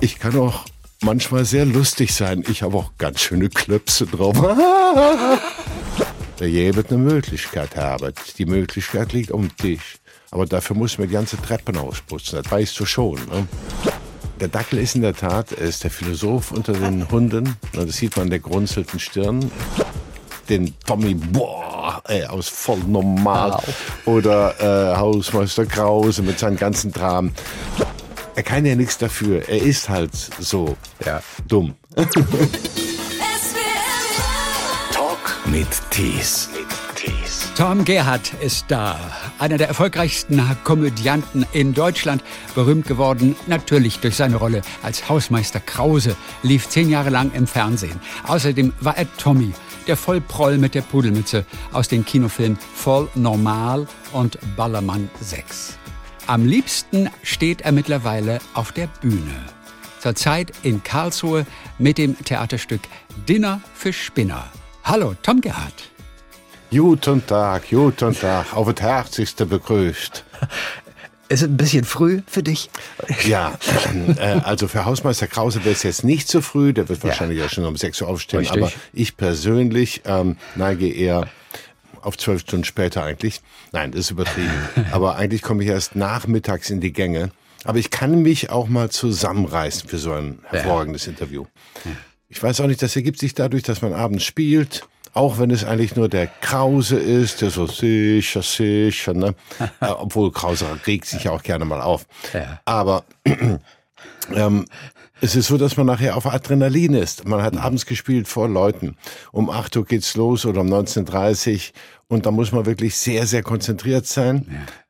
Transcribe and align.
Ich 0.00 0.20
kann 0.20 0.38
auch 0.38 0.64
manchmal 1.02 1.44
sehr 1.44 1.64
lustig 1.64 2.14
sein. 2.14 2.44
Ich 2.48 2.62
habe 2.62 2.76
auch 2.76 2.92
ganz 2.98 3.20
schöne 3.20 3.48
Klöpse 3.48 4.06
drauf. 4.06 4.36
Der 6.38 6.48
je 6.48 6.72
wird 6.76 6.92
eine 6.92 7.02
Möglichkeit 7.02 7.76
haben. 7.76 8.12
Die 8.38 8.46
Möglichkeit 8.46 9.12
liegt 9.12 9.32
um 9.32 9.56
Tisch. 9.56 9.96
Aber 10.30 10.46
dafür 10.46 10.76
muss 10.76 10.98
man 10.98 11.08
die 11.08 11.14
ganze 11.14 11.36
Treppen 11.36 11.76
ausputzen. 11.76 12.40
Das 12.40 12.52
weißt 12.52 12.78
du 12.78 12.86
schon. 12.86 13.14
Ne? 13.14 13.48
Der 14.38 14.46
Dackel 14.46 14.78
ist 14.78 14.94
in 14.94 15.02
der 15.02 15.14
Tat, 15.14 15.50
er 15.50 15.66
ist 15.66 15.82
der 15.82 15.90
Philosoph 15.90 16.52
unter 16.52 16.74
den 16.74 17.10
Hunden. 17.10 17.56
Das 17.72 17.96
sieht 17.96 18.16
man 18.16 18.26
an 18.26 18.30
der 18.30 18.38
grunzelten 18.38 19.00
Stirn. 19.00 19.50
Den 20.48 20.74
Tommy 20.86 21.14
boah, 21.14 22.00
ey, 22.06 22.24
aus 22.24 22.48
voll 22.48 22.78
normal. 22.86 23.60
Oder 24.04 24.92
äh, 24.92 24.96
Hausmeister 24.96 25.66
Krause 25.66 26.22
mit 26.22 26.38
seinen 26.38 26.56
ganzen 26.56 26.92
Dramen. 26.92 27.34
Er 28.38 28.44
kann 28.44 28.64
ja 28.64 28.76
nichts 28.76 28.96
dafür. 28.98 29.48
Er 29.48 29.60
ist 29.60 29.88
halt 29.88 30.14
so 30.14 30.76
ja. 31.04 31.20
dumm. 31.48 31.74
Talk 34.92 35.36
mit 35.46 35.66
Tees. 35.90 36.48
Tom 37.56 37.84
Gerhardt 37.84 38.34
ist 38.34 38.66
da. 38.68 38.96
Einer 39.40 39.58
der 39.58 39.66
erfolgreichsten 39.66 40.40
Komödianten 40.62 41.46
in 41.52 41.74
Deutschland. 41.74 42.22
Berühmt 42.54 42.86
geworden 42.86 43.34
natürlich 43.48 43.98
durch 43.98 44.14
seine 44.14 44.36
Rolle 44.36 44.62
als 44.84 45.08
Hausmeister 45.08 45.58
Krause. 45.58 46.14
Lief 46.44 46.68
zehn 46.68 46.88
Jahre 46.90 47.10
lang 47.10 47.32
im 47.34 47.48
Fernsehen. 47.48 47.98
Außerdem 48.24 48.72
war 48.80 48.96
er 48.96 49.12
Tommy, 49.16 49.52
der 49.88 49.96
Vollproll 49.96 50.58
mit 50.58 50.76
der 50.76 50.82
Pudelmütze 50.82 51.44
aus 51.72 51.88
den 51.88 52.04
Kinofilmen 52.04 52.56
Voll 52.76 53.08
Normal 53.16 53.88
und 54.12 54.38
Ballermann 54.54 55.10
6. 55.20 55.77
Am 56.28 56.44
liebsten 56.44 57.08
steht 57.22 57.62
er 57.62 57.72
mittlerweile 57.72 58.40
auf 58.52 58.72
der 58.72 58.86
Bühne. 59.00 59.46
Zurzeit 59.98 60.52
in 60.62 60.82
Karlsruhe 60.82 61.46
mit 61.78 61.96
dem 61.96 62.22
Theaterstück 62.22 62.82
Dinner 63.26 63.62
für 63.72 63.94
Spinner. 63.94 64.44
Hallo, 64.84 65.14
Tom 65.22 65.40
Gerhardt. 65.40 65.88
Guten 66.70 67.26
Tag, 67.26 67.70
guten 67.70 68.14
Tag, 68.14 68.54
auf 68.54 68.70
das 68.74 68.82
Herzlichste 68.82 69.46
begrüßt. 69.46 70.22
Ist 71.30 71.42
es 71.42 71.48
ein 71.48 71.56
bisschen 71.56 71.84
früh 71.84 72.20
für 72.26 72.42
dich? 72.42 72.68
Ja, 73.26 73.58
äh, 74.18 74.40
also 74.44 74.68
für 74.68 74.84
Hausmeister 74.84 75.28
Krause 75.28 75.64
wäre 75.64 75.74
es 75.74 75.82
jetzt 75.82 76.04
nicht 76.04 76.28
zu 76.28 76.42
früh, 76.42 76.74
der 76.74 76.90
wird 76.90 77.02
wahrscheinlich 77.04 77.38
ja, 77.38 77.44
ja 77.44 77.50
schon 77.50 77.64
um 77.64 77.76
6 77.76 78.02
Uhr 78.02 78.08
aufstehen, 78.08 78.40
Richtig. 78.40 78.62
aber 78.62 78.70
ich 78.92 79.16
persönlich 79.16 80.02
ähm, 80.04 80.36
neige 80.56 80.92
eher 80.92 81.26
auf 82.08 82.18
zwölf 82.18 82.40
Stunden 82.40 82.64
später 82.64 83.04
eigentlich. 83.04 83.42
Nein, 83.72 83.92
das 83.92 84.00
ist 84.00 84.10
übertrieben. 84.10 84.50
Aber 84.92 85.16
eigentlich 85.16 85.42
komme 85.42 85.62
ich 85.62 85.68
erst 85.68 85.94
nachmittags 85.94 86.70
in 86.70 86.80
die 86.80 86.92
Gänge. 86.92 87.30
Aber 87.64 87.78
ich 87.78 87.90
kann 87.90 88.22
mich 88.22 88.50
auch 88.50 88.68
mal 88.68 88.90
zusammenreißen 88.90 89.88
für 89.88 89.98
so 89.98 90.12
ein 90.12 90.38
hervorragendes 90.44 91.06
ja. 91.06 91.12
Interview. 91.12 91.44
Ich 92.28 92.42
weiß 92.42 92.60
auch 92.60 92.66
nicht, 92.66 92.82
das 92.82 92.96
ergibt 92.96 93.18
sich 93.18 93.34
dadurch, 93.34 93.62
dass 93.62 93.82
man 93.82 93.92
abends 93.92 94.24
spielt, 94.24 94.86
auch 95.12 95.38
wenn 95.38 95.50
es 95.50 95.64
eigentlich 95.64 95.96
nur 95.96 96.08
der 96.08 96.26
Krause 96.26 96.98
ist, 96.98 97.42
der 97.42 97.50
so 97.50 97.66
sicher, 97.66 98.42
sicher, 98.42 99.14
ne? 99.14 99.34
äh, 99.80 99.86
obwohl 99.86 100.32
Krause 100.32 100.66
regt 100.86 101.06
sich 101.06 101.24
ja 101.24 101.32
auch 101.32 101.42
gerne 101.42 101.64
mal 101.64 101.80
auf. 101.80 102.06
Ja. 102.32 102.60
Aber 102.64 103.04
ähm, 104.34 104.64
es 105.20 105.34
ist 105.34 105.48
so, 105.48 105.58
dass 105.58 105.76
man 105.76 105.86
nachher 105.86 106.16
auf 106.16 106.26
Adrenalin 106.26 106.94
ist. 106.94 107.26
Man 107.26 107.42
hat 107.42 107.56
abends 107.56 107.86
gespielt 107.86 108.28
vor 108.28 108.48
Leuten. 108.48 108.96
Um 109.32 109.50
8 109.50 109.76
Uhr 109.76 109.84
geht's 109.84 110.16
los 110.16 110.46
oder 110.46 110.60
um 110.60 110.68
19.30 110.68 111.54
Uhr. 111.54 111.60
Und 112.08 112.26
da 112.26 112.30
muss 112.30 112.52
man 112.52 112.66
wirklich 112.66 112.96
sehr, 112.96 113.26
sehr 113.26 113.42
konzentriert 113.42 114.06
sein. 114.06 114.46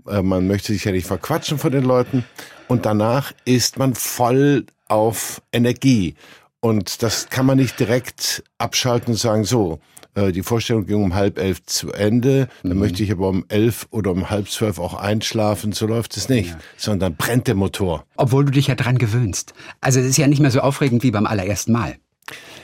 Ja. 0.07 0.19
Äh, 0.19 0.23
man 0.23 0.47
möchte 0.47 0.73
sich 0.73 0.85
ja 0.85 0.93
nicht 0.93 1.07
verquatschen 1.07 1.59
von 1.59 1.73
den 1.73 1.85
Leuten. 1.85 2.25
Und 2.69 2.85
danach 2.85 3.33
ist 3.45 3.79
man 3.79 3.95
voll 3.95 4.67
auf 4.89 5.41
Energie. 5.53 6.15
Und 6.61 7.03
das 7.03 7.29
kann 7.31 7.47
man 7.47 7.57
nicht 7.57 7.79
direkt 7.79 8.43
abschalten 8.59 9.13
und 9.13 9.19
sagen, 9.19 9.45
so, 9.45 9.81
die 10.27 10.43
Vorstellung 10.43 10.87
ging 10.87 11.03
um 11.03 11.15
halb 11.15 11.39
elf 11.39 11.63
zu 11.65 11.93
Ende, 11.93 12.49
dann 12.63 12.73
mhm. 12.73 12.79
möchte 12.79 13.03
ich 13.03 13.13
aber 13.13 13.29
um 13.29 13.45
elf 13.49 13.87
oder 13.91 14.11
um 14.11 14.31
halb 14.31 14.49
zwölf 14.51 14.79
auch 14.79 14.95
einschlafen, 14.95 15.73
so 15.73 15.87
läuft 15.87 16.17
es 16.17 16.29
nicht, 16.29 16.51
ja. 16.51 16.59
sondern 16.77 17.17
brennt 17.17 17.47
der 17.47 17.55
Motor. 17.55 18.05
Obwohl 18.17 18.45
du 18.45 18.53
dich 18.53 18.67
ja 18.67 18.75
dran 18.75 18.99
gewöhnst. 18.99 19.55
Also 19.81 20.01
es 20.01 20.07
ist 20.07 20.19
ja 20.19 20.27
nicht 20.27 20.41
mehr 20.41 20.51
so 20.51 20.61
aufregend 20.61 21.03
wie 21.03 21.11
beim 21.11 21.27
allerersten 21.27 21.73
Mal. 21.73 21.97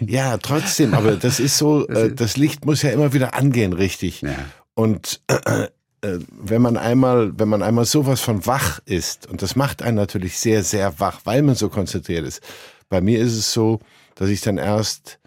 Ja, 0.00 0.36
trotzdem, 0.38 0.94
aber 0.94 1.16
das 1.16 1.40
ist 1.40 1.58
so, 1.58 1.86
äh, 1.88 2.12
das 2.12 2.36
Licht 2.36 2.64
muss 2.66 2.82
ja 2.82 2.90
immer 2.90 3.12
wieder 3.12 3.34
angehen, 3.34 3.72
richtig. 3.72 4.22
Ja. 4.22 4.34
Und 4.74 5.20
äh, 5.28 5.68
äh, 6.04 6.18
wenn 6.30 6.60
man 6.60 6.76
einmal, 6.76 7.32
wenn 7.38 7.48
man 7.48 7.62
einmal 7.62 7.84
sowas 7.84 8.20
von 8.20 8.46
wach 8.46 8.80
ist, 8.84 9.26
und 9.26 9.42
das 9.42 9.56
macht 9.56 9.82
einen 9.82 9.96
natürlich 9.96 10.38
sehr, 10.38 10.62
sehr 10.62 11.00
wach, 11.00 11.20
weil 11.24 11.42
man 11.42 11.54
so 11.54 11.68
konzentriert 11.68 12.26
ist. 12.26 12.42
Bei 12.88 13.00
mir 13.00 13.20
ist 13.20 13.32
es 13.32 13.52
so, 13.52 13.80
dass 14.14 14.28
ich 14.28 14.40
dann 14.42 14.58
erst 14.58 15.18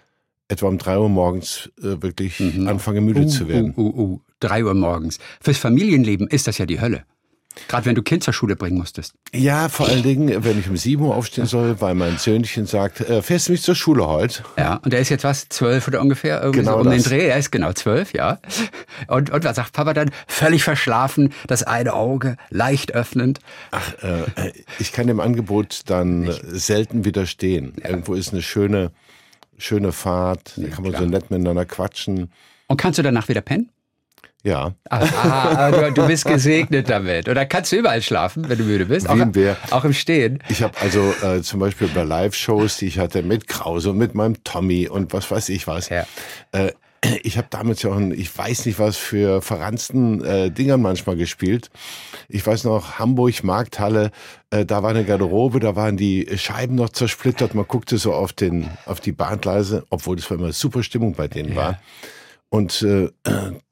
etwa 0.48 0.68
um 0.68 0.78
drei 0.78 0.98
Uhr 0.98 1.10
morgens 1.10 1.70
äh, 1.80 2.02
wirklich 2.02 2.40
mhm. 2.40 2.68
anfange 2.68 3.02
müde 3.02 3.22
uh, 3.22 3.28
zu 3.28 3.48
werden. 3.48 3.74
Uh, 3.76 3.82
uh, 3.82 4.00
uh, 4.00 4.22
drei 4.40 4.64
Uhr 4.64 4.74
morgens. 4.74 5.20
Fürs 5.42 5.58
Familienleben 5.58 6.28
ist 6.28 6.48
das 6.48 6.58
ja 6.58 6.66
die 6.66 6.80
Hölle. 6.80 7.04
Gerade 7.68 7.86
wenn 7.86 7.96
du 7.96 8.04
Kind 8.04 8.24
zur 8.24 8.34
Schule 8.34 8.56
bringen 8.56 8.78
musstest. 8.78 9.14
Ja, 9.34 9.68
vor 9.70 9.88
allen 9.88 10.04
Dingen, 10.04 10.44
wenn 10.44 10.60
ich 10.60 10.70
um 10.70 10.78
sieben 10.78 11.04
Uhr 11.04 11.16
aufstehen 11.16 11.48
soll, 11.48 11.82
weil 11.82 11.96
mein 11.96 12.18
Söhnchen 12.18 12.66
sagt, 12.66 13.02
äh, 13.02 13.22
fährst 13.22 13.48
du 13.48 13.52
mich 13.52 13.62
zur 13.62 13.76
Schule 13.76 14.08
heute? 14.08 14.44
Ja, 14.58 14.76
und 14.76 14.94
er 14.94 15.00
ist 15.00 15.10
jetzt 15.10 15.24
was, 15.24 15.50
zwölf 15.50 15.88
oder 15.88 16.02
ungefähr? 16.02 16.42
Irgendwie 16.42 16.60
genau 16.60 16.74
so 16.74 16.80
um 16.80 16.86
das. 16.86 17.04
den 17.04 17.04
Dreh. 17.04 17.28
Er 17.28 17.38
ist 17.38 17.52
genau 17.52 17.74
zwölf, 17.74 18.14
ja. 18.14 18.40
Und, 19.08 19.32
und 19.32 19.44
was 19.44 19.56
sagt 19.56 19.74
Papa 19.74 19.94
dann? 19.94 20.12
Völlig 20.28 20.64
verschlafen, 20.64 21.34
das 21.48 21.64
eine 21.64 21.94
Auge 21.94 22.38
leicht 22.50 22.94
öffnend. 22.94 23.40
Ach, 23.72 23.94
äh, 24.04 24.52
ich 24.80 24.92
kann 24.92 25.08
dem 25.08 25.20
Angebot 25.20 25.82
dann 25.88 26.22
Nicht. 26.22 26.42
selten 26.46 27.06
widerstehen. 27.06 27.74
Ja. 27.82 27.90
Irgendwo 27.90 28.14
ist 28.14 28.34
eine 28.34 28.42
schöne 28.42 28.92
schöne 29.58 29.92
Fahrt, 29.92 30.54
da 30.58 30.68
kann 30.68 30.84
man 30.84 30.92
klar. 30.92 31.04
so 31.04 31.10
nett 31.10 31.32
miteinander 31.32 31.66
quatschen. 31.66 32.32
Und 32.68 32.78
kannst 32.78 33.00
du 33.00 33.04
danach 33.04 33.28
wieder 33.28 33.42
pennen? 33.42 33.70
Ja. 34.44 34.74
Ah, 34.90 35.72
du, 35.72 35.92
du, 35.92 36.08
bist 36.08 36.26
gesegnet 36.26 36.90
damit. 36.90 37.28
Oder 37.28 37.46
kannst 37.46 37.72
du 37.72 37.76
überall 37.76 38.02
schlafen, 38.02 38.48
wenn 38.48 38.58
du 38.58 38.64
müde 38.64 38.86
bist? 38.86 39.10
Auch, 39.10 39.18
auch 39.72 39.84
im 39.84 39.94
Stehen. 39.94 40.42
Ich 40.48 40.64
habe 40.64 40.74
also 40.80 41.14
äh, 41.22 41.42
zum 41.42 41.60
Beispiel 41.60 41.90
bei 41.90 42.04
Live-Shows, 42.04 42.78
die 42.78 42.86
ich 42.86 43.00
hatte 43.00 43.24
mit 43.24 43.48
Krause 43.48 43.90
und 43.90 43.98
mit 43.98 44.16
meinem 44.16 44.42
Tommy 44.44 44.88
und 44.88 45.12
was 45.12 45.30
weiß 45.30 45.50
ich 45.50 45.68
was. 45.68 45.90
Ja. 45.90 46.06
Äh, 46.54 46.72
ich 47.24 47.38
habe 47.38 47.48
damals 47.50 47.82
ja 47.82 47.92
auch, 47.92 47.98
ein, 47.98 48.12
ich 48.12 48.36
weiß 48.36 48.66
nicht 48.66 48.80
was 48.80 48.98
für 48.98 49.42
verransten 49.42 50.24
äh, 50.24 50.52
Dingern 50.52 50.82
manchmal 50.82 51.16
gespielt. 51.16 51.70
Ich 52.30 52.46
weiß 52.46 52.64
noch, 52.66 53.00
Hamburg, 53.00 53.44
Markthalle, 53.44 54.12
äh, 54.50 54.66
da 54.66 54.84
war 54.84 54.92
eine 54.92 55.06
Garderobe, 55.06 55.60
da 55.60 55.76
waren 55.76 55.98
die 55.98 56.28
Scheiben 56.38 56.76
noch 56.76 56.90
zersplittert. 56.90 57.56
Man 57.56 57.68
guckte 57.68 57.98
so 57.98 58.14
auf, 58.14 58.34
den, 58.34 58.70
auf 58.86 59.00
die 59.00 59.12
Bahngleise, 59.12 59.86
obwohl 59.90 60.16
das 60.16 60.30
war 60.30 60.38
immer 60.38 60.54
super 60.54 60.84
Stimmung 60.84 61.14
bei 61.14 61.28
denen 61.28 61.50
ja. 61.50 61.56
war. 61.56 61.80
Und 62.50 62.82
äh, 62.82 63.10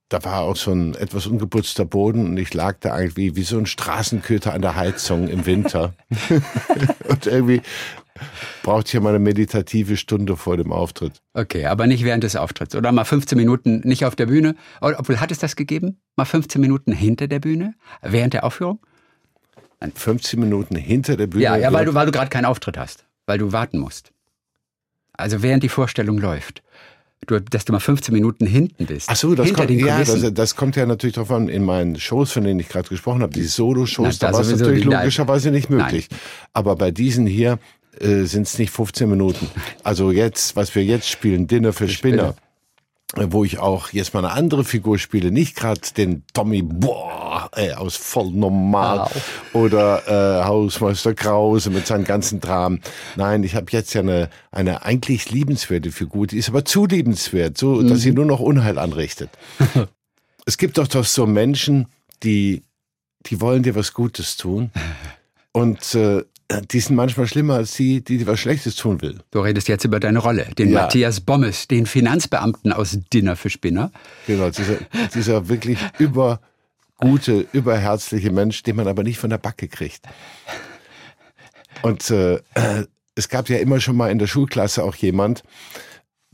da 0.10 0.24
war 0.24 0.42
auch 0.42 0.56
so 0.56 0.72
ein 0.72 0.96
etwas 0.96 1.28
ungeputzter 1.28 1.86
Boden 1.86 2.26
und 2.28 2.38
ich 2.38 2.54
lag 2.54 2.78
da 2.80 3.00
irgendwie 3.00 3.36
wie 3.36 3.44
so 3.44 3.58
ein 3.58 3.66
Straßenköter 3.66 4.54
an 4.54 4.62
der 4.62 4.76
Heizung 4.76 5.28
im 5.28 5.46
Winter. 5.46 5.94
und 7.10 7.26
irgendwie 7.26 7.62
braucht 8.64 8.92
ja 8.94 9.00
mal 9.00 9.10
eine 9.10 9.20
meditative 9.20 9.98
Stunde 9.98 10.38
vor 10.38 10.58
dem 10.58 10.72
Auftritt. 10.72 11.22
Okay, 11.34 11.66
aber 11.66 11.88
nicht 11.88 12.04
während 12.04 12.24
des 12.24 12.36
Auftritts. 12.36 12.76
Oder 12.76 12.92
mal 12.92 13.04
15 13.04 13.38
Minuten 13.38 13.82
nicht 13.84 14.06
auf 14.06 14.16
der 14.16 14.28
Bühne. 14.28 14.56
Obwohl, 14.82 15.20
hat 15.20 15.32
es 15.32 15.40
das 15.40 15.56
gegeben? 15.56 16.00
Mal 16.16 16.26
15 16.26 16.62
Minuten 16.62 16.92
hinter 16.92 17.28
der 17.28 17.40
Bühne? 17.40 17.76
Während 18.02 18.34
der 18.34 18.44
Aufführung? 18.44 18.80
15 19.94 20.40
Minuten 20.40 20.76
hinter 20.76 21.18
der 21.18 21.28
Bühne? 21.28 21.44
Ja, 21.44 21.58
ja 21.58 21.74
weil 21.74 21.86
du, 21.86 21.94
weil 21.94 22.06
du 22.06 22.12
gerade 22.12 22.30
keinen 22.30 22.46
Auftritt 22.46 22.78
hast. 22.78 23.06
Weil 23.26 23.38
du 23.38 23.52
warten 23.52 23.80
musst. 23.80 24.12
Also 25.14 25.42
während 25.42 25.64
die 25.64 25.70
Vorstellung 25.70 26.18
läuft. 26.18 26.64
Du, 27.28 27.40
dass 27.40 27.66
du 27.66 27.74
mal 27.74 27.80
15 27.80 28.14
Minuten 28.14 28.46
hinten 28.46 28.86
bist. 28.86 29.10
Ach 29.10 29.16
so, 29.16 29.34
das, 29.34 29.52
kommt, 29.52 29.72
ja, 29.72 30.00
das, 30.00 30.34
das, 30.34 30.56
kommt 30.56 30.76
ja 30.76 30.86
natürlich 30.86 31.16
darauf 31.16 31.32
an, 31.32 31.50
in 31.50 31.64
meinen 31.64 32.00
Shows, 32.00 32.32
von 32.32 32.44
denen 32.44 32.60
ich 32.60 32.70
gerade 32.70 32.88
gesprochen 32.88 33.24
habe, 33.24 33.34
die 33.34 33.44
Solo-Shows, 33.44 34.20
da 34.20 34.32
war 34.32 34.42
es 34.42 34.52
natürlich 34.52 34.84
logischerweise 34.84 35.50
nicht 35.50 35.70
möglich. 35.70 36.08
Nein. 36.12 36.20
Aber 36.54 36.76
bei 36.76 36.92
diesen 36.92 37.26
hier, 37.26 37.58
äh, 38.00 38.24
sind 38.24 38.48
es 38.48 38.58
nicht 38.58 38.72
15 38.72 39.10
Minuten. 39.10 39.50
Also 39.84 40.12
jetzt, 40.12 40.56
was 40.56 40.76
wir 40.76 40.84
jetzt 40.84 41.10
spielen, 41.10 41.48
Dinner 41.48 41.74
für 41.74 41.88
Spinner, 41.88 42.36
Spinner. 43.12 43.34
wo 43.34 43.44
ich 43.44 43.60
auch 43.60 43.92
jetzt 43.94 44.14
mal 44.14 44.26
eine 44.26 44.34
andere 44.34 44.64
Figur 44.64 44.98
spiele, 44.98 45.32
nicht 45.32 45.56
gerade 45.56 45.82
den 45.98 46.24
Tommy 46.34 46.62
boah, 46.62 47.50
ey, 47.54 47.74
aus 47.74 47.96
voll 47.96 48.32
normal 48.32 49.00
wow. 49.00 49.24
oder 49.54 50.42
äh, 50.42 50.46
Hausmeister 50.46 51.14
Krause 51.14 51.70
mit 51.70 51.88
seinen 51.88 52.04
ganzen 52.04 52.40
Dramen. 52.40 52.82
Nein, 53.16 53.44
ich 53.44 53.56
habe 53.56 53.68
jetzt 53.70 53.94
ja 53.94 54.02
eine, 54.02 54.30
eine 54.52 54.84
eigentlich 54.84 55.32
liebenswerte 55.32 55.92
Figur, 55.92 56.28
die 56.28 56.38
ist 56.38 56.50
aber 56.50 56.66
zu 56.66 56.86
liebenswert, 56.86 57.58
so 57.58 57.82
dass 57.82 57.92
mhm. 57.92 57.98
sie 57.98 58.12
nur 58.12 58.26
noch 58.26 58.40
Unheil 58.40 58.78
anrichtet. 58.78 59.30
es 60.46 60.58
gibt 60.58 60.78
doch 60.78 60.88
doch 60.88 61.06
so 61.06 61.26
Menschen, 61.26 61.88
die, 62.24 62.64
die 63.28 63.42
wollen 63.42 63.64
dir 63.64 63.76
was 63.76 63.94
Gutes 63.94 64.38
tun. 64.38 64.72
Und 65.52 65.96
äh, 65.96 66.18
äh, 66.20 66.26
die 66.72 66.80
sind 66.80 66.96
manchmal 66.96 67.28
schlimmer 67.28 67.56
als 67.56 67.74
die, 67.74 68.04
die 68.04 68.20
dir 68.20 68.28
was 68.28 68.40
Schlechtes 68.40 68.76
tun 68.76 69.02
will. 69.02 69.20
Du 69.32 69.40
redest 69.40 69.68
jetzt 69.68 69.84
über 69.84 70.00
deine 70.00 70.20
Rolle, 70.20 70.48
den 70.58 70.72
ja. 70.72 70.82
Matthias 70.82 71.22
Bommes, 71.22 71.68
den 71.68 71.86
Finanzbeamten 71.86 72.72
aus 72.72 72.98
Dinner 73.12 73.36
für 73.36 73.50
Spinner. 73.50 73.92
Genau, 74.28 74.50
dieser, 74.50 74.78
dieser 75.14 75.50
wirklich 75.50 75.80
übergute, 75.98 77.48
überherzliche 77.52 78.32
Mensch, 78.32 78.62
den 78.64 78.76
man 78.76 78.88
aber 78.88 79.04
nicht 79.04 79.18
von 79.18 79.30
der 79.30 79.40
Backe 79.40 79.68
kriegt. 79.68 80.06
Und 81.82 82.10
äh, 82.12 82.40
es 83.16 83.30
gab 83.30 83.50
ja 83.50 83.58
immer 83.58 83.80
schon 83.80 83.96
mal 83.96 84.12
in 84.12 84.20
der 84.20 84.28
Schulklasse 84.28 84.84
auch 84.84 84.96
jemand, 84.96 85.44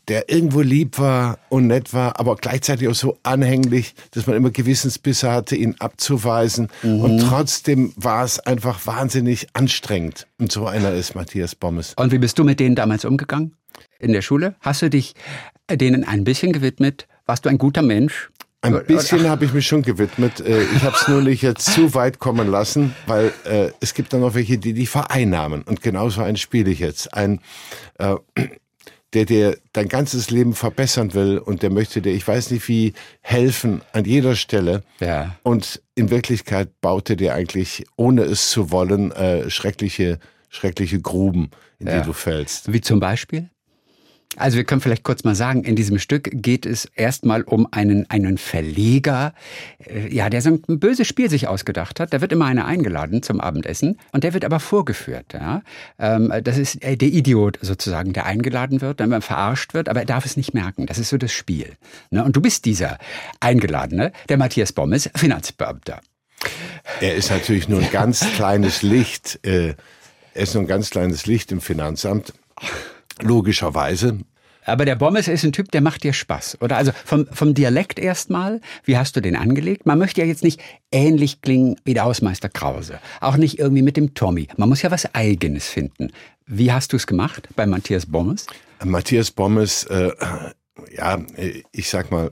der 0.08 0.30
irgendwo 0.30 0.62
lieb 0.62 0.98
war 0.98 1.40
und 1.50 1.68
nett 1.68 1.94
war, 1.94 2.20
aber 2.20 2.36
gleichzeitig 2.36 2.88
auch 2.88 2.96
so 2.96 3.18
anhänglich, 3.24 3.94
dass 4.12 4.28
man 4.28 4.36
immer 4.36 4.50
Gewissensbisse 4.50 5.32
hatte, 5.32 5.56
ihn 5.56 5.76
abzuweisen. 5.80 6.70
Mhm. 6.84 7.02
Und 7.02 7.20
trotzdem 7.20 7.94
war 7.96 8.24
es 8.24 8.40
einfach 8.40 8.86
wahnsinnig 8.86 9.48
anstrengend. 9.54 10.28
Und 10.40 10.52
so 10.52 10.66
einer 10.66 10.92
ist 10.94 11.16
Matthias 11.16 11.56
Bommes. 11.56 11.94
Und 11.96 12.12
wie 12.12 12.18
bist 12.18 12.40
du 12.40 12.44
mit 12.44 12.60
denen 12.60 12.76
damals 12.76 13.06
umgegangen? 13.06 13.56
In 14.00 14.12
der 14.12 14.22
Schule? 14.22 14.56
Hast 14.60 14.82
du 14.82 14.90
dich 14.90 15.14
denen 15.70 16.04
ein 16.04 16.24
bisschen 16.24 16.52
gewidmet? 16.52 17.08
Warst 17.26 17.46
du 17.46 17.50
ein 17.50 17.58
guter 17.58 17.82
Mensch? 17.82 18.30
Ein 18.64 18.86
bisschen 18.86 19.28
habe 19.28 19.46
ich 19.46 19.54
mich 19.54 19.66
schon 19.66 19.82
gewidmet. 19.82 20.40
Äh, 20.40 20.62
ich 20.76 20.84
habe 20.84 20.96
es 20.96 21.08
nur 21.08 21.22
nicht 21.22 21.42
jetzt 21.42 21.66
zu 21.66 21.96
weit 21.96 22.20
kommen 22.20 22.48
lassen, 22.48 22.94
weil 23.08 23.34
äh, 23.46 23.72
es 23.80 23.96
gibt 23.96 24.14
dann 24.14 24.22
noch 24.22 24.36
welche, 24.36 24.60
die 24.60 24.74
die 24.74 24.86
vereinnahmen. 24.86 25.64
Und 25.64 25.82
genauso 25.82 26.22
einen 26.22 26.38
spiele 26.38 26.70
ich 26.70 26.80
jetzt. 26.80 27.12
Ein, 27.12 27.40
äh, 27.98 28.16
der 29.14 29.26
dir 29.26 29.58
dein 29.74 29.88
ganzes 29.88 30.30
Leben 30.30 30.54
verbessern 30.54 31.14
will 31.14 31.38
und 31.38 31.64
der 31.64 31.70
möchte 31.70 32.02
dir, 32.02 32.14
ich 32.14 32.28
weiß 32.28 32.52
nicht 32.52 32.68
wie, 32.68 32.94
helfen 33.22 33.82
an 33.92 34.06
jeder 34.06 34.36
Stelle. 34.36 34.84
Ja. 35.00 35.36
Und 35.44 35.82
in 35.96 36.10
Wirklichkeit 36.10 36.80
baut 36.82 37.10
er 37.10 37.18
dir 37.18 37.34
eigentlich, 37.34 37.86
ohne 37.98 38.24
es 38.24 38.50
zu 38.50 38.72
wollen, 38.72 39.12
äh, 39.12 39.50
schreckliche, 39.50 40.20
schreckliche 40.50 41.02
Gruben, 41.02 41.52
in 41.80 41.88
ja. 41.88 42.00
die 42.00 42.06
du 42.06 42.14
fällst. 42.14 42.72
Wie 42.72 42.82
zum 42.82 43.00
Beispiel? 43.00 43.50
Also 44.38 44.56
wir 44.56 44.64
können 44.64 44.80
vielleicht 44.80 45.04
kurz 45.04 45.26
mal 45.26 45.36
sagen, 45.36 45.66
in 45.66 45.76
diesem 45.76 46.00
Stück 46.00 46.30
geht 46.32 46.66
es 46.66 46.86
erstmal 46.96 47.42
um 47.42 47.68
einen, 47.72 48.10
einen 48.10 48.38
Verleger, 48.38 49.34
äh, 49.86 50.08
ja, 50.14 50.30
der 50.30 50.42
so 50.42 50.50
ein 50.52 50.80
böses 50.80 51.06
Spiel 51.08 51.30
sich 51.30 51.50
ausgedacht 51.50 52.00
hat. 52.00 52.14
Da 52.14 52.22
wird 52.22 52.32
immer 52.32 52.46
einer 52.46 52.66
eingeladen 52.66 53.24
zum 53.24 53.42
Abendessen 53.42 54.00
und 54.14 54.24
der 54.24 54.34
wird 54.34 54.46
aber 54.46 54.62
vorgeführt. 54.62 55.34
Ja? 55.34 55.64
Ähm, 56.00 56.32
das 56.44 56.58
ist 56.58 56.82
äh, 56.82 56.96
der 56.96 57.10
Idiot 57.10 57.60
sozusagen, 57.62 58.14
der 58.14 58.26
eingeladen 58.26 58.80
wird, 58.80 59.02
dann 59.02 59.22
verarscht 59.22 59.74
wird, 59.74 59.90
aber 59.90 60.00
er 60.00 60.06
darf 60.06 60.26
es 60.26 60.38
nicht 60.38 60.54
merken. 60.54 60.86
Das 60.86 60.98
ist 60.98 61.10
so 61.10 61.18
das 61.18 61.34
Spiel. 61.34 61.74
Ne? 62.10 62.24
Und 62.24 62.34
du 62.34 62.42
bist 62.42 62.64
dieser 62.64 63.00
Eingeladene, 63.42 64.14
der 64.30 64.38
Matthias 64.38 64.72
Bommes, 64.72 65.10
Finanzbeamter. 65.14 66.00
Er 67.02 67.16
ist 67.16 67.30
natürlich 67.30 67.68
nur 67.68 67.82
ein 67.82 67.92
ganz 67.92 68.26
kleines 68.36 68.82
Licht. 68.82 69.40
Äh, 69.46 69.76
er 70.34 70.44
ist 70.44 70.54
nur 70.54 70.64
ein 70.64 70.68
ganz 70.68 70.90
kleines 70.90 71.26
Licht 71.26 71.52
im 71.52 71.60
Finanzamt. 71.60 72.34
Logischerweise. 73.22 74.20
Aber 74.66 74.86
der 74.86 74.96
Bommes 74.96 75.28
ist 75.28 75.44
ein 75.44 75.54
Typ, 75.54 75.72
der 75.72 75.82
macht 75.82 76.04
dir 76.04 76.14
Spaß, 76.14 76.60
oder? 76.62 76.78
Also 76.78 76.92
vom, 77.06 77.26
vom 77.32 77.54
Dialekt 77.54 77.98
erstmal, 77.98 78.62
wie 78.84 78.98
hast 78.98 79.16
du 79.16 79.22
den 79.22 79.36
angelegt? 79.36 79.86
Man 79.86 79.98
möchte 79.98 80.22
ja 80.22 80.28
jetzt 80.28 80.44
nicht 80.44 80.62
ähnlich 80.92 81.42
klingen 81.42 81.78
wie 81.84 81.96
der 81.96 82.04
Hausmeister 82.04 82.50
Krause. 82.50 83.00
Auch 83.22 83.38
nicht 83.38 83.58
irgendwie 83.58 83.82
mit 83.82 83.98
dem 83.98 84.14
Tommy. 84.14 84.48
Man 84.58 84.70
muss 84.70 84.84
ja 84.84 84.92
was 84.92 85.16
Eigenes 85.16 85.68
finden. 85.68 86.12
Wie 86.46 86.72
hast 86.72 86.94
du 86.94 86.98
es 86.98 87.08
gemacht 87.08 87.50
bei 87.56 87.66
Matthias 87.66 88.06
Bommes? 88.06 88.46
Matthias 88.84 89.32
Bommes, 89.32 89.84
äh, 89.86 90.12
ja, 90.96 91.20
ich 91.72 91.90
sag 91.90 92.12
mal, 92.12 92.32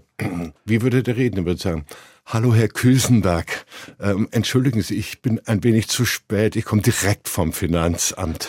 wie 0.65 0.81
würde 0.81 1.01
der 1.01 1.18
reden? 1.18 1.38
Er 1.38 1.45
würde 1.45 1.62
sagen, 1.62 1.85
Hallo, 2.31 2.53
Herr 2.53 2.68
Küsenberg. 2.68 3.65
Ähm, 4.00 4.27
entschuldigen 4.30 4.83
Sie, 4.83 4.94
ich 4.94 5.24
bin 5.24 5.42
ein 5.47 5.63
wenig 5.63 5.88
zu 5.88 6.06
spät. 6.06 6.56
Ich 6.56 6.63
komme 6.63 6.83
direkt 6.83 7.27
vom 7.27 7.53
Finanzamt. 7.53 8.47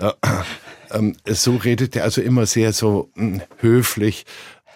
Äh, 0.00 0.10
ähm, 0.92 1.16
so 1.26 1.56
redet 1.56 1.96
er 1.96 2.04
also 2.04 2.20
immer 2.20 2.46
sehr 2.46 2.72
so 2.72 3.10
mh, 3.14 3.24
hm, 3.24 3.42
höflich. 3.58 4.26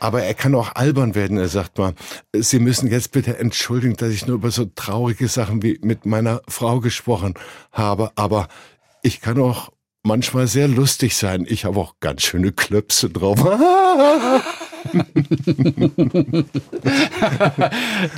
Aber 0.00 0.22
er 0.22 0.34
kann 0.34 0.54
auch 0.54 0.74
albern 0.74 1.14
werden. 1.14 1.38
Er 1.38 1.48
sagt 1.48 1.78
mal, 1.78 1.94
Sie 2.32 2.58
müssen 2.58 2.90
jetzt 2.90 3.12
bitte 3.12 3.38
entschuldigen, 3.38 3.96
dass 3.96 4.10
ich 4.10 4.26
nur 4.26 4.36
über 4.36 4.50
so 4.50 4.66
traurige 4.66 5.28
Sachen 5.28 5.62
wie 5.62 5.78
mit 5.82 6.04
meiner 6.04 6.42
Frau 6.48 6.80
gesprochen 6.80 7.34
habe. 7.72 8.10
Aber 8.16 8.48
ich 9.02 9.20
kann 9.20 9.40
auch 9.40 9.70
manchmal 10.02 10.46
sehr 10.46 10.68
lustig 10.68 11.16
sein. 11.16 11.46
Ich 11.48 11.64
habe 11.64 11.80
auch 11.80 11.94
ganz 12.00 12.22
schöne 12.22 12.52
Klöpse 12.52 13.08
drauf. 13.10 13.42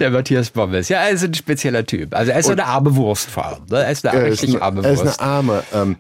Der 0.01 0.11
Matthias 0.11 0.51
Bommes. 0.51 0.89
Ja, 0.89 1.03
er 1.03 1.11
ist 1.11 1.23
ein 1.23 1.35
spezieller 1.35 1.87
Typ. 1.87 2.15
Also 2.15 2.33
er 2.33 2.41
ist 2.41 2.47
so 2.47 2.53
eine 2.53 2.67
arme 2.67 2.97
Wurst 2.97 3.31
vor 3.31 3.47
allem. 3.47 3.65
Ne? 3.71 3.85
Er 3.85 3.91
ist 3.91 4.05
eine 4.05 4.19
er 4.19 4.27
richtig 4.33 4.55
eine, 4.55 4.63
arme 4.63 4.85
Wurst. 4.85 5.05
Er 5.05 5.11
ist 5.11 5.21
eine 5.21 5.31
arme. 5.31 5.63
Ähm, 5.73 5.97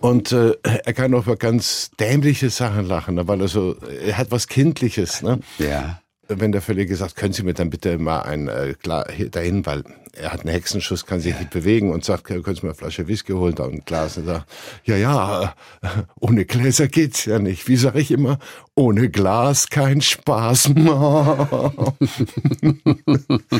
und 0.00 0.32
äh, 0.32 0.56
er 0.62 0.92
kann 0.92 1.14
auch 1.14 1.26
über 1.26 1.36
ganz 1.36 1.90
dämliche 1.98 2.50
Sachen 2.50 2.86
lachen, 2.86 3.16
ne, 3.16 3.28
weil 3.28 3.40
er 3.40 3.48
so, 3.48 3.76
er 3.76 4.16
hat 4.16 4.30
was 4.30 4.46
Kindliches. 4.46 5.22
Ne? 5.22 5.40
Ja. 5.58 6.00
Wenn 6.28 6.52
der 6.52 6.62
Verleger 6.62 6.94
sagt, 6.94 7.16
können 7.16 7.32
Sie 7.32 7.42
mir 7.42 7.54
dann 7.54 7.70
bitte 7.70 7.98
mal 7.98 8.22
ein 8.22 8.46
äh, 8.46 8.74
klar 8.80 9.06
dahin, 9.32 9.66
weil 9.66 9.82
er 10.12 10.32
hat 10.32 10.40
einen 10.42 10.50
Hexenschuss, 10.50 11.04
kann 11.04 11.20
sich 11.20 11.32
ja. 11.32 11.38
nicht 11.38 11.50
bewegen 11.50 11.92
und 11.92 12.04
sagt, 12.04 12.24
können 12.24 12.42
Sie 12.44 12.62
mir 12.62 12.68
eine 12.68 12.74
Flasche 12.74 13.08
Whisky 13.08 13.32
holen, 13.32 13.56
da 13.56 13.64
ein 13.64 13.82
Glas 13.84 14.16
und 14.16 14.26
sagt, 14.26 14.48
ja, 14.84 14.96
ja, 14.96 15.54
äh, 15.82 15.88
ohne 16.20 16.44
Gläser 16.44 16.86
geht's 16.86 17.24
ja 17.24 17.40
nicht. 17.40 17.66
Wie 17.68 17.76
sage 17.76 18.00
ich 18.00 18.12
immer, 18.12 18.38
ohne 18.76 19.10
Glas 19.10 19.68
kein 19.68 20.00
Spaß. 20.00 20.66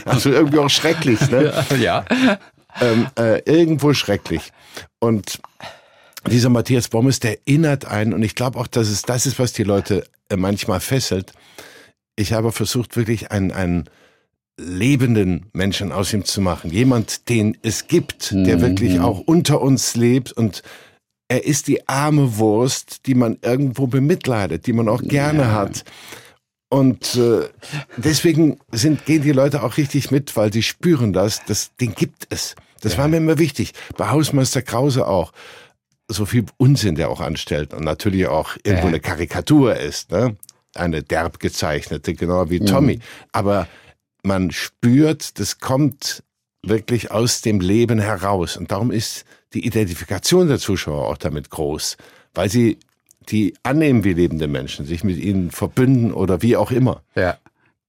also 0.04 0.30
irgendwie 0.30 0.58
auch 0.58 0.70
schrecklich, 0.70 1.28
ne? 1.30 1.52
Ja. 1.80 2.04
Ähm, 2.80 3.08
äh, 3.18 3.40
irgendwo 3.50 3.92
schrecklich. 3.94 4.52
Und 5.00 5.40
dieser 6.28 6.50
Matthias 6.50 6.88
Bommes, 6.88 7.20
der 7.20 7.38
erinnert 7.46 7.86
einen, 7.86 8.12
und 8.12 8.22
ich 8.22 8.34
glaube 8.34 8.58
auch, 8.58 8.66
dass 8.66 8.88
es 8.88 9.02
das 9.02 9.26
ist, 9.26 9.38
was 9.38 9.52
die 9.52 9.64
Leute 9.64 10.04
äh, 10.28 10.36
manchmal 10.36 10.80
fesselt. 10.80 11.32
Ich 12.16 12.32
habe 12.32 12.52
versucht, 12.52 12.96
wirklich 12.96 13.30
einen, 13.30 13.52
einen 13.52 13.88
lebenden 14.58 15.46
Menschen 15.52 15.92
aus 15.92 16.12
ihm 16.12 16.24
zu 16.24 16.40
machen. 16.40 16.70
Jemand, 16.70 17.28
den 17.28 17.56
es 17.62 17.86
gibt, 17.86 18.32
der 18.32 18.58
mhm. 18.58 18.60
wirklich 18.60 19.00
auch 19.00 19.20
unter 19.20 19.60
uns 19.62 19.96
lebt 19.96 20.32
und 20.32 20.62
er 21.28 21.44
ist 21.44 21.68
die 21.68 21.88
arme 21.88 22.38
Wurst, 22.38 23.06
die 23.06 23.14
man 23.14 23.38
irgendwo 23.42 23.86
bemitleidet, 23.86 24.66
die 24.66 24.72
man 24.72 24.88
auch 24.88 25.00
gerne 25.00 25.42
ja. 25.42 25.52
hat. 25.52 25.84
Und 26.68 27.16
äh, 27.16 27.48
deswegen 27.96 28.58
sind, 28.72 29.06
gehen 29.06 29.22
die 29.22 29.32
Leute 29.32 29.62
auch 29.62 29.76
richtig 29.76 30.10
mit, 30.10 30.36
weil 30.36 30.52
sie 30.52 30.62
spüren 30.62 31.12
das, 31.12 31.44
das 31.44 31.74
den 31.76 31.94
gibt 31.94 32.26
es. 32.30 32.56
Das 32.80 32.92
ja. 32.92 32.98
war 32.98 33.08
mir 33.08 33.18
immer 33.18 33.38
wichtig. 33.38 33.72
Bei 33.96 34.10
Hausmeister 34.10 34.62
Krause 34.62 35.06
auch 35.06 35.32
so 36.12 36.26
viel 36.26 36.44
Unsinn 36.56 36.94
der 36.94 37.08
auch 37.08 37.20
anstellt 37.20 37.72
und 37.72 37.84
natürlich 37.84 38.26
auch 38.26 38.56
irgendwo 38.64 38.88
eine 38.88 39.00
Karikatur 39.00 39.76
ist, 39.76 40.10
ne? 40.10 40.36
eine 40.74 41.02
derb 41.02 41.40
gezeichnete, 41.40 42.14
genau 42.14 42.50
wie 42.50 42.60
Tommy. 42.60 42.96
Mhm. 42.96 43.02
Aber 43.32 43.68
man 44.22 44.50
spürt, 44.50 45.38
das 45.38 45.58
kommt 45.58 46.22
wirklich 46.62 47.10
aus 47.10 47.40
dem 47.40 47.60
Leben 47.60 47.98
heraus. 47.98 48.56
Und 48.56 48.70
darum 48.70 48.90
ist 48.90 49.24
die 49.54 49.66
Identifikation 49.66 50.48
der 50.48 50.58
Zuschauer 50.58 51.08
auch 51.08 51.16
damit 51.16 51.50
groß, 51.50 51.96
weil 52.34 52.48
sie 52.50 52.78
die 53.28 53.54
annehmen 53.62 54.04
wie 54.04 54.12
lebende 54.12 54.48
Menschen, 54.48 54.86
sich 54.86 55.04
mit 55.04 55.18
ihnen 55.18 55.50
verbünden 55.50 56.12
oder 56.12 56.42
wie 56.42 56.56
auch 56.56 56.70
immer. 56.70 57.02
Ja. 57.14 57.38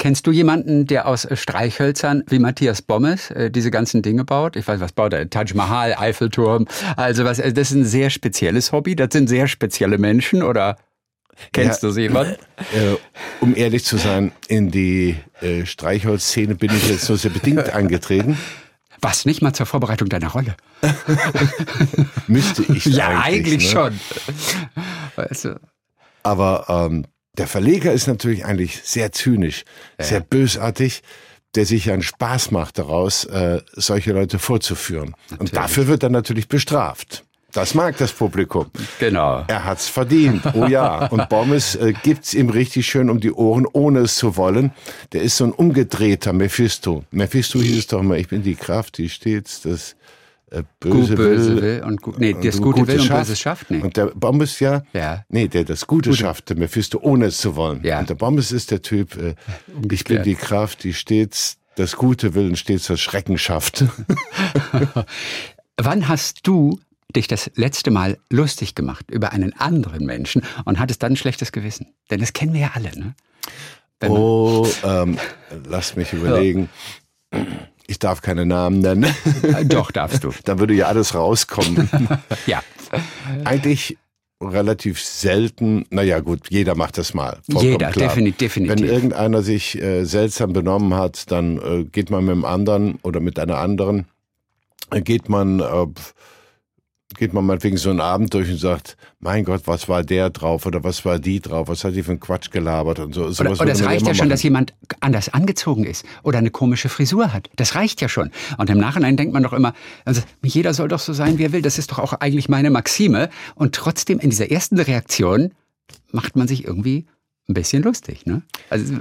Kennst 0.02 0.26
du 0.26 0.32
jemanden, 0.32 0.88
der 0.88 1.06
aus 1.06 1.28
Streichhölzern 1.32 2.24
wie 2.28 2.40
Matthias 2.40 2.82
Bommes 2.82 3.30
äh, 3.30 3.52
diese 3.52 3.70
ganzen 3.70 4.02
Dinge 4.02 4.26
baut? 4.26 4.56
Ich 4.56 4.68
weiß, 4.68 4.80
was 4.80 4.94
baut 4.94 5.14
er? 5.14 5.30
Taj 5.30 5.54
Mahal, 5.54 5.94
Eiffelturm. 5.94 6.66
Also 6.96 7.24
was, 7.24 7.38
das 7.38 7.70
ist 7.70 7.72
ein 7.74 7.86
sehr 7.86 8.10
spezielles 8.10 8.72
Hobby. 8.72 8.96
Das 8.96 9.10
sind 9.12 9.30
sehr 9.30 9.48
spezielle 9.48 10.00
Menschen 10.00 10.42
oder 10.42 10.78
kennst 11.54 11.84
ja, 11.84 11.90
du 11.90 11.94
sie 11.94 12.02
jemanden? 12.02 12.36
Äh, 12.74 12.96
um 13.42 13.56
ehrlich 13.56 13.86
zu 13.86 13.98
sein, 13.98 14.32
in 14.48 14.72
die 14.72 15.18
äh, 15.40 15.68
Streichholzszene 15.68 16.56
bin 16.56 16.72
ich 16.72 16.90
jetzt 16.90 17.08
nur 17.08 17.20
sehr 17.20 17.30
bedingt 17.30 17.70
angetreten. 17.76 18.40
Was 19.02 19.26
nicht 19.26 19.44
mal 19.44 19.54
zur 19.54 19.68
Vorbereitung 19.68 20.10
deiner 20.10 20.30
Rolle? 20.30 20.56
Müsste 22.28 22.64
ich 22.74 22.86
ja 22.86 23.22
eigentlich, 23.22 23.66
ne? 23.66 23.70
schon. 23.70 24.00
Weißt 25.16 25.46
du? 25.46 25.60
Aber 26.24 26.66
ähm, 26.70 27.06
der 27.38 27.48
Verleger 27.48 27.94
ist 27.94 28.08
natürlich 28.08 28.46
eigentlich 28.46 28.82
sehr 28.84 29.12
zynisch, 29.12 29.64
ja. 30.00 30.06
sehr 30.06 30.20
bösartig, 30.20 31.02
der 31.56 31.66
sich 31.66 31.92
einen 31.92 32.02
Spaß 32.02 32.52
macht 32.52 32.78
daraus, 32.78 33.26
äh, 33.26 33.62
solche 33.74 34.14
Leute 34.14 34.40
vorzuführen. 34.40 35.16
Natürlich. 35.30 35.40
Und 35.40 35.56
dafür 35.56 35.88
wird 35.88 36.04
er 36.04 36.10
natürlich 36.10 36.48
bestraft. 36.48 37.24
Das 37.54 37.74
mag 37.74 37.98
das 37.98 38.14
Publikum. 38.14 38.68
Genau. 39.00 39.44
Er 39.48 39.66
hat's 39.66 39.90
verdient. 39.90 40.42
Oh 40.54 40.68
ja. 40.68 41.08
Und 41.08 41.28
Bommes 41.28 41.76
äh, 41.76 41.94
gibt's 42.02 42.34
ihm 42.34 42.50
richtig 42.50 42.86
schön 42.88 43.10
um 43.10 43.20
die 43.20 43.32
Ohren, 43.32 43.66
ohne 43.72 44.00
es 44.00 44.16
zu 44.16 44.38
wollen. 44.38 44.72
Der 45.12 45.22
ist 45.22 45.38
so 45.38 45.46
ein 45.46 45.52
umgedrehter 45.52 46.32
Mephisto. 46.32 47.04
Mephisto 47.12 47.60
hieß 47.60 47.78
es 47.78 47.88
doch 47.88 48.02
mal, 48.02 48.18
ich 48.18 48.30
bin 48.30 48.42
die 48.42 48.56
Kraft, 48.56 48.98
die 48.98 49.10
stets 49.10 49.62
das 49.62 49.96
äh, 50.52 50.64
böse, 50.82 51.16
böse 51.16 51.62
will, 51.62 51.84
und, 51.86 52.20
nee, 52.20 52.34
das 52.34 52.58
und 52.58 52.64
Gute 52.64 52.86
will 52.86 53.00
und 53.00 53.08
Böses 53.08 53.40
schafft. 53.40 53.72
Nee. 53.72 53.80
Und 53.80 53.96
der 53.96 54.08
Bommes 54.08 54.60
ja, 54.60 54.84
ja, 54.92 55.24
nee, 55.30 55.48
der 55.48 55.64
das 55.64 55.88
Gute, 55.88 56.10
Gute. 56.10 56.22
schafft, 56.22 56.50
der 56.50 56.58
Mephisto, 56.58 57.00
ohne 57.02 57.28
es 57.28 57.38
zu 57.38 57.56
wollen. 57.56 57.82
Ja. 57.84 58.00
Und 58.00 58.10
der 58.10 58.16
Bommes 58.16 58.52
ist 58.52 58.70
der 58.70 58.82
Typ, 58.82 59.16
äh, 59.16 59.36
ich 59.92 60.04
bin 60.04 60.24
die 60.24 60.36
Kraft, 60.36 60.84
die 60.84 60.94
stets 60.94 61.58
das 61.76 61.96
Gute 61.96 62.36
will 62.36 62.50
und 62.50 62.58
stets 62.58 62.88
das 62.88 63.00
Schrecken 63.00 63.38
schafft. 63.38 63.86
Wann 65.78 66.08
hast 66.10 66.46
du 66.46 66.82
dich 67.16 67.28
das 67.28 67.50
letzte 67.56 67.90
Mal 67.90 68.18
lustig 68.30 68.76
gemacht 68.76 69.10
über 69.10 69.32
einen 69.32 69.54
anderen 69.54 70.06
Menschen 70.06 70.44
und 70.66 70.80
hattest 70.80 71.02
dann 71.02 71.14
ein 71.14 71.18
schlechtes 71.18 71.54
Gewissen? 71.54 71.94
Denn 72.10 72.20
das 72.20 72.34
kennen 72.34 72.54
wir 72.54 72.60
ja 72.60 72.72
alle, 72.74 72.92
ne? 72.98 73.16
Wenn 74.02 74.12
oh, 74.12 74.68
ähm, 74.84 75.18
lass 75.66 75.96
mich 75.96 76.12
überlegen. 76.12 76.70
Ich 77.92 78.00
darf 78.00 78.22
keine 78.22 78.46
Namen 78.46 78.80
nennen. 78.80 79.14
Doch, 79.66 79.92
darfst 79.92 80.24
du. 80.24 80.32
Dann 80.46 80.60
würde 80.60 80.74
ja 80.74 80.86
alles 80.86 81.14
rauskommen. 81.14 81.90
ja. 82.48 82.64
eigentlich 83.44 83.98
relativ 84.42 85.02
selten, 85.02 85.86
naja 85.90 86.22
gut, 86.22 86.50
jeder 86.50 86.76
macht 86.76 86.98
das 86.98 87.14
mal. 87.14 87.40
Jeder, 87.48 87.92
definitiv, 87.92 88.38
definitiv. 88.38 88.80
Wenn 88.80 88.88
irgendeiner 88.88 89.42
sich 89.42 89.78
äh, 89.82 90.06
seltsam 90.06 90.54
benommen 90.54 90.94
hat, 90.94 91.30
dann 91.34 91.58
äh, 91.58 91.84
geht 91.84 92.10
man 92.10 92.24
mit 92.24 92.34
dem 92.34 92.46
anderen 92.46 92.98
oder 93.04 93.20
mit 93.20 93.38
einer 93.38 93.58
anderen, 93.58 94.06
äh, 94.92 95.02
geht 95.02 95.28
man 95.28 95.60
äh, 95.60 95.88
geht 97.18 97.34
man 97.34 97.46
meinetwegen 97.46 97.78
so 97.78 97.90
einen 97.90 98.00
Abend 98.00 98.34
durch 98.34 98.50
und 98.50 98.58
sagt, 98.58 98.98
mein 99.20 99.44
Gott, 99.44 99.64
was 99.66 99.90
war 99.90 100.04
der 100.04 100.30
drauf 100.30 100.66
oder 100.66 100.84
was 100.84 101.06
war 101.06 101.20
die 101.20 101.40
drauf, 101.40 101.68
was 101.68 101.84
hat 101.84 101.96
die 101.96 102.04
für 102.04 102.12
einen 102.12 102.20
Quatsch 102.20 102.52
gelabert 102.52 103.00
und 103.00 103.14
so. 103.14 103.26
Oder, 103.26 103.52
oder 103.52 103.72
es 103.72 103.84
reicht 103.84 104.08
ja 104.08 104.14
schon, 104.14 104.26
machen. 104.26 104.30
dass 104.30 104.44
jemand 104.44 104.74
anders 105.00 105.30
angezogen 105.30 105.84
ist 105.84 106.06
oder 106.24 106.40
eine 106.40 106.52
komische 106.52 106.90
Frisur 106.90 107.34
hat. 107.34 107.50
Das 107.56 107.76
reicht 107.76 108.02
ja 108.02 108.10
schon. 108.10 108.32
Und 108.58 108.70
im 108.70 108.78
Nachhinein 108.78 109.18
denkt 109.18 109.34
man 109.34 109.44
doch 109.44 109.54
immer, 109.54 109.74
also 110.06 110.22
jeder 110.44 110.74
soll 110.74 110.88
doch 110.88 111.00
so 111.00 111.14
sein, 111.14 111.38
wie 111.38 111.46
er 111.46 111.52
will. 111.52 111.62
Das 111.62 111.78
ist 111.78 111.92
doch 111.92 112.00
auch 112.00 112.14
eigentlich 112.14 112.50
meine 112.50 112.70
Maxime. 112.70 113.30
Und 113.56 113.76
trotzdem 113.76 114.20
in 114.20 114.30
dieser 114.30 114.52
ersten 114.52 114.80
Reaktion 114.80 115.52
macht 116.12 116.36
man 116.36 116.48
sich 116.48 116.66
irgendwie 116.66 117.06
ein 117.48 117.54
bisschen 117.54 117.84
lustig. 117.84 118.26
Ne? 118.26 118.42
Also 118.70 118.94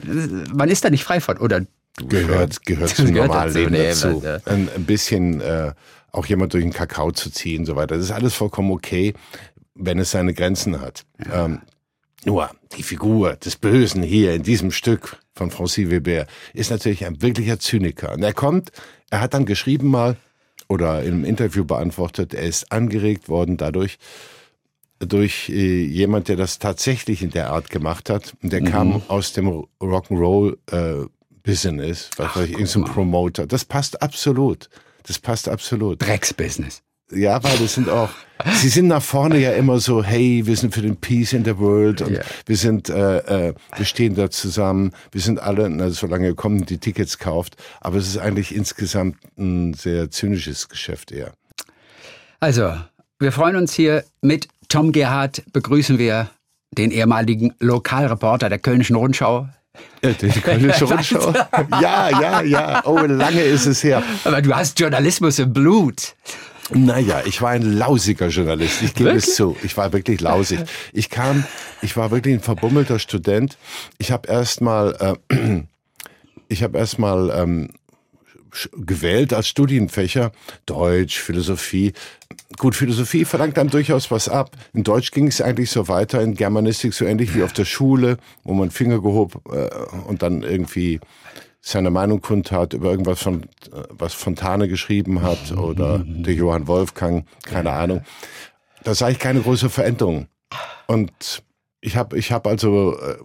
man 0.53 0.69
ist 0.69 0.85
da 0.85 0.91
nicht 0.91 1.05
frei 1.05 1.21
von. 1.21 1.39
Oder 1.39 1.67
gehört, 2.09 2.65
gehört 2.67 2.91
zum 2.97 3.13
Normalleben 3.13 3.75
dazu. 3.75 4.21
dazu. 4.21 4.51
Ein, 4.51 4.69
ein 4.75 4.85
bisschen... 4.85 5.41
Äh, 5.41 5.73
auch 6.13 6.27
jemand 6.27 6.55
durch 6.55 6.65
den 6.65 6.73
Kakao 6.73 7.13
zu 7.13 7.31
ziehen 7.31 7.61
und 7.61 7.67
so 7.67 7.77
weiter. 7.77 7.97
Das 7.97 8.05
ist 8.05 8.11
alles 8.11 8.35
vollkommen 8.35 8.71
okay, 8.71 9.15
wenn 9.75 9.99
es 9.99 10.11
seine 10.11 10.35
Grenzen 10.35 10.81
hat. 10.81 11.05
Ja. 11.25 11.47
Ähm, 11.47 11.61
nur 12.25 12.51
die 12.77 12.83
Figur 12.83 13.37
des 13.37 13.57
Bösen 13.57 14.03
hier 14.03 14.35
in 14.35 14.43
diesem 14.43 14.73
Stück 14.73 15.19
von 15.35 15.51
Francis 15.51 15.91
Weber 15.91 16.27
ist 16.53 16.71
natürlich 16.71 17.07
ein 17.07 17.23
wirklicher 17.23 17.59
Zyniker. 17.59 18.13
Und 18.13 18.23
er 18.23 18.35
kommt, 18.35 18.73
er 19.11 19.21
hat 19.21 19.33
dann 19.33 19.47
geschrieben 19.47 19.89
mal 19.89 20.17
oder 20.69 21.03
im 21.03 21.25
Interview 21.25 21.65
beantwortet, 21.65 22.35
er 22.35 22.43
ist 22.43 22.71
angeregt 22.71 23.29
worden 23.29 23.57
dadurch, 23.57 23.99
durch 25.01 25.49
äh, 25.49 25.83
jemand, 25.85 26.29
der 26.29 26.37
das 26.37 26.59
tatsächlich 26.59 27.23
in 27.23 27.31
der 27.31 27.51
Art 27.51 27.71
gemacht 27.71 28.11
hat. 28.11 28.35
Und 28.43 28.53
der 28.53 28.61
mhm. 28.61 28.67
kam 28.67 29.03
aus 29.09 29.33
dem 29.33 29.49
Rock'n'Roll 29.81 30.59
äh, 30.71 31.07
Business, 31.43 32.11
was 32.17 32.37
weiß 32.37 32.45
ich, 32.51 32.59
irgendein 32.59 32.85
Promoter. 32.85 33.47
Das 33.47 33.65
passt 33.65 34.03
absolut. 34.03 34.69
Das 35.07 35.19
passt 35.19 35.49
absolut. 35.49 36.03
Drecksbusiness. 36.03 36.83
Ja, 37.13 37.43
weil 37.43 37.59
das 37.59 37.75
sind 37.75 37.89
auch, 37.89 38.11
sie 38.55 38.69
sind 38.69 38.87
nach 38.87 39.03
vorne 39.03 39.39
ja 39.39 39.53
immer 39.53 39.81
so, 39.81 40.03
hey, 40.05 40.43
wir 40.47 40.57
sind 40.57 40.73
für 40.73 40.83
den 40.83 40.97
Peace 40.97 41.33
in 41.33 41.45
the 41.45 41.59
World 41.59 42.03
und 42.03 42.13
yeah. 42.13 42.25
wir 42.47 42.57
sind, 42.57 42.89
äh, 42.89 43.49
äh, 43.49 43.55
wir 43.77 43.85
stehen 43.85 44.15
da 44.15 44.31
zusammen, 44.31 44.93
wir 45.11 45.21
sind 45.21 45.41
alle, 45.41 45.69
na, 45.71 45.91
solange 45.91 46.29
ihr 46.29 46.35
kommt, 46.37 46.71
die 46.71 46.79
Tickets 46.79 47.19
kauft, 47.19 47.57
aber 47.81 47.97
es 47.97 48.07
ist 48.07 48.19
eigentlich 48.19 48.55
insgesamt 48.55 49.17
ein 49.37 49.75
sehr 49.75 50.11
zynisches 50.11 50.69
Geschäft 50.69 51.11
eher. 51.11 51.33
Also, 52.39 52.75
wir 53.19 53.33
freuen 53.33 53.57
uns 53.57 53.75
hier 53.75 54.05
mit 54.23 54.49
Tom 54.69 54.93
Gerhardt, 54.93 55.43
begrüßen 55.53 55.99
wir 55.99 56.31
den 56.71 56.93
ehemaligen 56.93 57.55
Lokalreporter 57.59 58.49
der 58.49 58.61
Kölnischen 58.61 58.95
Rundschau, 58.95 59.49
die 60.03 60.29
Kölnische 60.41 60.85
Rundschau. 60.85 61.33
Ja, 61.81 62.09
ja, 62.11 62.43
ja. 62.43 62.83
Oh, 62.85 62.99
lange 62.99 63.43
ist 63.43 63.67
es 63.67 63.83
her. 63.85 64.03
Aber 64.25 64.41
du 64.43 64.55
hast 64.55 64.79
Journalismus 64.79 65.39
im 65.39 65.53
Blut. 65.53 66.15
Naja, 66.73 67.23
ich 67.25 67.43
war 67.43 67.51
ein 67.51 67.63
lausiger 67.63 68.29
Journalist. 68.29 68.83
Ich 68.83 68.95
gebe 68.95 69.11
es 69.11 69.35
zu. 69.35 69.57
Ich 69.63 69.77
war 69.77 69.93
wirklich 69.93 70.21
lausig. 70.21 70.61
Ich 70.93 71.11
kam, 71.11 71.45
ich 71.83 71.97
war 71.97 72.11
wirklich 72.11 72.35
ein 72.35 72.41
verbummelter 72.41 72.99
Student. 72.99 73.59
Ich 73.99 74.13
habe 74.13 74.29
erst 74.29 74.61
mal, 74.61 75.19
äh, 75.31 75.63
ich 76.49 76.63
habe 76.63 76.79
erst 76.79 76.99
mal 76.99 77.31
ähm, 77.35 77.71
gewählt 78.73 79.33
als 79.33 79.49
Studienfächer 79.49 80.33
Deutsch, 80.67 81.19
Philosophie. 81.19 81.93
Gut, 82.59 82.75
Philosophie 82.75 83.25
verlangt 83.25 83.57
dann 83.57 83.69
durchaus 83.69 84.11
was 84.11 84.29
ab. 84.29 84.57
In 84.73 84.85
Deutsch 84.85 85.11
ging 85.11 85.29
es 85.29 85.41
eigentlich 85.41 85.71
so 85.71 85.89
weiter, 85.89 86.21
in 86.21 86.35
Germanistik 86.35 86.95
so 86.95 87.05
ähnlich 87.05 87.35
wie 87.35 87.43
auf 87.43 87.53
der 87.53 87.65
Schule, 87.65 88.19
wo 88.45 88.55
man 88.55 88.71
Finger 88.71 89.01
gehob 89.01 89.43
äh, 89.53 89.69
und 90.07 90.23
dann 90.23 90.43
irgendwie 90.43 91.01
seine 91.61 91.91
Meinung 91.91 92.21
kundtat 92.21 92.73
über 92.73 92.91
irgendwas 92.91 93.23
von 93.23 93.43
äh, 93.43 93.83
was 93.91 94.15
Fontane 94.15 94.69
geschrieben 94.69 95.23
hat 95.23 95.53
oder 95.53 95.99
der 96.05 96.35
Johann 96.35 96.67
Wolfgang, 96.67 97.27
keine 97.45 97.73
Ahnung. 97.73 98.03
Da 98.83 98.95
sah 98.95 99.11
ich 99.11 99.19
keine 99.19 99.41
große 99.41 99.69
Veränderung. 99.69 100.27
Und 100.87 101.43
ich 101.81 101.97
habe 101.97 102.19
ich 102.19 102.33
hab 102.33 102.47
also 102.47 102.99
äh, 102.99 103.17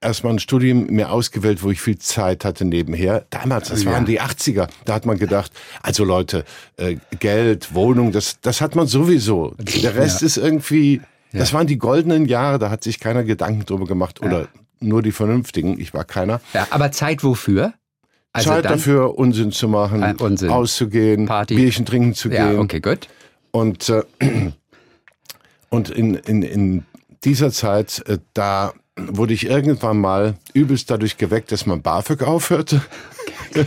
erstmal 0.00 0.34
ein 0.34 0.38
Studium 0.38 0.86
mir 0.86 1.10
ausgewählt, 1.10 1.62
wo 1.62 1.70
ich 1.70 1.80
viel 1.80 1.98
Zeit 1.98 2.44
hatte 2.44 2.64
nebenher. 2.64 3.26
Damals, 3.30 3.68
das 3.68 3.84
waren 3.84 4.04
die 4.04 4.20
80er, 4.20 4.68
da 4.84 4.94
hat 4.94 5.06
man 5.06 5.18
gedacht, 5.18 5.52
also 5.82 6.04
Leute, 6.04 6.44
äh, 6.76 6.96
Geld, 7.18 7.74
Wohnung, 7.74 8.12
das, 8.12 8.40
das 8.40 8.60
hat 8.60 8.76
man 8.76 8.86
sowieso. 8.86 9.54
Der 9.58 9.96
Rest 9.96 10.20
ja. 10.20 10.26
ist 10.26 10.36
irgendwie, 10.36 11.00
ja. 11.32 11.40
das 11.40 11.52
waren 11.52 11.66
die 11.66 11.78
goldenen 11.78 12.26
Jahre, 12.26 12.58
da 12.58 12.70
hat 12.70 12.84
sich 12.84 13.00
keiner 13.00 13.24
Gedanken 13.24 13.64
drüber 13.64 13.86
gemacht 13.86 14.22
oder 14.22 14.42
ja. 14.42 14.48
nur 14.80 15.02
die 15.02 15.12
Vernünftigen, 15.12 15.80
ich 15.80 15.92
war 15.94 16.04
keiner. 16.04 16.40
Ja, 16.52 16.68
aber 16.70 16.92
Zeit 16.92 17.24
wofür? 17.24 17.74
Also 18.32 18.50
Zeit 18.50 18.66
dafür, 18.66 19.18
Unsinn 19.18 19.50
zu 19.50 19.68
machen, 19.68 20.02
äh, 20.02 20.14
Unsinn. 20.18 20.50
auszugehen, 20.50 21.26
Party. 21.26 21.56
Bierchen 21.56 21.86
trinken 21.86 22.14
zu 22.14 22.28
gehen. 22.28 22.54
Ja, 22.54 22.60
okay, 22.60 22.80
gut. 22.80 23.08
Und, 23.50 23.88
äh, 23.88 24.02
und 25.70 25.90
in, 25.90 26.14
in, 26.14 26.42
in 26.42 26.84
dieser 27.24 27.50
Zeit, 27.50 28.04
äh, 28.06 28.18
da 28.34 28.74
wurde 28.98 29.34
ich 29.34 29.46
irgendwann 29.46 29.98
mal 29.98 30.34
übelst 30.52 30.90
dadurch 30.90 31.16
geweckt, 31.16 31.52
dass 31.52 31.66
man 31.66 31.82
BAföG 31.82 32.22
aufhörte. 32.22 32.82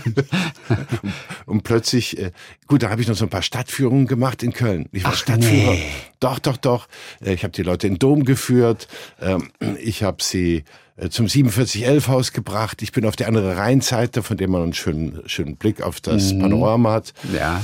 und 1.46 1.64
plötzlich, 1.64 2.18
äh, 2.18 2.32
gut, 2.68 2.84
da 2.84 2.90
habe 2.90 3.02
ich 3.02 3.08
noch 3.08 3.16
so 3.16 3.26
ein 3.26 3.30
paar 3.30 3.42
Stadtführungen 3.42 4.08
gemacht 4.08 4.44
in 4.44 4.54
Köln. 4.54 4.88
Ich 4.92 5.04
war 5.04 5.12
Ach, 5.14 5.18
Stadtführer. 5.18 5.74
Nee. 5.74 5.84
Doch, 6.20 6.40
doch, 6.40 6.58
doch. 6.58 6.88
Äh, 7.24 7.34
ich 7.34 7.44
habe 7.44 7.52
die 7.52 7.64
Leute 7.64 7.88
in 7.88 7.94
den 7.94 8.00
Dom 8.00 8.26
geführt. 8.26 8.88
Ähm, 9.20 9.50
ich 9.80 10.04
habe 10.04 10.22
sie 10.22 10.64
äh, 10.98 11.10
zum 11.10 11.28
4711-Haus 11.28 12.32
gebracht. 12.32 12.82
Ich 12.82 12.92
bin 12.92 13.06
auf 13.06 13.16
der 13.16 13.28
anderen 13.28 13.52
Rheinseite, 13.52 14.24
von 14.24 14.38
dem 14.38 14.52
man 14.52 14.64
einen 14.64 14.74
schönen, 14.74 15.22
schönen 15.26 15.56
Blick 15.56 15.82
auf 15.82 16.00
das 16.02 16.34
mhm. 16.34 16.40
Panorama 16.40 16.94
hat. 16.94 17.14
Ja. 17.34 17.62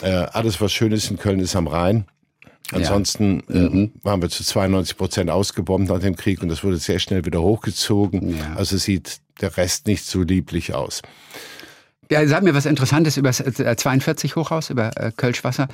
Alles, 0.00 0.60
was 0.60 0.72
schön 0.72 0.92
ist 0.92 1.10
in 1.10 1.18
Köln, 1.18 1.40
ist 1.40 1.56
am 1.56 1.66
Rhein. 1.66 2.06
Ansonsten 2.72 3.42
ja. 3.48 3.54
äh, 3.54 3.68
mhm. 3.68 3.92
waren 4.02 4.20
wir 4.20 4.28
zu 4.28 4.44
92 4.44 4.96
Prozent 4.96 5.30
ausgebombt 5.30 5.88
nach 5.88 6.00
dem 6.00 6.16
Krieg 6.16 6.42
und 6.42 6.48
das 6.48 6.62
wurde 6.64 6.76
sehr 6.76 6.98
schnell 6.98 7.24
wieder 7.24 7.40
hochgezogen. 7.40 8.36
Ja. 8.36 8.54
Also 8.56 8.76
sieht 8.76 9.20
der 9.40 9.56
Rest 9.56 9.86
nicht 9.86 10.04
so 10.04 10.22
lieblich 10.22 10.74
aus. 10.74 11.02
Ja, 12.10 12.26
sag 12.26 12.42
mir 12.42 12.54
was 12.54 12.66
Interessantes 12.66 13.16
über 13.16 13.30
das 13.30 13.38
42 13.38 14.36
Hochhaus, 14.36 14.70
über 14.70 14.90
äh, 14.96 15.12
Kölschwasser. 15.14 15.68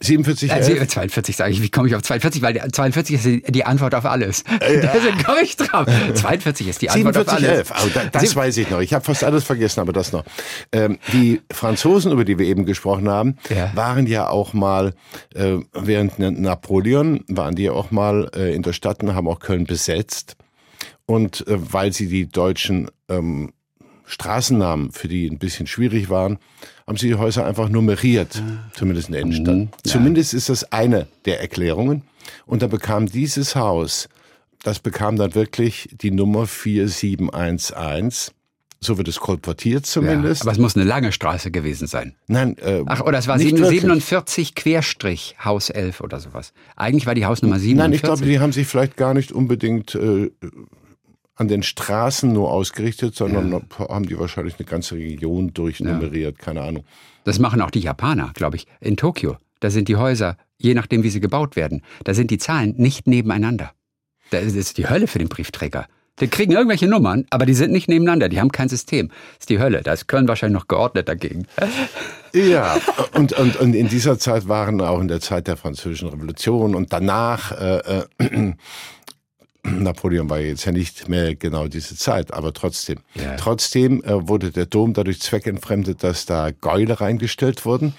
47, 0.00 0.50
äh, 0.50 0.86
42 0.86 1.36
sage 1.36 1.52
ich, 1.52 1.62
wie 1.62 1.68
komme 1.68 1.88
ich 1.88 1.94
auf 1.94 2.02
42? 2.02 2.42
Weil 2.42 2.54
42 2.70 3.14
ist 3.14 3.54
die 3.54 3.64
Antwort 3.64 3.94
auf 3.94 4.04
alles. 4.04 4.42
Ja. 4.48 4.58
Deswegen 4.60 5.22
komme 5.22 5.42
ich 5.42 5.56
drauf. 5.56 5.86
42 6.14 6.68
ist 6.68 6.82
die 6.82 6.90
Antwort 6.90 7.14
47, 7.14 7.28
auf 7.28 7.50
alles. 7.50 7.70
11. 7.70 7.72
Oh, 7.84 7.88
da, 7.94 8.20
das 8.20 8.36
weiß 8.36 8.56
ich 8.56 8.70
noch. 8.70 8.80
Ich 8.80 8.94
habe 8.94 9.04
fast 9.04 9.22
alles 9.22 9.44
vergessen, 9.44 9.80
aber 9.80 9.92
das 9.92 10.12
noch. 10.12 10.24
Ähm, 10.72 10.98
die 11.12 11.42
Franzosen, 11.52 12.12
über 12.12 12.24
die 12.24 12.38
wir 12.38 12.46
eben 12.46 12.64
gesprochen 12.64 13.08
haben, 13.08 13.36
ja. 13.50 13.70
waren 13.74 14.06
ja 14.06 14.28
auch 14.28 14.54
mal, 14.54 14.94
äh, 15.34 15.58
während 15.72 16.18
Napoleon, 16.18 17.24
waren 17.28 17.54
die 17.54 17.64
ja 17.64 17.72
auch 17.72 17.90
mal 17.90 18.30
äh, 18.34 18.54
in 18.54 18.62
der 18.62 18.72
Stadt 18.72 19.02
und 19.02 19.14
haben 19.14 19.28
auch 19.28 19.40
Köln 19.40 19.64
besetzt. 19.64 20.36
Und 21.06 21.46
äh, 21.46 21.72
weil 21.72 21.92
sie 21.92 22.08
die 22.08 22.28
deutschen 22.28 22.90
ähm, 23.08 23.52
Straßennamen, 24.06 24.92
für 24.92 25.08
die 25.08 25.26
ein 25.26 25.38
bisschen 25.38 25.66
schwierig 25.66 26.10
waren, 26.10 26.38
haben 26.86 26.96
sie 26.96 27.08
die 27.08 27.14
Häuser 27.14 27.46
einfach 27.46 27.68
nummeriert, 27.68 28.36
ja. 28.36 28.42
zumindest 28.74 29.08
in 29.08 29.12
der 29.12 29.22
Innenstadt. 29.22 29.56
Mhm, 29.56 29.68
ja. 29.84 29.92
Zumindest 29.92 30.34
ist 30.34 30.48
das 30.48 30.72
eine 30.72 31.06
der 31.24 31.40
Erklärungen. 31.40 32.02
Und 32.46 32.62
da 32.62 32.66
bekam 32.66 33.06
dieses 33.06 33.56
Haus, 33.56 34.08
das 34.62 34.78
bekam 34.78 35.16
dann 35.16 35.34
wirklich 35.34 35.88
die 36.00 36.10
Nummer 36.10 36.46
4711. 36.46 38.32
So 38.80 38.98
wird 38.98 39.06
es 39.06 39.20
kolportiert 39.20 39.86
zumindest. 39.86 40.40
Ja, 40.40 40.46
aber 40.46 40.52
es 40.52 40.58
muss 40.58 40.74
eine 40.74 40.84
lange 40.84 41.12
Straße 41.12 41.52
gewesen 41.52 41.86
sein. 41.86 42.16
Nein, 42.26 42.58
äh, 42.58 42.82
Ach, 42.86 43.00
oder 43.00 43.18
es 43.18 43.28
war 43.28 43.38
47 43.38 44.56
Querstrich 44.56 45.36
Haus 45.44 45.70
11 45.70 46.00
oder 46.00 46.18
sowas. 46.18 46.52
Eigentlich 46.74 47.06
war 47.06 47.14
die 47.14 47.24
Hausnummer 47.24 47.60
47. 47.60 47.76
Nein, 47.76 47.92
ich 47.92 48.02
glaube, 48.02 48.24
die 48.24 48.40
haben 48.40 48.52
sich 48.52 48.66
vielleicht 48.66 48.96
gar 48.96 49.14
nicht 49.14 49.30
unbedingt 49.30 49.94
äh, 49.94 50.32
an 51.34 51.48
den 51.48 51.62
Straßen 51.62 52.32
nur 52.32 52.50
ausgerichtet, 52.50 53.14
sondern 53.14 53.52
ja. 53.52 53.88
haben 53.88 54.06
die 54.06 54.18
wahrscheinlich 54.18 54.58
eine 54.58 54.66
ganze 54.66 54.96
Region 54.96 55.54
durchnummeriert, 55.54 56.36
ja. 56.38 56.44
keine 56.44 56.62
Ahnung. 56.62 56.84
Das 57.24 57.38
machen 57.38 57.60
auch 57.62 57.70
die 57.70 57.80
Japaner, 57.80 58.32
glaube 58.34 58.56
ich, 58.56 58.66
in 58.80 58.96
Tokio. 58.96 59.36
Da 59.60 59.70
sind 59.70 59.88
die 59.88 59.96
Häuser, 59.96 60.36
je 60.58 60.74
nachdem, 60.74 61.02
wie 61.02 61.10
sie 61.10 61.20
gebaut 61.20 61.56
werden, 61.56 61.82
da 62.04 62.14
sind 62.14 62.30
die 62.30 62.38
Zahlen 62.38 62.74
nicht 62.76 63.06
nebeneinander. 63.06 63.72
Das 64.30 64.54
ist 64.54 64.78
die 64.78 64.88
Hölle 64.88 65.06
für 65.06 65.18
den 65.18 65.28
Briefträger. 65.28 65.86
Die 66.20 66.28
kriegen 66.28 66.52
irgendwelche 66.52 66.86
Nummern, 66.86 67.26
aber 67.30 67.46
die 67.46 67.54
sind 67.54 67.72
nicht 67.72 67.88
nebeneinander, 67.88 68.28
die 68.28 68.38
haben 68.38 68.52
kein 68.52 68.68
System. 68.68 69.08
Das 69.08 69.40
ist 69.40 69.50
die 69.50 69.58
Hölle. 69.58 69.82
Da 69.82 69.92
ist 69.92 70.08
Köln 70.08 70.28
wahrscheinlich 70.28 70.58
noch 70.58 70.68
geordnet 70.68 71.08
dagegen. 71.08 71.46
Ja, 72.34 72.76
und, 73.14 73.32
und, 73.32 73.56
und 73.56 73.74
in 73.74 73.88
dieser 73.88 74.18
Zeit 74.18 74.46
waren 74.46 74.80
auch 74.80 75.00
in 75.00 75.08
der 75.08 75.20
Zeit 75.20 75.46
der 75.46 75.56
Französischen 75.56 76.08
Revolution 76.08 76.74
und 76.74 76.92
danach 76.92 77.52
äh, 77.52 78.04
äh, 78.18 78.54
Napoleon 79.64 80.28
war 80.28 80.40
jetzt 80.40 80.64
ja 80.64 80.72
nicht 80.72 81.08
mehr 81.08 81.34
genau 81.34 81.68
diese 81.68 81.96
Zeit, 81.96 82.32
aber 82.32 82.52
trotzdem. 82.52 82.98
Ja. 83.14 83.36
Trotzdem 83.36 84.02
äh, 84.04 84.28
wurde 84.28 84.50
der 84.50 84.66
Dom 84.66 84.92
dadurch 84.94 85.20
zweckentfremdet, 85.20 86.02
dass 86.02 86.26
da 86.26 86.50
Gäule 86.50 87.00
reingestellt 87.00 87.64
wurden. 87.64 87.94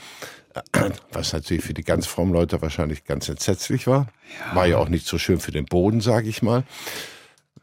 was 1.11 1.33
natürlich 1.33 1.63
für 1.63 1.73
die 1.73 1.83
ganz 1.83 2.05
frommen 2.05 2.33
Leute 2.33 2.61
wahrscheinlich 2.61 3.05
ganz 3.05 3.27
entsetzlich 3.29 3.87
war. 3.87 4.07
Ja. 4.49 4.55
War 4.55 4.67
ja 4.67 4.77
auch 4.77 4.89
nicht 4.89 5.07
so 5.07 5.17
schön 5.17 5.39
für 5.39 5.51
den 5.51 5.65
Boden, 5.65 6.01
sage 6.01 6.29
ich 6.29 6.41
mal. 6.41 6.63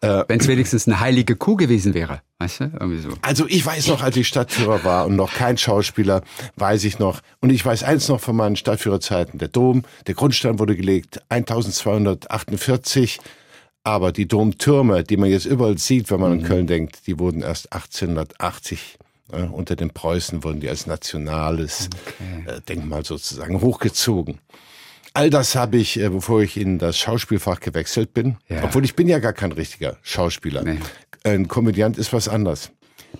Äh, 0.03 0.25
Wenn 0.29 0.41
es 0.41 0.49
wenigstens 0.49 0.87
eine 0.87 0.99
heilige 0.99 1.37
Kuh 1.37 1.57
gewesen 1.57 1.93
wäre, 1.93 2.23
weißt 2.39 2.61
du? 2.61 2.65
Irgendwie 2.65 3.01
so. 3.01 3.11
Also 3.21 3.47
ich 3.47 3.65
weiß 3.65 3.89
noch, 3.89 4.03
als 4.03 4.17
ich 4.17 4.29
Stadtführer 4.29 4.83
war 4.83 5.07
und 5.07 5.15
noch 5.15 5.33
kein 5.35 5.59
Schauspieler, 5.59 6.23
weiß 6.57 6.85
ich 6.85 6.99
noch. 6.99 7.21
Und 7.41 7.51
ich 7.51 7.65
weiß 7.65 7.83
eins 7.85 8.09
noch 8.09 8.21
von 8.21 8.35
meinen 8.35 8.57
Stadtführerzeiten. 8.57 9.39
Der 9.39 9.49
Dom, 9.49 9.83
der 10.07 10.15
Grundstein 10.15 10.59
wurde 10.59 10.75
gelegt, 10.75 11.21
1248. 11.29 13.21
Aber 13.83 14.13
die 14.13 14.29
Domtürme, 14.29 15.05
die 15.05 15.17
man 15.17 15.31
jetzt 15.31 15.47
überall 15.47 15.79
sieht, 15.79 16.11
wenn 16.11 16.21
man 16.21 16.33
mhm. 16.33 16.41
an 16.41 16.45
Köln 16.47 16.67
denkt, 16.67 17.07
die 17.07 17.19
wurden 17.19 17.43
erst 17.43 17.73
1880 17.73 18.99
äh, 19.33 19.43
unter 19.43 19.77
den 19.77 19.91
Preußen 19.91 20.45
wurden 20.45 20.61
die 20.61 20.69
als 20.69 20.87
nationales 20.87 21.89
okay. 22.05 22.57
äh, 22.57 22.61
Denkmal 22.63 23.05
sozusagen 23.05 23.61
hochgezogen. 23.61 24.39
All 25.13 25.31
das 25.31 25.57
habe 25.57 25.77
ich, 25.77 25.99
äh, 25.99 26.09
bevor 26.09 26.43
ich 26.43 26.57
in 26.57 26.79
das 26.79 26.99
Schauspielfach 26.99 27.61
gewechselt 27.61 28.15
bin. 28.15 28.37
Ja. 28.49 28.65
Obwohl 28.65 28.85
ich 28.85 28.95
bin 28.95 29.09
ja 29.09 29.19
gar 29.19 29.33
kein 29.33 29.53
richtiger 29.53 29.97
Schauspieler. 30.03 30.63
Nee. 30.63 30.79
Ein 31.25 31.49
Komödiant 31.49 31.99
ist 31.99 32.13
was 32.13 32.29
anderes. 32.29 32.71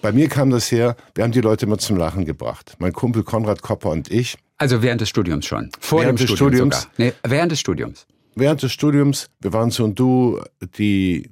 Bei 0.03 0.13
mir 0.13 0.29
kam 0.29 0.51
das 0.51 0.71
her, 0.71 0.97
wir 1.15 1.25
haben 1.25 1.33
die 1.33 1.41
Leute 1.41 1.67
immer 1.67 1.79
zum 1.79 1.97
Lachen 1.97 2.25
gebracht. 2.25 2.77
Mein 2.79 2.93
Kumpel 2.93 3.25
Konrad 3.25 3.61
Kopper 3.63 3.91
und 3.91 4.11
ich. 4.11 4.37
Also 4.57 4.83
während 4.83 5.01
des 5.01 5.09
Studiums 5.09 5.47
schon? 5.47 5.71
Vor 5.81 6.03
während 6.03 6.21
dem 6.21 6.27
des 6.27 6.37
Studium 6.37 6.71
Studiums? 6.71 6.89
Nee, 6.97 7.13
während 7.25 7.53
des 7.53 7.61
Studiums. 7.61 8.07
Während 8.35 8.63
des 8.63 8.73
Studiums, 8.73 9.29
wir 9.41 9.53
waren 9.53 9.71
so 9.71 9.85
ein 9.85 9.95
Duo, 9.95 10.43
die, 10.79 11.31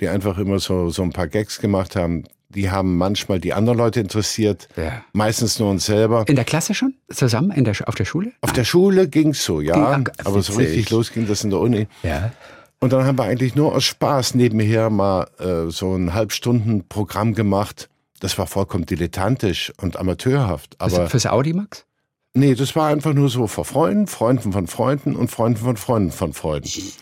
die 0.00 0.08
einfach 0.08 0.38
immer 0.38 0.58
so, 0.58 0.90
so 0.90 1.02
ein 1.02 1.10
paar 1.10 1.28
Gags 1.28 1.58
gemacht 1.60 1.96
haben 1.96 2.24
die 2.48 2.70
haben 2.70 2.96
manchmal 2.96 3.40
die 3.40 3.52
anderen 3.52 3.78
Leute 3.78 4.00
interessiert, 4.00 4.68
ja. 4.76 5.04
meistens 5.12 5.58
nur 5.58 5.70
uns 5.70 5.86
selber. 5.86 6.24
In 6.26 6.36
der 6.36 6.44
Klasse 6.44 6.74
schon? 6.74 6.94
Zusammen? 7.10 7.50
In 7.50 7.64
der, 7.64 7.74
auf 7.86 7.94
der 7.94 8.04
Schule? 8.04 8.32
Auf 8.40 8.52
der 8.52 8.64
Schule 8.64 9.08
ging's 9.08 9.44
so, 9.44 9.60
ja. 9.60 9.94
Ging, 9.94 10.08
aber 10.24 10.42
so 10.42 10.54
richtig 10.54 10.90
los 10.90 11.12
ging 11.12 11.26
das 11.26 11.44
in 11.44 11.50
der 11.50 11.60
Uni. 11.60 11.88
Ja. 12.02 12.32
Und 12.78 12.92
dann 12.92 13.04
haben 13.04 13.18
wir 13.18 13.24
eigentlich 13.24 13.54
nur 13.54 13.74
aus 13.74 13.84
Spaß 13.84 14.34
nebenher 14.34 14.90
mal 14.90 15.28
äh, 15.38 15.70
so 15.70 15.94
ein 15.94 16.14
Halbstunden-Programm 16.14 17.34
gemacht. 17.34 17.88
Das 18.20 18.38
war 18.38 18.46
vollkommen 18.46 18.86
dilettantisch 18.86 19.72
und 19.80 19.96
amateurhaft. 19.96 20.76
Aber 20.78 21.08
fürs 21.08 21.26
Audimax? 21.26 21.84
Nee, 22.36 22.54
das 22.54 22.76
war 22.76 22.88
einfach 22.88 23.14
nur 23.14 23.28
so 23.28 23.46
vor 23.46 23.64
Freunden, 23.64 24.06
Freunden 24.06 24.52
von 24.52 24.66
Freunden 24.66 25.16
und 25.16 25.30
Freunden 25.30 25.60
von 25.60 25.76
Freunden 25.76 26.12
von 26.12 26.32
Freunden. 26.32 26.92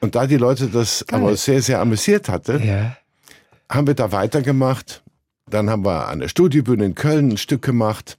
Und 0.00 0.14
da 0.14 0.26
die 0.26 0.36
Leute 0.36 0.68
das 0.68 1.04
Geil. 1.06 1.20
aber 1.20 1.36
sehr, 1.36 1.60
sehr 1.60 1.80
amüsiert 1.80 2.28
hatte, 2.28 2.58
ja 2.64 2.96
haben 3.70 3.86
wir 3.86 3.94
da 3.94 4.12
weitergemacht. 4.12 5.02
Dann 5.48 5.70
haben 5.70 5.84
wir 5.84 6.08
an 6.08 6.20
der 6.20 6.28
Studiobühne 6.28 6.84
in 6.84 6.94
Köln 6.94 7.30
ein 7.30 7.36
Stück 7.38 7.62
gemacht. 7.62 8.18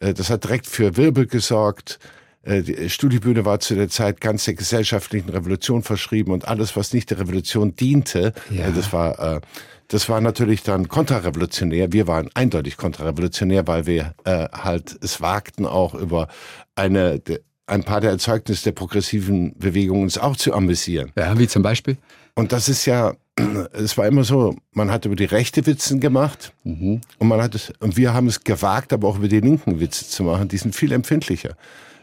Äh, 0.00 0.14
das 0.14 0.30
hat 0.30 0.44
direkt 0.44 0.66
für 0.66 0.96
Wirbel 0.96 1.26
gesorgt. 1.26 1.98
Äh, 2.42 2.62
die 2.62 2.90
Studiobühne 2.90 3.44
war 3.44 3.60
zu 3.60 3.74
der 3.74 3.88
Zeit 3.88 4.20
ganz 4.20 4.44
der 4.44 4.54
gesellschaftlichen 4.54 5.28
Revolution 5.28 5.82
verschrieben 5.82 6.32
und 6.32 6.48
alles, 6.48 6.76
was 6.76 6.92
nicht 6.92 7.10
der 7.10 7.20
Revolution 7.20 7.76
diente, 7.76 8.32
ja. 8.50 8.66
Äh, 8.66 8.72
das 8.72 8.92
war 8.92 9.42
das 9.88 10.08
war 10.08 10.20
natürlich 10.20 10.62
dann 10.62 10.88
kontrarevolutionär. 10.88 11.92
Wir 11.92 12.06
waren 12.06 12.30
eindeutig 12.34 12.76
kontrarevolutionär, 12.76 13.66
weil 13.66 13.86
wir 13.86 14.14
äh, 14.24 14.48
halt 14.52 14.98
es 15.02 15.20
wagten 15.20 15.66
auch 15.66 15.94
über 15.94 16.28
eine 16.74 17.20
ein 17.68 17.82
paar 17.82 18.00
der 18.00 18.10
Erzeugnisse 18.10 18.64
der 18.64 18.72
progressiven 18.72 19.58
Bewegung 19.58 20.02
uns 20.02 20.18
auch 20.18 20.36
zu 20.36 20.54
amüsieren. 20.54 21.10
Ja, 21.16 21.36
wie 21.38 21.48
zum 21.48 21.62
Beispiel? 21.62 21.96
Und 22.34 22.52
das 22.52 22.68
ist 22.68 22.86
ja 22.86 23.14
es 23.72 23.98
war 23.98 24.06
immer 24.06 24.24
so, 24.24 24.56
man 24.72 24.90
hat 24.90 25.04
über 25.04 25.16
die 25.16 25.24
rechte 25.24 25.66
Witzen 25.66 26.00
gemacht 26.00 26.52
mhm. 26.64 27.00
und 27.18 27.28
man 27.28 27.42
hat 27.42 27.54
es, 27.54 27.72
und 27.80 27.96
wir 27.96 28.14
haben 28.14 28.28
es 28.28 28.42
gewagt, 28.44 28.92
aber 28.92 29.08
auch 29.08 29.18
über 29.18 29.28
die 29.28 29.40
linken 29.40 29.80
Witze 29.80 30.08
zu 30.08 30.24
machen. 30.24 30.48
Die 30.48 30.58
sind 30.58 30.74
viel 30.74 30.92
empfindlicher. 30.92 31.56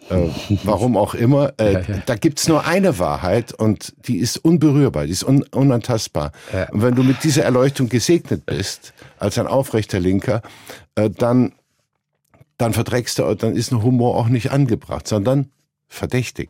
Äh, 0.10 0.30
warum 0.64 0.98
auch 0.98 1.14
immer. 1.14 1.54
Äh, 1.58 1.74
ja, 1.74 1.80
ja. 1.80 2.04
Da 2.06 2.16
gibt's 2.16 2.48
nur 2.48 2.66
eine 2.66 3.00
Wahrheit 3.00 3.54
und 3.54 3.94
die 4.08 4.18
ist 4.18 4.38
unberührbar, 4.38 5.06
die 5.06 5.12
ist 5.12 5.24
un 5.24 5.44
unantastbar. 5.52 6.32
Ja. 6.52 6.70
Und 6.72 6.82
wenn 6.82 6.96
du 6.96 7.04
mit 7.04 7.24
dieser 7.24 7.44
Erleuchtung 7.44 7.90
gesegnet 7.90 8.46
bist, 8.46 8.94
als 9.18 9.38
ein 9.38 9.48
aufrechter 9.48 10.00
Linker, 10.00 10.42
äh, 10.96 11.10
dann, 11.10 11.54
dann 12.58 12.74
verträgst 12.74 13.20
du, 13.20 13.36
dann 13.36 13.56
ist 13.56 13.72
ein 13.72 13.82
Humor 13.82 14.18
auch 14.18 14.28
nicht 14.28 14.52
angebracht, 14.52 15.08
sondern 15.08 15.50
verdächtig. 15.88 16.50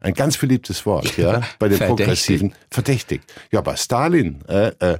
Ein 0.00 0.14
ganz 0.14 0.36
beliebtes 0.36 0.84
Wort, 0.84 1.16
ja, 1.16 1.40
bei 1.58 1.68
den 1.68 1.78
Verdächtig. 1.78 1.86
Progressiven. 1.86 2.54
Verdächtig. 2.70 3.22
Ja, 3.50 3.62
bei 3.62 3.74
Stalin, 3.76 4.42
äh, 4.48 4.72
äh, 4.78 4.98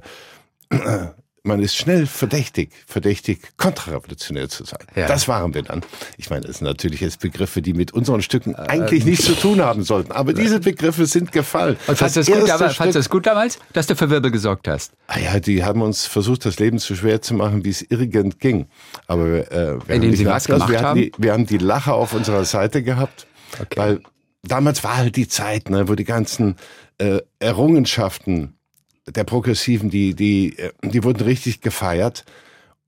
man 1.45 1.61
ist 1.61 1.75
schnell 1.75 2.07
verdächtig, 2.07 2.71
verdächtig, 2.87 3.39
kontrarevolutionär 3.57 4.49
zu 4.49 4.65
sein. 4.65 4.79
Ja. 4.95 5.07
Das 5.07 5.27
waren 5.27 5.53
wir 5.53 5.63
dann. 5.63 5.81
Ich 6.17 6.29
meine, 6.29 6.47
das 6.47 6.57
sind 6.57 6.67
natürlich 6.67 7.01
jetzt 7.01 7.19
Begriffe, 7.19 7.61
die 7.61 7.73
mit 7.73 7.93
unseren 7.93 8.21
Stücken 8.21 8.55
eigentlich 8.55 9.03
äh, 9.03 9.09
nichts 9.09 9.25
zu 9.25 9.35
tun 9.35 9.61
haben 9.61 9.83
sollten. 9.83 10.11
Aber 10.11 10.33
diese 10.33 10.59
Begriffe 10.59 11.05
sind 11.05 11.31
gefallen. 11.31 11.77
Und 11.87 11.97
fandst 11.97 12.15
du 12.15 12.21
das, 12.21 12.27
gut, 12.27 12.49
damals, 12.49 12.75
fandst 12.75 12.95
das 12.95 13.09
gut 13.09 13.25
damals, 13.25 13.59
dass 13.73 13.87
du 13.87 13.95
für 13.95 14.09
Wirbel 14.09 14.31
gesorgt 14.31 14.67
hast? 14.67 14.93
Ah 15.07 15.19
ja, 15.19 15.39
die 15.39 15.63
haben 15.63 15.81
uns 15.81 16.05
versucht, 16.05 16.45
das 16.45 16.59
Leben 16.59 16.79
so 16.79 16.95
schwer 16.95 17.21
zu 17.21 17.33
machen, 17.33 17.63
wie 17.63 17.69
es 17.69 17.81
irgend 17.81 18.39
ging. 18.39 18.67
Aber 19.07 19.51
äh, 19.51 19.79
wir, 19.87 19.95
haben 19.95 20.15
sie 20.15 20.25
was 20.25 20.45
gemacht 20.45 20.69
wir, 20.69 20.81
haben? 20.81 20.99
Die, 20.99 21.11
wir 21.17 21.33
haben 21.33 21.45
die 21.45 21.57
Lacher 21.57 21.93
auf 21.95 22.13
unserer 22.13 22.45
Seite 22.45 22.83
gehabt, 22.83 23.27
okay. 23.59 23.77
weil 23.77 23.99
damals 24.43 24.83
war 24.83 24.97
halt 24.97 25.15
die 25.15 25.27
Zeit, 25.27 25.69
ne, 25.69 25.87
wo 25.87 25.95
die 25.95 26.03
ganzen 26.03 26.55
äh, 26.97 27.19
Errungenschaften 27.39 28.54
der 29.07 29.23
Progressiven, 29.23 29.89
die, 29.89 30.15
die, 30.15 30.57
äh, 30.57 30.71
die 30.83 31.03
wurden 31.03 31.21
richtig 31.21 31.61
gefeiert 31.61 32.25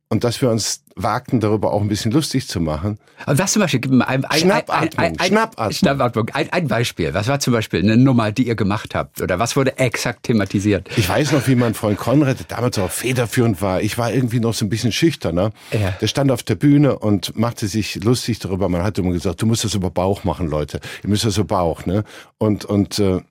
und 0.09 0.23
dass 0.23 0.41
wir 0.41 0.49
uns 0.49 0.83
wagten, 0.95 1.39
darüber 1.39 1.73
auch 1.73 1.81
ein 1.81 1.89
bisschen 1.89 2.11
lustig 2.11 2.47
zu 2.47 2.59
machen. 2.59 2.97
Und 3.25 3.37
was 3.37 3.51
zum 3.51 3.61
Beispiel? 3.61 3.81
Ein, 4.01 4.25
ein, 4.25 4.39
Schnappatmung, 4.39 5.05
ein, 5.05 5.19
ein, 5.19 5.27
Schnappatmung. 5.27 5.71
Schnappatmung. 5.73 6.29
Ein, 6.33 6.49
ein 6.51 6.67
Beispiel. 6.67 7.13
Was 7.13 7.27
war 7.27 7.39
zum 7.39 7.53
Beispiel 7.53 7.81
eine 7.81 7.97
Nummer, 7.97 8.31
die 8.31 8.47
ihr 8.47 8.55
gemacht 8.55 8.95
habt? 8.95 9.21
Oder 9.21 9.37
was 9.37 9.55
wurde 9.55 9.77
exakt 9.77 10.23
thematisiert? 10.23 10.89
Ich 10.95 11.07
weiß 11.07 11.33
noch, 11.33 11.45
wie 11.47 11.55
mein 11.55 11.73
Freund 11.73 11.97
Konrad, 11.97 12.39
der 12.39 12.45
damals 12.47 12.79
auch 12.79 12.89
federführend 12.89 13.61
war. 13.61 13.81
Ich 13.81 13.97
war 13.97 14.11
irgendwie 14.11 14.39
noch 14.39 14.53
so 14.53 14.65
ein 14.65 14.69
bisschen 14.69 14.91
schüchterner. 14.91 15.51
Ja. 15.71 15.91
Der 16.01 16.07
stand 16.07 16.31
auf 16.31 16.41
der 16.41 16.55
Bühne 16.55 16.97
und 16.97 17.37
machte 17.37 17.67
sich 17.67 18.03
lustig 18.03 18.39
darüber. 18.39 18.69
Man 18.69 18.83
hat 18.83 18.97
immer 18.97 19.11
gesagt, 19.11 19.41
du 19.41 19.45
musst 19.45 19.65
das 19.65 19.75
über 19.75 19.91
Bauch 19.91 20.23
machen, 20.23 20.47
Leute. 20.47 20.79
Ihr 21.03 21.09
müsst 21.09 21.25
das 21.25 21.37
über 21.37 21.47
Bauch, 21.47 21.85
ne? 21.85 22.03
Und, 22.37 22.65
und, 22.65 22.97
äh, 22.99 23.21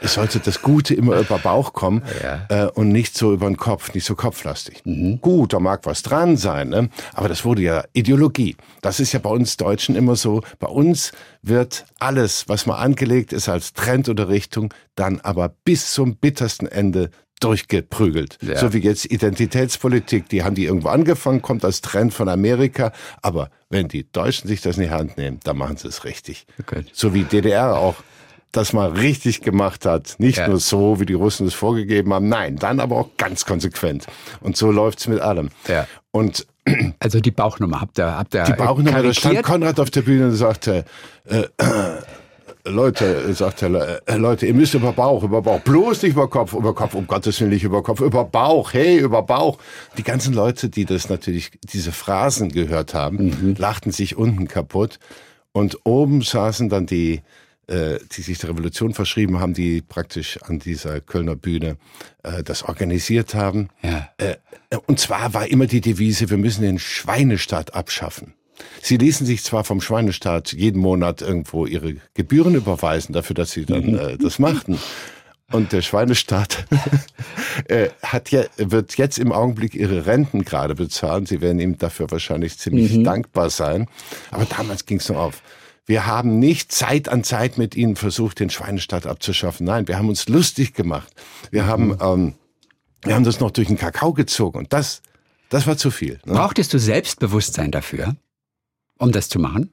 es 0.00 0.14
sollte 0.14 0.40
das 0.40 0.62
Gute 0.62 0.94
immer 0.94 1.18
über 1.18 1.38
Bauch 1.38 1.72
kommen 1.72 2.02
ja. 2.22 2.46
äh, 2.48 2.70
und 2.70 2.90
nicht 2.90 3.16
so 3.16 3.32
über 3.32 3.46
den 3.46 3.56
Kopf, 3.56 3.94
nicht 3.94 4.04
so 4.04 4.14
kopflastig. 4.14 4.82
Mhm. 4.84 5.20
Gut, 5.20 5.52
da 5.52 5.60
mag 5.60 5.80
was 5.84 6.02
dran 6.02 6.36
sein, 6.36 6.68
ne? 6.68 6.88
aber 7.12 7.28
das 7.28 7.44
wurde 7.44 7.62
ja 7.62 7.84
Ideologie. 7.92 8.56
Das 8.82 9.00
ist 9.00 9.12
ja 9.12 9.18
bei 9.18 9.30
uns 9.30 9.56
Deutschen 9.56 9.96
immer 9.96 10.16
so. 10.16 10.42
Bei 10.58 10.68
uns 10.68 11.12
wird 11.42 11.84
alles, 11.98 12.48
was 12.48 12.66
mal 12.66 12.76
angelegt 12.76 13.32
ist 13.32 13.48
als 13.48 13.72
Trend 13.72 14.08
oder 14.08 14.28
Richtung, 14.28 14.72
dann 14.94 15.20
aber 15.20 15.48
bis 15.64 15.92
zum 15.92 16.16
bittersten 16.16 16.66
Ende 16.66 17.10
durchgeprügelt. 17.40 18.38
Ja. 18.40 18.58
So 18.58 18.72
wie 18.72 18.78
jetzt 18.78 19.04
Identitätspolitik, 19.06 20.28
die 20.28 20.44
haben 20.44 20.54
die 20.54 20.64
irgendwo 20.64 20.88
angefangen, 20.88 21.42
kommt 21.42 21.64
als 21.64 21.80
Trend 21.80 22.14
von 22.14 22.28
Amerika, 22.28 22.92
aber 23.22 23.50
wenn 23.68 23.88
die 23.88 24.10
Deutschen 24.10 24.48
sich 24.48 24.62
das 24.62 24.76
in 24.76 24.84
die 24.84 24.90
Hand 24.90 25.18
nehmen, 25.18 25.40
dann 25.44 25.58
machen 25.58 25.76
sie 25.76 25.88
es 25.88 26.04
richtig. 26.04 26.46
Okay. 26.60 26.84
So 26.92 27.12
wie 27.12 27.24
DDR 27.24 27.76
auch 27.76 27.96
das 28.56 28.72
mal 28.72 28.90
richtig 28.90 29.42
gemacht 29.42 29.86
hat. 29.86 30.16
Nicht 30.18 30.38
ja. 30.38 30.48
nur 30.48 30.58
so, 30.58 31.00
wie 31.00 31.06
die 31.06 31.14
Russen 31.14 31.46
es 31.46 31.54
vorgegeben 31.54 32.12
haben, 32.12 32.28
nein, 32.28 32.56
dann 32.56 32.80
aber 32.80 32.96
auch 32.96 33.08
ganz 33.16 33.44
konsequent. 33.44 34.06
Und 34.40 34.56
so 34.56 34.70
läuft's 34.70 35.08
mit 35.08 35.20
allem. 35.20 35.50
Ja. 35.68 35.86
Und 36.10 36.46
also 36.98 37.20
die 37.20 37.30
Bauchnummer 37.30 37.80
habt 37.80 37.98
ihr, 37.98 38.16
habt 38.16 38.34
ihr 38.34 38.44
Die 38.44 38.52
Bauchnummer, 38.52 39.02
da 39.02 39.12
stand 39.12 39.42
Konrad 39.42 39.78
auf 39.80 39.90
der 39.90 40.02
Bühne 40.02 40.26
und 40.26 40.34
sagte, 40.34 40.84
äh, 41.26 41.40
äh, 41.40 41.48
Leute, 42.66 43.34
sagt 43.34 43.60
er, 43.62 44.00
äh, 44.08 44.16
Leute, 44.16 44.46
ihr 44.46 44.54
müsst 44.54 44.72
über 44.72 44.92
Bauch, 44.92 45.22
über 45.22 45.42
Bauch, 45.42 45.60
bloß 45.60 46.02
nicht 46.02 46.12
über 46.12 46.30
Kopf, 46.30 46.54
über 46.54 46.74
Kopf, 46.74 46.94
um 46.94 47.06
Gottes 47.06 47.38
Willen 47.40 47.50
nicht 47.50 47.64
über 47.64 47.82
Kopf, 47.82 48.00
über 48.00 48.24
Bauch, 48.24 48.72
hey, 48.72 48.98
über 48.98 49.22
Bauch. 49.22 49.58
Die 49.98 50.02
ganzen 50.02 50.32
Leute, 50.32 50.70
die 50.70 50.86
das 50.86 51.10
natürlich, 51.10 51.50
diese 51.62 51.92
Phrasen 51.92 52.48
gehört 52.50 52.94
haben, 52.94 53.26
mhm. 53.26 53.54
lachten 53.58 53.92
sich 53.92 54.16
unten 54.16 54.48
kaputt. 54.48 54.98
Und 55.52 55.80
oben 55.84 56.22
saßen 56.22 56.70
dann 56.70 56.86
die, 56.86 57.20
äh, 57.68 57.98
die 58.16 58.22
sich 58.22 58.38
der 58.38 58.50
Revolution 58.50 58.94
verschrieben 58.94 59.40
haben, 59.40 59.54
die 59.54 59.82
praktisch 59.82 60.38
an 60.42 60.58
dieser 60.58 61.00
Kölner 61.00 61.36
Bühne 61.36 61.76
äh, 62.22 62.42
das 62.42 62.62
organisiert 62.62 63.34
haben. 63.34 63.68
Ja. 63.82 64.08
Äh, 64.18 64.36
und 64.86 64.98
zwar 64.98 65.34
war 65.34 65.46
immer 65.46 65.66
die 65.66 65.80
Devise, 65.80 66.30
wir 66.30 66.36
müssen 66.36 66.62
den 66.62 66.78
Schweinestaat 66.78 67.74
abschaffen. 67.74 68.34
Sie 68.82 68.96
ließen 68.96 69.26
sich 69.26 69.42
zwar 69.42 69.64
vom 69.64 69.80
Schweinestaat 69.80 70.52
jeden 70.52 70.80
Monat 70.80 71.22
irgendwo 71.22 71.66
ihre 71.66 71.96
Gebühren 72.14 72.54
überweisen 72.54 73.12
dafür, 73.12 73.34
dass 73.34 73.50
sie 73.50 73.64
dann 73.64 73.98
äh, 73.98 74.18
das 74.18 74.38
machten. 74.38 74.78
Und 75.52 75.72
der 75.72 75.82
Schweinestaat 75.82 76.66
äh, 77.68 77.88
hat 78.02 78.30
ja, 78.30 78.44
wird 78.56 78.96
jetzt 78.96 79.18
im 79.18 79.30
Augenblick 79.30 79.74
ihre 79.74 80.06
Renten 80.06 80.44
gerade 80.44 80.74
bezahlen. 80.74 81.26
Sie 81.26 81.40
werden 81.40 81.58
ihm 81.60 81.78
dafür 81.78 82.10
wahrscheinlich 82.10 82.58
ziemlich 82.58 82.92
mhm. 82.94 83.04
dankbar 83.04 83.50
sein. 83.50 83.86
Aber 84.30 84.46
damals 84.46 84.86
ging 84.86 84.98
es 84.98 85.08
noch 85.08 85.16
auf. 85.16 85.42
Wir 85.86 86.06
haben 86.06 86.38
nicht 86.38 86.72
Zeit 86.72 87.08
an 87.08 87.24
Zeit 87.24 87.58
mit 87.58 87.74
ihnen 87.74 87.96
versucht, 87.96 88.40
den 88.40 88.50
Schweinestaat 88.50 89.06
abzuschaffen. 89.06 89.66
Nein, 89.66 89.86
wir 89.86 89.98
haben 89.98 90.08
uns 90.08 90.28
lustig 90.28 90.72
gemacht. 90.72 91.12
Wir 91.50 91.64
mhm. 91.64 91.66
haben, 91.66 91.98
ähm, 92.00 92.34
wir 93.02 93.14
haben 93.14 93.24
das 93.24 93.40
noch 93.40 93.50
durch 93.50 93.68
den 93.68 93.76
Kakao 93.76 94.14
gezogen 94.14 94.58
und 94.58 94.72
das, 94.72 95.02
das 95.50 95.66
war 95.66 95.76
zu 95.76 95.90
viel. 95.90 96.20
Ne? 96.24 96.34
Brauchtest 96.34 96.72
du 96.72 96.78
Selbstbewusstsein 96.78 97.70
dafür, 97.70 98.16
um 98.98 99.12
das 99.12 99.28
zu 99.28 99.38
machen? 99.38 99.70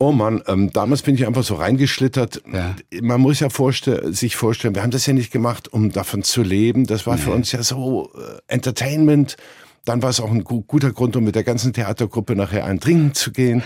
Oh 0.00 0.12
Mann, 0.12 0.42
ähm, 0.46 0.72
damals 0.72 1.02
bin 1.02 1.16
ich 1.16 1.26
einfach 1.26 1.42
so 1.42 1.56
reingeschlittert. 1.56 2.42
Ja. 2.52 2.76
Man 3.02 3.20
muss 3.20 3.40
ja 3.40 3.50
vorstell 3.50 4.14
sich 4.14 4.36
vorstellen, 4.36 4.76
wir 4.76 4.82
haben 4.82 4.92
das 4.92 5.06
ja 5.06 5.12
nicht 5.12 5.32
gemacht, 5.32 5.72
um 5.72 5.90
davon 5.90 6.22
zu 6.22 6.42
leben. 6.42 6.86
Das 6.86 7.06
war 7.06 7.16
nee. 7.16 7.22
für 7.22 7.32
uns 7.32 7.50
ja 7.50 7.62
so 7.64 8.12
äh, 8.14 8.38
Entertainment. 8.46 9.36
Dann 9.84 10.00
war 10.00 10.10
es 10.10 10.20
auch 10.20 10.30
ein 10.30 10.44
guter 10.44 10.92
Grund, 10.92 11.16
um 11.16 11.24
mit 11.24 11.34
der 11.34 11.42
ganzen 11.42 11.72
Theatergruppe 11.72 12.36
nachher 12.36 12.64
ein 12.64 12.78
Trinken 12.78 13.12
zu 13.14 13.32
gehen. 13.32 13.64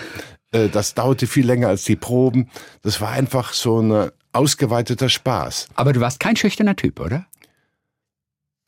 Äh, 0.52 0.68
das 0.68 0.94
dauerte 0.94 1.26
viel 1.26 1.46
länger 1.46 1.68
als 1.68 1.84
die 1.84 1.96
Proben. 1.96 2.48
Das 2.82 3.00
war 3.00 3.10
einfach 3.10 3.52
so 3.52 3.80
ein 3.80 4.10
ausgeweiteter 4.32 5.08
Spaß. 5.08 5.68
Aber 5.74 5.92
du 5.92 6.00
warst 6.00 6.20
kein 6.20 6.36
schüchterner 6.36 6.76
Typ, 6.76 7.00
oder? 7.00 7.26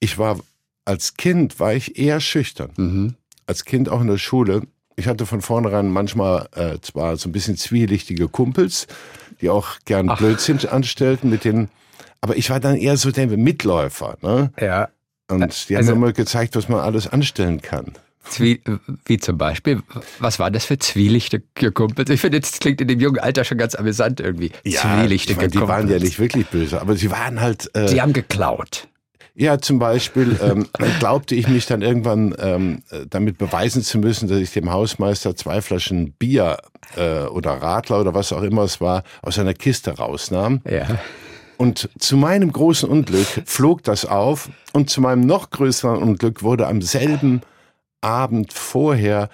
Ich 0.00 0.18
war 0.18 0.38
als 0.84 1.14
Kind 1.14 1.60
war 1.60 1.74
ich 1.74 1.98
eher 1.98 2.20
schüchtern. 2.20 2.70
Mhm. 2.76 3.14
Als 3.46 3.64
Kind 3.64 3.88
auch 3.88 4.00
in 4.00 4.06
der 4.06 4.18
Schule. 4.18 4.62
Ich 4.96 5.08
hatte 5.08 5.26
von 5.26 5.40
vornherein 5.40 5.90
manchmal 5.90 6.48
äh, 6.54 6.78
zwar 6.80 7.16
so 7.16 7.28
ein 7.28 7.32
bisschen 7.32 7.56
zwielichtige 7.56 8.28
Kumpels, 8.28 8.86
die 9.40 9.50
auch 9.50 9.78
gern 9.84 10.08
Ach. 10.08 10.18
Blödsinn 10.18 10.64
anstellten 10.68 11.30
mit 11.30 11.44
den, 11.44 11.68
aber 12.20 12.36
ich 12.36 12.50
war 12.50 12.60
dann 12.60 12.76
eher 12.76 12.96
so 12.96 13.10
der 13.10 13.26
Mitläufer. 13.26 14.16
Ne? 14.22 14.52
Ja. 14.60 14.88
Und 15.28 15.68
die 15.68 15.76
also, 15.76 15.92
haben 15.92 16.00
mir 16.00 16.06
mal 16.06 16.12
gezeigt, 16.12 16.54
was 16.54 16.68
man 16.68 16.80
alles 16.80 17.08
anstellen 17.08 17.60
kann. 17.60 17.94
Zwie 18.28 18.60
wie 19.04 19.18
zum 19.18 19.38
Beispiel, 19.38 19.82
was 20.18 20.38
war 20.38 20.50
das 20.50 20.64
für 20.64 20.78
zwielichte 20.78 21.40
Kumpels? 21.72 22.10
Ich 22.10 22.20
finde, 22.20 22.40
das 22.40 22.58
klingt 22.58 22.80
in 22.80 22.88
dem 22.88 23.00
jungen 23.00 23.18
Alter 23.18 23.44
schon 23.44 23.58
ganz 23.58 23.74
amüsant 23.74 24.20
irgendwie. 24.20 24.50
Ja, 24.64 24.80
zwielichte 24.80 25.32
ich 25.32 25.36
meine, 25.36 25.50
Die 25.50 25.60
waren 25.60 25.88
ja 25.88 25.98
nicht 25.98 26.18
wirklich 26.18 26.46
böse, 26.46 26.80
aber 26.80 26.96
sie 26.96 27.10
waren 27.10 27.40
halt. 27.40 27.70
Äh, 27.74 27.86
die 27.86 28.00
haben 28.00 28.12
geklaut. 28.12 28.88
Ja, 29.36 29.58
zum 29.58 29.80
Beispiel 29.80 30.38
ähm, 30.40 30.68
glaubte 31.00 31.34
ich 31.34 31.48
mich 31.48 31.66
dann 31.66 31.82
irgendwann 31.82 32.36
ähm, 32.38 32.82
damit 33.10 33.36
beweisen 33.36 33.82
zu 33.82 33.98
müssen, 33.98 34.28
dass 34.28 34.38
ich 34.38 34.52
dem 34.52 34.70
Hausmeister 34.70 35.34
zwei 35.34 35.60
Flaschen 35.60 36.12
Bier 36.12 36.58
äh, 36.96 37.24
oder 37.24 37.50
Radler 37.54 38.00
oder 38.00 38.14
was 38.14 38.32
auch 38.32 38.42
immer 38.42 38.62
es 38.62 38.80
war 38.80 39.02
aus 39.22 39.38
einer 39.38 39.54
Kiste 39.54 39.90
rausnahm. 39.96 40.60
Ja. 40.70 40.86
Und 41.56 41.88
zu 41.98 42.16
meinem 42.16 42.52
großen 42.52 42.88
Unglück 42.88 43.26
flog 43.44 43.82
das 43.82 44.04
auf 44.06 44.50
und 44.72 44.88
zu 44.90 45.00
meinem 45.00 45.22
noch 45.22 45.50
größeren 45.50 46.00
Unglück 46.00 46.42
wurde 46.42 46.66
am 46.68 46.80
selben 46.80 47.42
Abend 48.04 48.52
vorher 48.52 49.30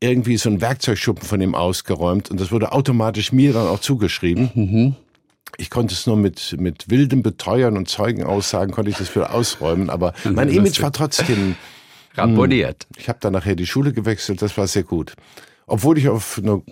irgendwie 0.00 0.36
so 0.36 0.50
ein 0.50 0.60
Werkzeugschuppen 0.60 1.24
von 1.24 1.40
ihm 1.40 1.54
ausgeräumt 1.54 2.30
und 2.30 2.40
das 2.40 2.52
wurde 2.52 2.72
automatisch 2.72 3.32
mir 3.32 3.52
dann 3.52 3.66
auch 3.66 3.80
zugeschrieben. 3.80 4.50
Mhm. 4.54 4.96
Ich 5.56 5.70
konnte 5.70 5.94
es 5.94 6.06
nur 6.06 6.16
mit, 6.16 6.56
mit 6.58 6.90
wildem 6.90 7.22
Beteuern 7.22 7.76
und 7.76 7.88
Zeugenaussagen 7.88 8.72
konnte 8.72 8.90
ich 8.90 8.98
das 8.98 9.14
wieder 9.14 9.34
ausräumen, 9.34 9.90
aber 9.90 10.12
mein 10.30 10.48
Image 10.48 10.82
war 10.82 10.92
trotzdem 10.92 11.56
ramponiert. 12.14 12.84
Hm, 12.84 13.00
ich 13.00 13.08
habe 13.08 13.18
dann 13.20 13.32
nachher 13.32 13.56
die 13.56 13.66
Schule 13.66 13.92
gewechselt, 13.92 14.42
das 14.42 14.56
war 14.58 14.66
sehr 14.66 14.84
gut. 14.84 15.14
Obwohl 15.66 15.98
ich 15.98 16.08
auf 16.08 16.40
einer 16.42 16.62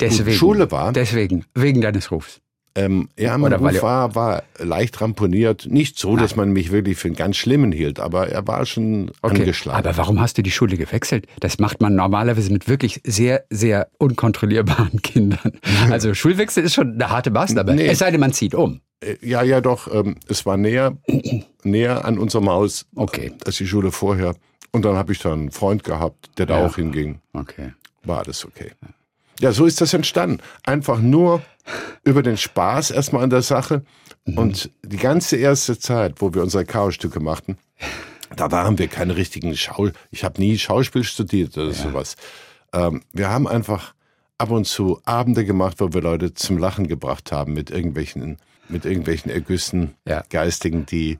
äh, 0.00 0.32
Schule 0.32 0.70
war. 0.70 0.92
Deswegen, 0.92 1.44
wegen 1.54 1.80
deines 1.80 2.10
Rufs. 2.10 2.40
Ähm, 2.74 3.08
ja, 3.18 3.36
mein 3.36 3.52
Oder 3.52 3.72
Ruf 3.72 3.82
war, 3.82 4.14
war 4.14 4.42
leicht 4.58 5.00
ramponiert. 5.00 5.66
Nicht 5.66 5.98
so, 5.98 6.16
dass 6.16 6.36
man 6.36 6.52
mich 6.52 6.72
wirklich 6.72 6.96
für 6.96 7.08
einen 7.08 7.16
ganz 7.16 7.36
Schlimmen 7.36 7.70
hielt, 7.70 8.00
aber 8.00 8.28
er 8.28 8.46
war 8.46 8.64
schon 8.64 9.10
okay. 9.20 9.40
angeschlagen. 9.40 9.78
Aber 9.78 9.96
warum 9.96 10.20
hast 10.20 10.38
du 10.38 10.42
die 10.42 10.50
Schule 10.50 10.76
gewechselt? 10.76 11.26
Das 11.40 11.58
macht 11.58 11.80
man 11.80 11.94
normalerweise 11.94 12.50
mit 12.52 12.68
wirklich 12.68 13.00
sehr, 13.04 13.44
sehr 13.50 13.88
unkontrollierbaren 13.98 15.02
Kindern. 15.02 15.52
Also 15.90 16.14
Schulwechsel 16.14 16.64
ist 16.64 16.74
schon 16.74 16.94
eine 16.94 17.10
harte 17.10 17.30
Maßnahme. 17.30 17.74
Nee. 17.74 17.86
Es 17.86 17.98
sei 17.98 18.10
denn, 18.10 18.20
man 18.20 18.32
zieht 18.32 18.54
um. 18.54 18.80
Äh, 19.00 19.16
ja, 19.20 19.42
ja, 19.42 19.60
doch. 19.60 19.92
Ähm, 19.92 20.16
es 20.28 20.46
war 20.46 20.56
näher, 20.56 20.96
näher 21.64 22.04
an 22.04 22.18
unserem 22.18 22.48
Haus 22.48 22.86
okay. 22.94 23.32
als 23.44 23.56
die 23.56 23.66
Schule 23.66 23.92
vorher. 23.92 24.34
Und 24.70 24.86
dann 24.86 24.96
habe 24.96 25.12
ich 25.12 25.18
da 25.18 25.32
einen 25.32 25.50
Freund 25.50 25.84
gehabt, 25.84 26.30
der 26.38 26.46
da 26.46 26.58
ja. 26.58 26.66
auch 26.66 26.76
hinging. 26.76 27.20
Okay. 27.34 27.72
War 28.04 28.20
alles 28.20 28.46
okay. 28.46 28.70
Ja, 29.42 29.50
so 29.50 29.66
ist 29.66 29.80
das 29.80 29.92
entstanden. 29.92 30.38
Einfach 30.62 31.00
nur 31.00 31.42
über 32.04 32.22
den 32.22 32.36
Spaß 32.36 32.92
erstmal 32.92 33.24
an 33.24 33.30
der 33.30 33.42
Sache. 33.42 33.82
Mhm. 34.24 34.38
Und 34.38 34.70
die 34.84 34.98
ganze 34.98 35.36
erste 35.36 35.76
Zeit, 35.76 36.20
wo 36.20 36.32
wir 36.32 36.42
unsere 36.42 36.64
Chaosstücke 36.64 37.18
machten, 37.18 37.58
da 38.36 38.52
waren 38.52 38.78
wir 38.78 38.86
keine 38.86 39.16
richtigen 39.16 39.56
Schau. 39.56 39.90
Ich 40.12 40.22
habe 40.22 40.40
nie 40.40 40.56
Schauspiel 40.58 41.02
studiert 41.02 41.58
oder 41.58 41.72
ja. 41.72 41.72
sowas. 41.72 42.14
Ähm, 42.72 43.02
wir 43.12 43.30
haben 43.30 43.48
einfach 43.48 43.94
ab 44.38 44.52
und 44.52 44.64
zu 44.64 45.00
Abende 45.04 45.44
gemacht, 45.44 45.80
wo 45.80 45.92
wir 45.92 46.02
Leute 46.02 46.34
zum 46.34 46.56
Lachen 46.56 46.86
gebracht 46.86 47.32
haben 47.32 47.52
mit 47.52 47.70
irgendwelchen, 47.70 48.36
mit 48.68 48.84
irgendwelchen 48.84 49.30
Ergüssen, 49.30 49.94
ja. 50.06 50.22
Geistigen, 50.30 50.86
die 50.86 51.18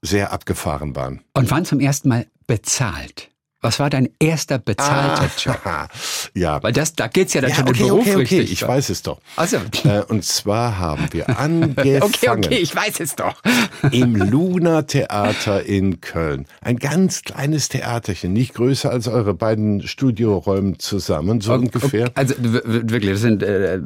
sehr 0.00 0.32
abgefahren 0.32 0.94
waren. 0.94 1.22
Und 1.34 1.50
wann 1.50 1.64
zum 1.64 1.80
ersten 1.80 2.08
Mal 2.08 2.26
bezahlt? 2.46 3.31
Was 3.62 3.78
war 3.78 3.90
dein 3.90 4.08
erster 4.18 4.58
bezahlter 4.58 5.22
ah, 5.22 5.30
Job? 5.38 5.60
Ja. 6.34 6.62
Weil 6.62 6.72
das, 6.72 6.94
da 6.94 7.06
geht's 7.06 7.32
ja 7.34 7.40
dann 7.40 7.50
ja, 7.50 7.56
schon 7.56 7.68
okay, 7.68 7.80
im 7.80 7.86
Beruf 7.86 8.00
okay, 8.00 8.14
okay, 8.14 8.38
richtig. 8.38 8.52
Ich 8.52 8.66
weiß 8.66 8.90
es 8.90 9.02
doch. 9.02 9.20
Also. 9.36 9.58
Äh, 9.84 10.02
und 10.08 10.24
zwar 10.24 10.78
haben 10.78 11.08
wir 11.12 11.28
angefangen. 11.38 12.02
okay, 12.02 12.28
okay, 12.30 12.56
ich 12.56 12.74
weiß 12.74 13.00
es 13.00 13.14
doch. 13.14 13.40
Im 13.92 14.16
Luna 14.16 14.82
Theater 14.82 15.64
in 15.64 16.00
Köln. 16.00 16.46
Ein 16.60 16.78
ganz 16.78 17.22
kleines 17.22 17.68
Theaterchen, 17.68 18.32
nicht 18.32 18.54
größer 18.54 18.90
als 18.90 19.06
eure 19.06 19.34
beiden 19.34 19.86
Studioräume 19.86 20.78
zusammen, 20.78 21.40
so 21.40 21.52
okay, 21.52 21.62
ungefähr. 21.62 22.10
Also 22.14 22.34
wirklich, 22.38 23.12
das 23.12 23.20
sind 23.20 23.42
äh, 23.42 23.80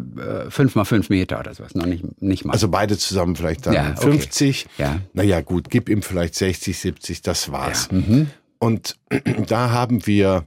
fünf 0.48 0.74
mal 0.74 0.84
fünf 0.84 1.10
Meter 1.10 1.38
oder 1.38 1.52
sowas, 1.52 1.74
noch 1.74 1.86
nicht, 1.86 2.04
nicht 2.22 2.44
mal. 2.44 2.52
Also 2.52 2.68
beide 2.68 2.96
zusammen 2.96 3.36
vielleicht 3.36 3.66
dann 3.66 3.74
ja, 3.74 3.94
50. 3.96 4.66
Ja. 4.78 5.00
Naja, 5.12 5.40
gut, 5.42 5.68
gib 5.68 5.88
ihm 5.88 6.02
vielleicht 6.02 6.34
60, 6.34 6.78
70, 6.78 7.22
das 7.22 7.52
war's. 7.52 7.88
Ja. 7.90 7.98
Mhm. 7.98 8.26
Und 8.58 8.96
da 9.46 9.70
haben 9.70 10.06
wir 10.06 10.44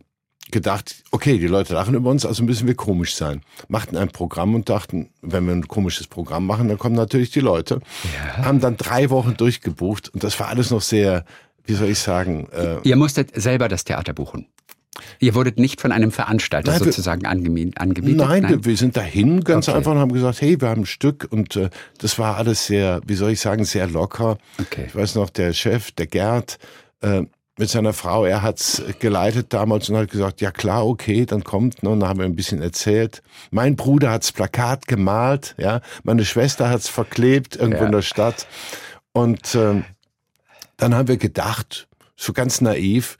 gedacht, 0.51 1.03
okay, 1.11 1.37
die 1.37 1.47
Leute 1.47 1.73
lachen 1.73 1.93
über 1.93 2.09
uns, 2.09 2.25
also 2.25 2.43
müssen 2.43 2.67
wir 2.67 2.75
komisch 2.75 3.15
sein. 3.15 3.41
Machten 3.67 3.97
ein 3.97 4.09
Programm 4.09 4.55
und 4.55 4.69
dachten, 4.69 5.09
wenn 5.21 5.45
wir 5.45 5.53
ein 5.53 5.67
komisches 5.67 6.07
Programm 6.07 6.45
machen, 6.45 6.67
dann 6.67 6.79
kommen 6.79 6.95
natürlich 6.95 7.31
die 7.31 7.39
Leute. 7.39 7.79
Ja. 8.15 8.45
Haben 8.45 8.59
dann 8.59 8.77
drei 8.77 9.09
Wochen 9.09 9.35
durchgebucht 9.37 10.09
und 10.09 10.23
das 10.23 10.39
war 10.39 10.47
alles 10.47 10.71
noch 10.71 10.81
sehr, 10.81 11.23
wie 11.65 11.73
soll 11.73 11.89
ich 11.89 11.99
sagen. 11.99 12.47
Äh, 12.51 12.77
Ihr 12.83 12.95
musstet 12.95 13.31
selber 13.39 13.67
das 13.67 13.83
Theater 13.83 14.13
buchen. 14.13 14.47
Ihr 15.19 15.35
wurdet 15.35 15.59
nicht 15.59 15.79
von 15.81 15.91
einem 15.91 16.11
Veranstalter 16.11 16.71
nein, 16.71 16.79
sozusagen 16.79 17.25
angemietet? 17.25 17.77
Nein, 17.77 18.43
nein, 18.43 18.65
wir 18.65 18.75
sind 18.75 18.97
dahin 18.97 19.43
ganz 19.43 19.67
okay. 19.67 19.77
einfach 19.77 19.91
und 19.91 19.99
haben 19.99 20.11
gesagt, 20.11 20.41
hey, 20.41 20.59
wir 20.59 20.69
haben 20.69 20.81
ein 20.81 20.85
Stück 20.85 21.27
und 21.29 21.55
äh, 21.55 21.69
das 21.99 22.19
war 22.19 22.37
alles 22.37 22.65
sehr, 22.65 23.01
wie 23.05 23.15
soll 23.15 23.31
ich 23.31 23.39
sagen, 23.39 23.65
sehr 23.65 23.87
locker. 23.87 24.37
Okay. 24.59 24.85
Ich 24.87 24.95
weiß 24.95 25.15
noch, 25.15 25.29
der 25.29 25.53
Chef, 25.53 25.91
der 25.91 26.07
Gerd, 26.07 26.57
äh, 27.01 27.23
mit 27.59 27.69
seiner 27.69 27.91
Frau. 27.91 28.25
Er 28.25 28.41
hat's 28.41 28.81
geleitet 28.99 29.53
damals 29.53 29.89
und 29.89 29.97
hat 29.97 30.09
gesagt, 30.09 30.39
ja 30.39 30.49
klar, 30.49 30.87
okay, 30.87 31.25
dann 31.25 31.43
kommt. 31.43 31.83
Ne? 31.83 31.89
Und 31.89 31.99
dann 31.99 32.09
haben 32.09 32.19
wir 32.19 32.25
ein 32.25 32.35
bisschen 32.35 32.61
erzählt. 32.61 33.21
Mein 33.51 33.75
Bruder 33.75 34.11
hat's 34.11 34.31
Plakat 34.31 34.87
gemalt, 34.87 35.55
ja. 35.57 35.81
Meine 36.03 36.23
Schwester 36.23 36.69
hat's 36.69 36.87
verklebt 36.87 37.57
irgendwo 37.57 37.81
ja. 37.81 37.85
in 37.87 37.91
der 37.91 38.01
Stadt. 38.01 38.47
Und 39.11 39.55
äh, 39.55 39.83
dann 40.77 40.95
haben 40.95 41.09
wir 41.09 41.17
gedacht, 41.17 41.89
so 42.15 42.31
ganz 42.31 42.61
naiv, 42.61 43.17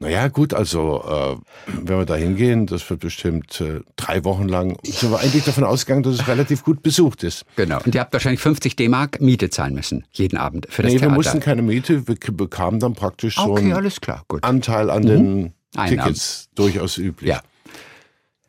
naja, 0.00 0.28
gut, 0.28 0.54
also 0.54 1.02
äh, 1.02 1.36
wenn 1.66 1.98
wir 1.98 2.04
da 2.04 2.14
hingehen, 2.14 2.66
das 2.66 2.88
wird 2.88 3.00
bestimmt 3.00 3.60
äh, 3.60 3.80
drei 3.96 4.22
Wochen 4.24 4.46
lang. 4.48 4.78
Sind 4.84 5.10
wir 5.10 5.18
eigentlich 5.18 5.44
davon 5.44 5.64
ausgegangen, 5.64 6.04
dass 6.04 6.14
es 6.14 6.28
relativ 6.28 6.62
gut 6.62 6.84
besucht 6.84 7.24
ist. 7.24 7.44
Genau. 7.56 7.80
Und 7.84 7.94
ihr 7.94 8.00
habt 8.00 8.12
wahrscheinlich 8.12 8.40
50 8.40 8.76
D-Mark 8.76 9.20
Miete 9.20 9.50
zahlen 9.50 9.74
müssen, 9.74 10.04
jeden 10.12 10.36
Abend 10.38 10.66
für 10.70 10.82
das 10.82 10.92
nee, 10.92 10.98
Theater. 10.98 11.12
wir 11.12 11.16
mussten 11.16 11.40
keine 11.40 11.62
Miete, 11.62 12.06
wir 12.06 12.14
bekamen 12.14 12.78
dann 12.78 12.94
praktisch 12.94 13.34
so 13.36 13.52
okay, 13.52 13.72
alles 13.72 14.00
klar, 14.00 14.24
gut. 14.28 14.44
Anteil 14.44 14.88
an 14.90 15.02
mhm. 15.02 15.06
den 15.06 15.52
Tickets, 15.88 16.48
durchaus 16.54 16.96
üblich. 16.96 17.30
Ja. 17.30 17.40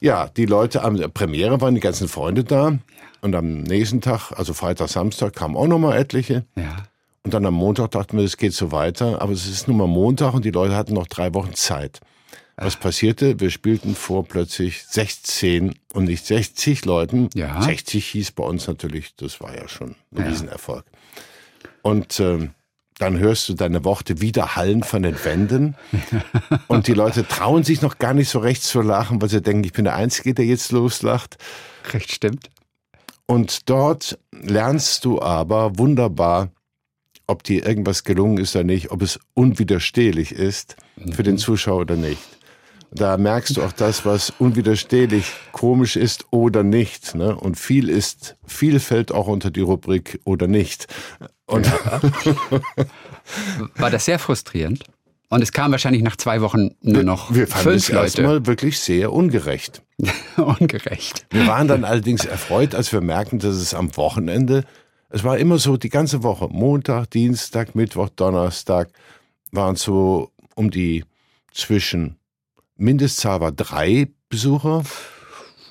Ja, 0.01 0.27
die 0.27 0.45
Leute 0.45 0.83
am 0.83 0.95
Premiere 1.13 1.59
waren 1.59 1.75
die 1.75 1.81
ganzen 1.81 2.07
Freunde 2.07 2.43
da. 2.43 2.77
Und 3.21 3.35
am 3.35 3.63
nächsten 3.63 3.99
Tag, 3.99 4.31
also 4.31 4.53
Freitag, 4.53 4.87
Samstag, 4.87 5.33
kamen 5.33 5.57
auch 5.57 5.67
nochmal 5.67 5.97
etliche. 5.97 6.45
Ja. 6.55 6.85
Und 7.23 7.33
dann 7.33 7.45
am 7.45 7.53
Montag 7.53 7.91
dachten 7.91 8.17
wir, 8.17 8.23
es 8.23 8.37
geht 8.37 8.53
so 8.53 8.71
weiter. 8.71 9.21
Aber 9.21 9.33
es 9.33 9.47
ist 9.47 9.67
nun 9.67 9.77
mal 9.77 9.87
Montag 9.87 10.33
und 10.33 10.45
die 10.45 10.51
Leute 10.51 10.75
hatten 10.75 10.93
noch 10.93 11.07
drei 11.07 11.33
Wochen 11.33 11.53
Zeit. 11.53 11.99
Was 12.61 12.75
passierte? 12.75 13.39
Wir 13.39 13.51
spielten 13.51 13.95
vor 13.95 14.25
plötzlich 14.25 14.83
16 14.85 15.75
und 15.93 16.05
nicht 16.05 16.25
60 16.25 16.83
Leuten. 16.83 17.29
Ja. 17.33 17.61
60 17.61 18.05
hieß 18.05 18.31
bei 18.33 18.43
uns 18.43 18.67
natürlich, 18.67 19.15
das 19.15 19.39
war 19.39 19.55
ja 19.55 19.69
schon 19.69 19.95
ein 20.11 20.17
ja. 20.17 20.23
Riesenerfolg. 20.25 20.83
Und 21.83 22.19
äh, 22.19 22.49
dann 22.97 23.17
hörst 23.17 23.47
du 23.47 23.53
deine 23.53 23.85
Worte 23.85 24.19
wieder 24.19 24.57
hallen 24.57 24.83
von 24.83 25.03
den 25.03 25.23
Wänden. 25.23 25.75
und 26.67 26.87
die 26.87 26.93
Leute 26.93 27.25
trauen 27.25 27.63
sich 27.63 27.81
noch 27.81 27.97
gar 27.97 28.13
nicht 28.13 28.29
so 28.29 28.39
recht 28.39 28.61
zu 28.61 28.81
lachen, 28.81 29.21
weil 29.21 29.29
sie 29.29 29.41
denken, 29.41 29.63
ich 29.63 29.73
bin 29.73 29.85
der 29.85 29.95
Einzige, 29.95 30.33
der 30.33 30.45
jetzt 30.45 30.73
loslacht. 30.73 31.37
Recht 31.93 32.11
stimmt. 32.11 32.49
Und 33.25 33.69
dort 33.69 34.19
lernst 34.33 35.05
du 35.05 35.21
aber 35.21 35.77
wunderbar, 35.77 36.49
ob 37.29 37.43
dir 37.43 37.65
irgendwas 37.65 38.03
gelungen 38.03 38.37
ist 38.37 38.55
oder 38.55 38.65
nicht, 38.65 38.91
ob 38.91 39.01
es 39.01 39.19
unwiderstehlich 39.33 40.31
ist 40.31 40.75
für 41.11 41.23
den 41.23 41.35
mhm. 41.35 41.39
Zuschauer 41.39 41.81
oder 41.81 41.95
nicht. 41.95 42.19
Da 42.91 43.17
merkst 43.17 43.57
du 43.57 43.63
auch 43.63 43.71
das, 43.71 44.03
was 44.03 44.33
unwiderstehlich 44.39 45.31
komisch 45.51 45.95
ist 45.95 46.25
oder 46.31 46.63
nicht. 46.63 47.13
Ne? 47.13 47.35
Und 47.35 47.55
viel 47.55 47.87
ist, 47.87 48.35
viel 48.47 48.79
fällt 48.79 49.11
auch 49.11 49.27
unter 49.27 49.51
die 49.51 49.61
Rubrik 49.61 50.19
oder 50.23 50.47
nicht. 50.47 50.87
Und 51.45 51.67
ja. 51.67 52.01
War 53.75 53.91
das 53.91 54.05
sehr 54.05 54.17
frustrierend? 54.17 54.85
Und 55.29 55.43
es 55.43 55.51
kam 55.51 55.71
wahrscheinlich 55.71 56.01
nach 56.01 56.15
zwei 56.15 56.41
Wochen 56.41 56.71
nur 56.81 57.03
noch 57.03 57.29
wir, 57.29 57.41
wir 57.41 57.47
fanden 57.47 57.69
fünf 57.69 57.89
es 57.89 57.89
erstmal 57.89 58.47
wirklich 58.47 58.79
sehr 58.79 59.13
ungerecht. 59.13 59.83
Ungerecht. 60.37 61.27
Wir 61.29 61.45
waren 61.45 61.67
dann 61.67 61.83
allerdings 61.83 62.25
erfreut, 62.25 62.73
als 62.73 62.91
wir 62.91 63.01
merkten, 63.01 63.37
dass 63.37 63.55
es 63.55 63.75
am 63.75 63.95
Wochenende, 63.95 64.63
es 65.09 65.23
war 65.23 65.37
immer 65.37 65.57
so 65.57 65.77
die 65.77 65.89
ganze 65.89 66.23
Woche, 66.23 66.47
Montag, 66.49 67.11
Dienstag, 67.11 67.75
Mittwoch, 67.75 68.09
Donnerstag, 68.09 68.89
waren 69.51 69.75
so 69.75 70.31
um 70.55 70.69
die 70.69 71.03
zwischen 71.53 72.17
Mindestzahl 72.75 73.41
war 73.41 73.51
drei 73.51 74.07
Besucher 74.29 74.83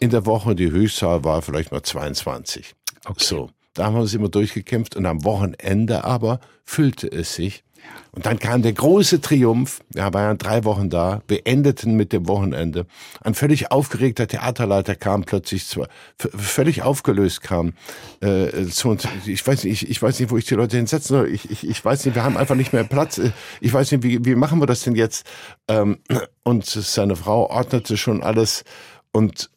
in 0.00 0.10
der 0.10 0.26
Woche 0.26 0.54
die 0.54 0.70
Höchstzahl 0.70 1.24
war 1.24 1.42
vielleicht 1.42 1.72
mal 1.72 1.82
22. 1.82 2.74
Okay. 3.04 3.24
So, 3.24 3.50
da 3.74 3.86
haben 3.86 3.94
wir 3.94 4.02
uns 4.02 4.14
immer 4.14 4.28
durchgekämpft 4.28 4.96
und 4.96 5.06
am 5.06 5.24
Wochenende 5.24 6.04
aber 6.04 6.40
füllte 6.64 7.10
es 7.10 7.34
sich. 7.34 7.64
Und 8.12 8.26
dann 8.26 8.38
kam 8.38 8.62
der 8.62 8.72
große 8.72 9.20
Triumph. 9.20 9.80
Wir 9.90 10.12
waren 10.12 10.38
drei 10.38 10.64
Wochen 10.64 10.90
da, 10.90 11.22
beendeten 11.26 11.94
mit 11.94 12.12
dem 12.12 12.26
Wochenende. 12.26 12.86
Ein 13.20 13.34
völlig 13.34 13.70
aufgeregter 13.70 14.26
Theaterleiter 14.26 14.94
kam 14.94 15.24
plötzlich, 15.24 15.66
zu, 15.66 15.84
völlig 16.18 16.82
aufgelöst 16.82 17.42
kam 17.42 17.74
äh, 18.20 18.66
zu 18.66 18.88
uns. 18.88 19.06
Ich 19.26 19.46
weiß 19.46 19.64
nicht, 19.64 19.82
ich, 19.82 19.90
ich 19.90 20.02
weiß 20.02 20.18
nicht, 20.18 20.30
wo 20.30 20.36
ich 20.36 20.46
die 20.46 20.54
Leute 20.54 20.76
hinsetzen 20.76 21.16
soll. 21.16 21.30
Ich, 21.30 21.50
ich, 21.50 21.68
ich 21.68 21.84
weiß 21.84 22.04
nicht, 22.04 22.14
wir 22.14 22.24
haben 22.24 22.36
einfach 22.36 22.56
nicht 22.56 22.72
mehr 22.72 22.84
Platz. 22.84 23.20
Ich 23.60 23.72
weiß 23.72 23.92
nicht, 23.92 24.02
wie, 24.02 24.24
wie 24.24 24.34
machen 24.34 24.60
wir 24.60 24.66
das 24.66 24.82
denn 24.82 24.94
jetzt? 24.94 25.26
Ähm, 25.68 25.98
und 26.42 26.64
seine 26.64 27.16
Frau 27.16 27.50
ordnete 27.50 27.96
schon 27.96 28.22
alles 28.22 28.64
und 29.12 29.50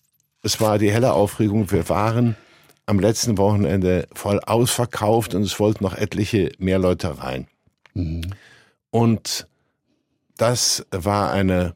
es 0.43 0.60
war 0.60 0.79
die 0.79 0.91
helle 0.91 1.13
Aufregung. 1.13 1.71
Wir 1.71 1.88
waren 1.89 2.36
am 2.86 2.99
letzten 2.99 3.38
Wochenende 3.38 4.07
voll 4.13 4.39
ausverkauft 4.39 5.36
und 5.36 5.43
es 5.43 5.60
wollten 5.60 5.84
noch 5.84 5.95
etliche 5.95 6.51
mehr 6.57 6.79
Leute 6.79 7.19
rein. 7.19 7.47
Mhm. 7.93 8.21
Und 8.89 9.47
das 10.38 10.86
war 10.91 11.32
eine, 11.32 11.75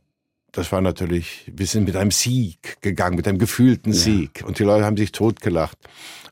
das 0.51 0.71
war 0.71 0.81
natürlich, 0.81 1.51
wir 1.53 1.67
sind 1.67 1.85
mit 1.85 1.95
einem 1.95 2.11
Sieg 2.11 2.81
gegangen, 2.81 3.15
mit 3.15 3.27
einem 3.27 3.37
gefühlten 3.37 3.93
ja. 3.93 3.99
Sieg. 3.99 4.43
Und 4.45 4.59
die 4.59 4.63
Leute 4.63 4.85
haben 4.85 4.97
sich 4.97 5.11
totgelacht. 5.11 5.77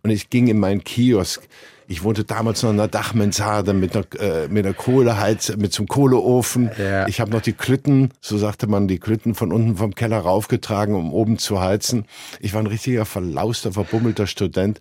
Und 0.01 0.09
ich 0.09 0.29
ging 0.29 0.47
in 0.47 0.59
meinen 0.59 0.83
Kiosk. 0.83 1.47
Ich 1.87 2.03
wohnte 2.03 2.23
damals 2.23 2.63
noch 2.63 2.71
in 2.71 2.79
einer 2.79 2.87
Dachmansarde 2.87 3.73
mit 3.73 3.95
einer, 3.95 4.05
äh, 4.19 4.47
mit 4.47 4.65
einer 4.65 4.73
Kohleheiz, 4.73 5.55
mit 5.57 5.73
so 5.73 5.81
einem 5.81 5.87
Kohleofen. 5.87 6.71
Ja. 6.77 7.07
Ich 7.07 7.19
habe 7.19 7.31
noch 7.31 7.41
die 7.41 7.53
Klütten, 7.53 8.11
so 8.21 8.37
sagte 8.37 8.67
man, 8.67 8.87
die 8.87 8.99
Klütten 8.99 9.35
von 9.35 9.51
unten 9.51 9.75
vom 9.77 9.93
Keller 9.93 10.19
raufgetragen, 10.19 10.95
um 10.95 11.13
oben 11.13 11.37
zu 11.37 11.61
heizen. 11.61 12.05
Ich 12.39 12.53
war 12.53 12.61
ein 12.61 12.67
richtiger 12.67 13.05
verlauster, 13.05 13.73
verbummelter 13.73 14.27
Student. 14.27 14.79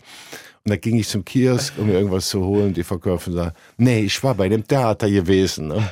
Und 0.65 0.71
da 0.71 0.77
ging 0.77 0.97
ich 0.97 1.09
zum 1.09 1.25
Kiosk, 1.25 1.75
um 1.77 1.87
mir 1.87 1.95
irgendwas 1.95 2.29
zu 2.29 2.45
holen. 2.45 2.73
Die 2.73 2.85
Verkäuferin 2.85 3.35
sagte, 3.35 3.59
nee, 3.79 4.01
ich 4.01 4.23
war 4.23 4.35
bei 4.35 4.49
dem 4.49 4.67
Theater 4.67 5.11
gewesen. 5.11 5.69
Ne? 5.69 5.91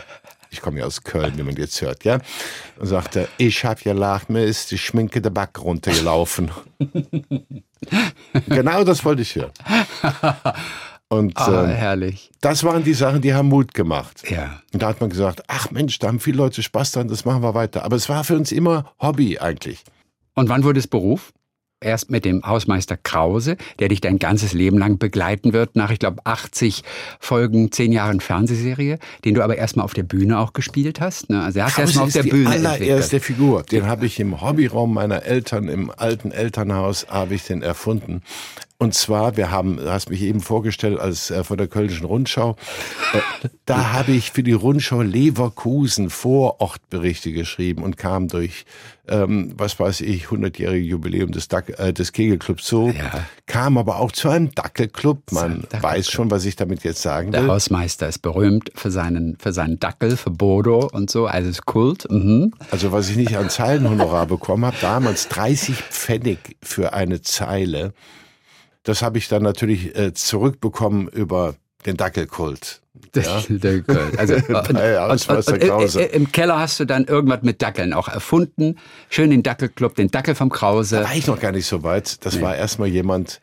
Ich 0.51 0.61
komme 0.61 0.81
ja 0.81 0.87
aus 0.87 1.03
Köln, 1.03 1.37
wie 1.37 1.43
man 1.43 1.57
jetzt 1.57 1.81
hört, 1.81 2.05
ja. 2.05 2.19
Und 2.79 2.87
sagte, 2.87 3.29
ich 3.39 3.65
habe 3.65 3.81
gelacht, 3.81 4.31
mir 4.31 4.45
ist 4.45 4.71
die 4.71 4.79
Schminke 4.79 5.21
der 5.21 5.31
Back 5.31 5.61
runtergelaufen. 5.61 6.51
genau 8.49 8.85
das 8.85 9.05
wollte 9.05 9.23
ich 9.23 9.37
hören. 9.37 9.53
Und 11.09 11.37
ah, 11.37 11.65
ähm, 11.65 11.71
herrlich. 11.71 12.31
Das 12.41 12.63
waren 12.63 12.85
die 12.85 12.95
Sachen, 12.95 13.21
die 13.21 13.35
haben 13.35 13.49
Mut 13.49 13.75
gemacht. 13.75 14.23
Ja. 14.31 14.61
Und 14.73 14.83
da 14.83 14.89
hat 14.89 15.01
man 15.01 15.11
gesagt, 15.11 15.43
ach 15.49 15.73
Mensch, 15.73 15.99
da 15.99 16.07
haben 16.07 16.21
viele 16.21 16.37
Leute 16.37 16.63
Spaß 16.63 16.93
dran, 16.93 17.09
das 17.09 17.25
machen 17.25 17.43
wir 17.43 17.55
weiter. 17.55 17.85
Aber 17.85 17.97
es 17.97 18.09
war 18.09 18.23
für 18.23 18.37
uns 18.37 18.53
immer 18.53 18.93
Hobby 19.01 19.39
eigentlich. 19.39 19.83
Und 20.35 20.49
wann 20.49 20.63
wurde 20.63 20.79
es 20.79 20.87
Beruf? 20.87 21.33
Erst 21.81 22.11
mit 22.11 22.25
dem 22.25 22.43
Hausmeister 22.45 22.97
Krause, 22.97 23.57
der 23.79 23.89
dich 23.89 24.01
dein 24.01 24.19
ganzes 24.19 24.53
Leben 24.53 24.79
lang 24.79 24.99
begleiten 24.99 25.53
wird, 25.53 25.77
nach, 25.77 25.91
ich 25.91 25.99
glaube, 25.99 26.21
80 26.25 26.83
Folgen, 27.19 27.73
10 27.73 27.93
Jahren 27.93 28.21
Fernsehserie, 28.21 28.99
den 29.25 29.35
du 29.35 29.43
aber 29.43 29.57
erstmal 29.57 29.85
auf 29.85 29.95
der 29.95 30.03
Bühne 30.03 30.39
auch 30.39 30.53
gespielt 30.53 31.01
hast. 31.01 31.31
Ne? 31.31 31.43
Also 31.43 31.61
er 31.61 31.67
hat 31.67 31.79
erstmal 31.79 32.07
auf 32.07 32.13
der 32.13 32.23
die 32.25 32.31
Bühne 32.31 32.51
allererste 32.51 33.17
entwickelt. 33.17 33.23
Figur. 33.23 33.63
Den 33.63 33.87
habe 33.87 34.07
ich 34.07 34.21
im 34.21 34.41
Hobbyraum 34.41 34.93
meiner 34.93 35.25
Eltern, 35.25 35.69
im 35.69 35.91
alten 35.91 36.31
Elternhaus, 36.33 37.07
habe 37.09 37.35
ich 37.35 37.45
den 37.45 37.63
erfunden. 37.63 38.23
Und 38.81 38.95
zwar, 38.95 39.37
wir 39.37 39.51
haben, 39.51 39.77
du 39.77 39.93
hast 39.93 40.09
mich 40.09 40.23
eben 40.23 40.41
vorgestellt 40.41 40.99
als 40.99 41.31
äh, 41.31 41.45
von 41.45 41.59
der 41.59 41.69
Kölnischen 41.69 42.07
Rundschau. 42.07 42.57
Äh, 43.13 43.49
da 43.67 43.93
habe 43.93 44.13
ich 44.13 44.31
für 44.31 44.43
die 44.43 44.55
Rundschau 44.55 45.03
Leverkusen 45.03 46.09
Vorortberichte 46.09 47.31
geschrieben 47.33 47.83
und 47.83 47.99
kam 47.99 48.29
durch, 48.29 48.65
ähm, 49.07 49.53
was 49.55 49.79
weiß 49.79 50.01
ich, 50.01 50.29
100-jährige 50.29 50.83
Jubiläum 50.83 51.31
des, 51.31 51.49
Dac 51.49 51.79
äh, 51.79 51.93
des 51.93 52.13
Kegelclubs 52.13 52.67
so, 52.67 52.89
ja. 52.89 53.27
kam 53.45 53.77
aber 53.77 53.99
auch 53.99 54.13
zu 54.13 54.31
einem 54.31 54.55
Dackelclub. 54.55 55.31
Man 55.31 55.61
Dackelclub. 55.61 55.83
weiß 55.83 56.11
schon, 56.11 56.31
was 56.31 56.47
ich 56.47 56.57
damit 56.57 56.83
jetzt 56.83 57.03
sagen 57.03 57.35
will. 57.35 57.41
Der 57.41 57.49
Hausmeister 57.49 58.09
ist 58.09 58.21
berühmt 58.21 58.73
für 58.75 58.91
seinen, 58.91 59.37
für 59.39 59.53
seinen 59.53 59.79
Dackel, 59.79 60.17
für 60.17 60.31
Bodo 60.31 60.89
und 60.91 61.11
so, 61.11 61.27
also 61.27 61.51
ist 61.51 61.67
Kult. 61.67 62.11
Mhm. 62.11 62.55
Also 62.71 62.93
was 62.93 63.11
ich 63.11 63.17
nicht 63.17 63.37
an 63.37 63.51
Zeilenhonorar 63.51 64.25
bekommen 64.25 64.65
habe, 64.65 64.79
damals 64.81 65.29
30 65.29 65.77
Pfennig 65.77 66.57
für 66.63 66.95
eine 66.95 67.21
Zeile. 67.21 67.93
Das 68.83 69.03
habe 69.03 69.19
ich 69.19 69.29
dann 69.29 69.43
natürlich 69.43 69.97
äh, 69.97 70.15
zurückbekommen 70.15 71.09
über 71.09 71.55
den 71.87 71.97
Dackelkult. 71.97 72.81
Ja? 73.15 73.43
Also, 74.17 74.35
und, 74.49 75.49
und, 75.49 75.71
und, 75.71 75.95
äh, 75.97 76.07
Im 76.07 76.31
Keller 76.33 76.59
hast 76.59 76.81
du 76.81 76.85
dann 76.85 77.05
irgendwas 77.05 77.43
mit 77.43 77.63
Dackeln 77.63 77.93
auch 77.93 78.09
erfunden. 78.09 78.79
Schön 79.09 79.31
den 79.31 79.43
Dackelclub, 79.43 79.95
den 79.95 80.11
Dackel 80.11 80.35
vom 80.35 80.51
Krause. 80.51 80.97
Da 80.97 81.05
war 81.05 81.15
ich 81.15 81.27
noch 81.27 81.41
gar 81.41 81.53
nicht 81.53 81.67
so 81.67 81.83
weit. 81.83 82.25
Das 82.25 82.37
nee. 82.37 82.43
war 82.43 82.57
erstmal 82.57 82.89
jemand, 82.89 83.41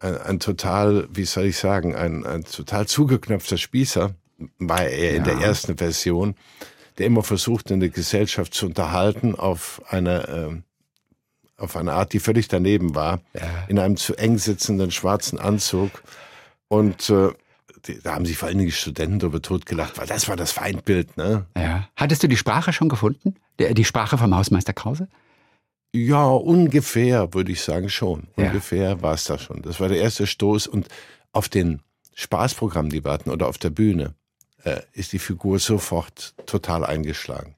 ein, 0.00 0.16
ein, 0.18 0.40
total, 0.40 1.06
wie 1.12 1.24
soll 1.24 1.46
ich 1.46 1.56
sagen, 1.56 1.94
ein, 1.94 2.26
ein 2.26 2.44
total 2.44 2.86
zugeknöpfter 2.86 3.56
Spießer, 3.56 4.14
war 4.58 4.82
er 4.82 5.12
ja. 5.12 5.16
in 5.16 5.24
der 5.24 5.34
ersten 5.34 5.78
Version, 5.78 6.34
der 6.98 7.06
immer 7.06 7.22
versucht, 7.22 7.70
eine 7.70 7.90
Gesellschaft 7.90 8.54
zu 8.54 8.66
unterhalten 8.66 9.34
auf 9.34 9.80
eine 9.88 10.28
äh, 10.28 10.62
auf 11.56 11.76
eine 11.76 11.92
Art, 11.92 12.12
die 12.12 12.18
völlig 12.18 12.48
daneben 12.48 12.94
war, 12.94 13.20
ja. 13.34 13.64
in 13.68 13.78
einem 13.78 13.96
zu 13.96 14.16
eng 14.16 14.38
sitzenden 14.38 14.90
schwarzen 14.90 15.38
Anzug. 15.38 16.02
Und 16.68 17.10
äh, 17.10 17.30
die, 17.86 18.00
da 18.02 18.14
haben 18.14 18.26
sich 18.26 18.36
vor 18.36 18.48
allen 18.48 18.58
Dingen 18.58 18.70
Studenten 18.70 19.18
darüber 19.18 19.42
totgelacht, 19.42 19.98
weil 19.98 20.06
das 20.06 20.28
war 20.28 20.36
das 20.36 20.52
Feindbild. 20.52 21.16
Ne? 21.16 21.46
Ja. 21.56 21.88
Hattest 21.96 22.22
du 22.22 22.28
die 22.28 22.36
Sprache 22.36 22.72
schon 22.72 22.88
gefunden? 22.88 23.36
Die, 23.60 23.72
die 23.74 23.84
Sprache 23.84 24.18
vom 24.18 24.34
Hausmeister 24.34 24.72
Krause? 24.72 25.08
Ja, 25.94 26.24
ungefähr, 26.24 27.34
würde 27.34 27.52
ich 27.52 27.60
sagen, 27.60 27.90
schon. 27.90 28.28
Ja. 28.36 28.46
Ungefähr 28.46 29.02
war 29.02 29.14
es 29.14 29.24
da 29.24 29.38
schon. 29.38 29.62
Das 29.62 29.78
war 29.78 29.88
der 29.88 29.98
erste 29.98 30.26
Stoß. 30.26 30.66
Und 30.66 30.88
auf 31.32 31.48
den 31.48 31.80
Spaßprogrammen, 32.14 32.90
die 32.90 33.04
wir 33.04 33.12
hatten, 33.12 33.30
oder 33.30 33.46
auf 33.46 33.58
der 33.58 33.70
Bühne, 33.70 34.14
äh, 34.64 34.80
ist 34.92 35.12
die 35.12 35.18
Figur 35.18 35.58
sofort 35.58 36.34
total 36.46 36.86
eingeschlagen. 36.86 37.54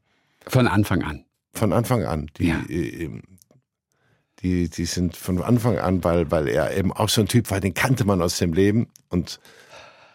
Von 0.46 0.66
Anfang 0.66 1.02
an? 1.02 1.24
Von 1.52 1.72
Anfang 1.72 2.04
an. 2.04 2.30
Die, 2.38 2.48
ja. 2.48 2.60
äh, 2.68 3.22
die, 4.40 4.68
die 4.68 4.84
sind 4.84 5.16
von 5.16 5.42
Anfang 5.42 5.78
an, 5.78 6.04
weil, 6.04 6.30
weil 6.30 6.48
er 6.48 6.76
eben 6.76 6.92
auch 6.92 7.08
so 7.08 7.20
ein 7.20 7.28
Typ 7.28 7.50
war, 7.50 7.60
den 7.60 7.74
kannte 7.74 8.04
man 8.04 8.20
aus 8.20 8.38
dem 8.38 8.52
Leben 8.52 8.88
und 9.08 9.40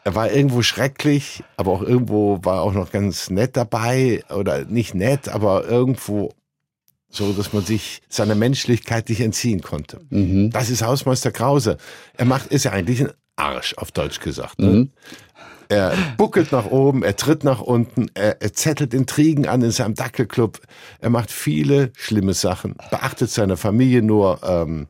er 0.04 0.16
war 0.16 0.32
irgendwo 0.32 0.62
schrecklich, 0.62 1.44
aber 1.58 1.72
auch 1.72 1.82
irgendwo 1.82 2.40
war 2.44 2.62
auch 2.62 2.74
noch 2.74 2.92
ganz 2.92 3.30
nett 3.30 3.58
dabei 3.58 4.24
oder 4.30 4.66
nicht 4.66 4.96
nett, 4.96 5.28
aber 5.30 5.66
irgendwo 5.66 6.32
so, 7.10 7.34
dass 7.34 7.54
man 7.54 7.66
sich 7.66 8.02
seiner 8.08 8.36
Menschlichkeit 8.36 9.10
nicht 9.10 9.22
entziehen 9.22 9.62
konnte. 9.62 10.00
Mhm. 10.10 10.52
Das 10.52 10.70
ist 10.70 10.84
Hausmeister 10.84 11.32
Krause. 11.32 11.78
Er 12.16 12.26
macht, 12.26 12.48
ist 12.48 12.66
ja 12.66 12.72
eigentlich 12.72 13.02
ein 13.02 13.12
Arsch, 13.36 13.74
auf 13.78 13.92
Deutsch 13.92 14.20
gesagt. 14.20 14.60
Ne? 14.60 14.68
Mhm. 14.68 14.92
Er 15.72 15.96
buckelt 16.18 16.52
nach 16.52 16.66
oben, 16.66 17.04
er 17.04 17.16
tritt 17.16 17.44
nach 17.44 17.62
unten, 17.62 18.10
er, 18.16 18.42
er 18.42 18.54
zettelt 18.54 18.92
Intrigen 18.96 19.48
an 19.48 19.62
in 19.62 19.70
seinem 19.70 19.94
Dackelclub. 19.94 20.60
Er 21.00 21.12
macht 21.12 21.30
viele 21.30 21.92
schlimme 21.96 22.34
Sachen, 22.34 22.76
beachtet 22.90 23.30
seine 23.30 23.56
Familie 23.56 24.02
nur, 24.02 24.40
ähm, 24.44 24.88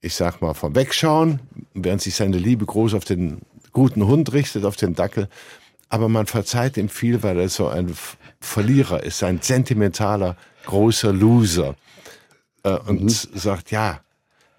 ich 0.00 0.14
sag 0.14 0.40
mal, 0.40 0.54
vom 0.54 0.74
Wegschauen, 0.74 1.40
während 1.74 2.00
sich 2.00 2.14
seine 2.14 2.38
Liebe 2.38 2.64
groß 2.64 2.94
auf 2.94 3.04
den 3.04 3.42
guten 3.72 4.06
Hund 4.06 4.32
richtet, 4.32 4.64
auf 4.64 4.76
den 4.76 4.94
Dackel. 4.94 5.28
Aber 5.90 6.08
man 6.08 6.26
verzeiht 6.26 6.78
ihm 6.78 6.88
viel, 6.88 7.22
weil 7.22 7.38
er 7.38 7.50
so 7.50 7.68
ein 7.68 7.94
Verlierer 8.40 9.02
ist, 9.02 9.22
ein 9.22 9.42
sentimentaler, 9.42 10.34
großer 10.64 11.12
Loser. 11.12 11.76
Äh, 12.62 12.70
und 12.70 13.02
mhm. 13.02 13.08
sagt, 13.08 13.70
ja, 13.70 14.00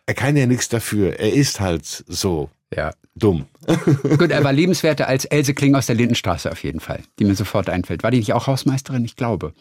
er 0.05 0.13
kann 0.13 0.37
ja 0.37 0.45
nichts 0.45 0.69
dafür, 0.69 1.19
er 1.19 1.33
ist 1.33 1.59
halt 1.59 2.03
so. 2.07 2.51
Ja. 2.75 2.91
Dumm. 3.13 3.45
Gut, 4.17 4.31
er 4.31 4.43
war 4.43 4.53
lebenswerter 4.53 5.07
als 5.07 5.25
Else 5.25 5.53
Kling 5.53 5.75
aus 5.75 5.85
der 5.85 5.95
Lindenstraße 5.95 6.49
auf 6.49 6.63
jeden 6.63 6.79
Fall, 6.79 7.01
die 7.19 7.25
mir 7.25 7.35
sofort 7.35 7.69
einfällt. 7.69 8.03
War 8.03 8.11
die 8.11 8.19
nicht 8.19 8.31
auch 8.33 8.47
Hausmeisterin? 8.47 9.03
Ich 9.03 9.17
glaube. 9.17 9.53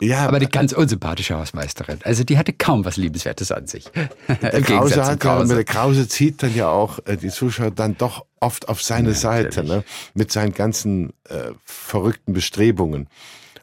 Ja. 0.00 0.26
Aber 0.26 0.40
die 0.40 0.46
ganz 0.46 0.72
unsympathische 0.72 1.38
Hausmeisterin. 1.38 2.00
Also 2.02 2.24
die 2.24 2.36
hatte 2.36 2.52
kaum 2.52 2.84
was 2.84 2.96
Liebenswertes 2.96 3.52
an 3.52 3.68
sich. 3.68 3.84
Der 4.42 4.62
Krause, 4.62 5.04
hat 5.04 5.20
Krause. 5.20 5.54
der 5.54 5.64
Krause 5.64 6.08
zieht 6.08 6.42
dann 6.42 6.54
ja 6.54 6.68
auch 6.68 6.98
äh, 7.06 7.16
die 7.16 7.28
Zuschauer 7.28 7.70
dann 7.70 7.96
doch 7.96 8.26
oft 8.40 8.68
auf 8.68 8.82
seine 8.82 9.10
ja, 9.10 9.14
Seite, 9.14 9.64
ne? 9.64 9.84
mit 10.14 10.32
seinen 10.32 10.52
ganzen 10.52 11.12
äh, 11.28 11.52
verrückten 11.64 12.32
Bestrebungen 12.32 13.08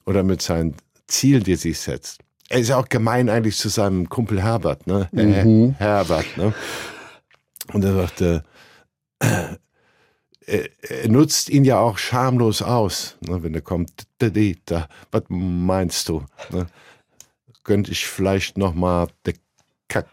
oder 0.05 0.23
mit 0.23 0.41
seinen 0.41 0.75
Zielen, 1.07 1.43
die 1.43 1.53
er 1.53 1.57
sich 1.57 1.79
setzt. 1.79 2.21
Er 2.49 2.59
ist 2.59 2.69
ja 2.69 2.77
auch 2.77 2.87
gemein 2.87 3.29
eigentlich 3.29 3.57
zu 3.57 3.69
seinem 3.69 4.07
Kumpel 4.07 4.41
Herbert, 4.41 4.87
ne? 4.87 5.09
Mhm. 5.11 5.75
Herbert, 5.77 6.25
ne? 6.37 6.53
Und 7.73 7.83
er 7.83 7.93
sagte, 7.93 8.25
er, 8.25 8.43
er 9.19 11.07
nutzt 11.07 11.49
ihn 11.49 11.65
ja 11.65 11.79
auch 11.79 11.97
schamlos 11.97 12.61
aus, 12.61 13.17
ne, 13.21 13.43
wenn 13.43 13.53
er 13.53 13.61
kommt. 13.61 14.07
Was 14.19 15.23
meinst 15.27 16.09
du? 16.09 16.23
Ne? 16.51 16.67
Könnte 17.63 17.91
ich 17.91 18.05
vielleicht 18.05 18.57
noch 18.57 18.73
mal 18.73 19.07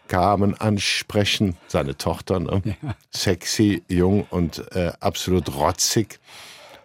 kamen 0.07 0.55
ansprechen, 0.55 1.57
seine 1.67 1.97
Tochter, 1.97 2.39
ne? 2.39 2.61
ja. 2.63 2.95
sexy, 3.11 3.83
jung 3.87 4.25
und 4.29 4.63
äh, 4.73 4.91
absolut 4.99 5.53
rotzig. 5.55 6.19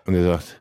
Und 0.07 0.15
er 0.15 0.25
sagt, 0.25 0.61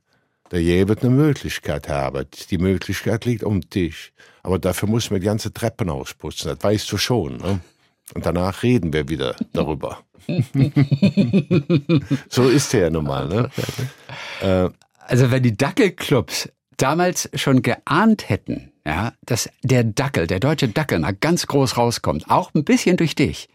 der 0.52 0.62
je 0.62 0.88
wird 0.88 1.04
eine 1.04 1.12
Möglichkeit 1.12 1.90
haben. 1.90 2.26
Die 2.50 2.58
Möglichkeit 2.58 3.26
liegt 3.26 3.44
um 3.44 3.62
dich. 3.62 4.14
Aber 4.42 4.58
dafür 4.58 4.90
muss 4.90 5.12
man 5.12 5.20
die 5.20 5.26
ganze 5.26 5.54
Treppen 5.54 5.90
ausputzen. 5.90 6.50
Das 6.50 6.64
weißt 6.64 6.92
du 6.92 6.98
schon. 6.98 7.38
Ne? 7.38 7.60
Und 8.14 8.26
danach 8.26 8.64
reden 8.64 8.92
wir 8.94 9.08
wieder 9.08 9.36
darüber. 9.54 10.00
so 12.30 12.50
ist 12.50 12.74
er 12.74 12.82
ja 12.82 12.90
nun 12.90 13.06
mal. 13.06 13.28
Ne? 13.28 13.50
Äh, 14.42 14.70
also 15.00 15.32
wenn 15.32 15.44
die 15.44 15.56
Dackelclubs 15.56 16.50
damals 16.78 17.30
schon 17.34 17.62
geahnt 17.62 18.30
hätten, 18.30 18.72
ja, 18.86 19.14
dass 19.26 19.50
der 19.64 19.84
Dackel, 19.84 20.28
der 20.28 20.40
deutsche 20.40 20.68
Dackel 20.68 21.00
mal 21.00 21.14
ganz 21.14 21.46
groß 21.48 21.78
rauskommt, 21.78 22.30
auch 22.30 22.54
ein 22.54 22.64
bisschen 22.64 22.98
durch 22.98 23.16
dich, 23.16 23.50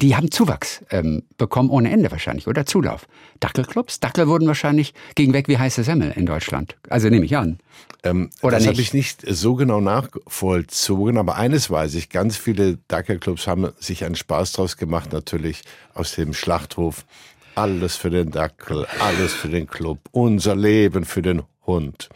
die 0.00 0.14
haben 0.14 0.30
Zuwachs 0.30 0.84
ähm, 0.90 1.24
bekommen 1.38 1.70
ohne 1.70 1.90
Ende 1.90 2.10
wahrscheinlich, 2.10 2.46
oder 2.46 2.66
Zulauf. 2.66 3.06
Dackelclubs? 3.40 4.00
Dackel 4.00 4.28
wurden 4.28 4.46
wahrscheinlich 4.46 4.94
gegen 5.14 5.32
weg 5.32 5.48
wie 5.48 5.58
heiße 5.58 5.82
Semmel 5.82 6.12
in 6.12 6.26
Deutschland. 6.26 6.76
Also 6.88 7.08
nehme 7.08 7.24
ich 7.24 7.36
an. 7.36 7.58
Ähm, 8.04 8.30
oder 8.42 8.58
das 8.58 8.66
habe 8.66 8.80
ich 8.80 8.94
nicht 8.94 9.24
so 9.26 9.54
genau 9.54 9.80
nachvollzogen, 9.80 11.18
aber 11.18 11.36
eines 11.36 11.70
weiß 11.70 11.94
ich, 11.94 12.10
ganz 12.10 12.36
viele 12.36 12.78
Dackelclubs 12.88 13.46
haben 13.46 13.72
sich 13.78 14.04
einen 14.04 14.14
Spaß 14.14 14.52
draus 14.52 14.76
gemacht, 14.76 15.12
natürlich 15.12 15.62
aus 15.94 16.14
dem 16.14 16.32
Schlachthof. 16.32 17.04
Alles 17.56 17.96
für 17.96 18.10
den 18.10 18.30
Dackel, 18.30 18.86
alles 19.00 19.32
für 19.32 19.48
den 19.48 19.66
Club, 19.66 19.98
unser 20.12 20.54
Leben 20.54 21.04
für 21.04 21.22
den 21.22 21.42
Hund. 21.66 22.08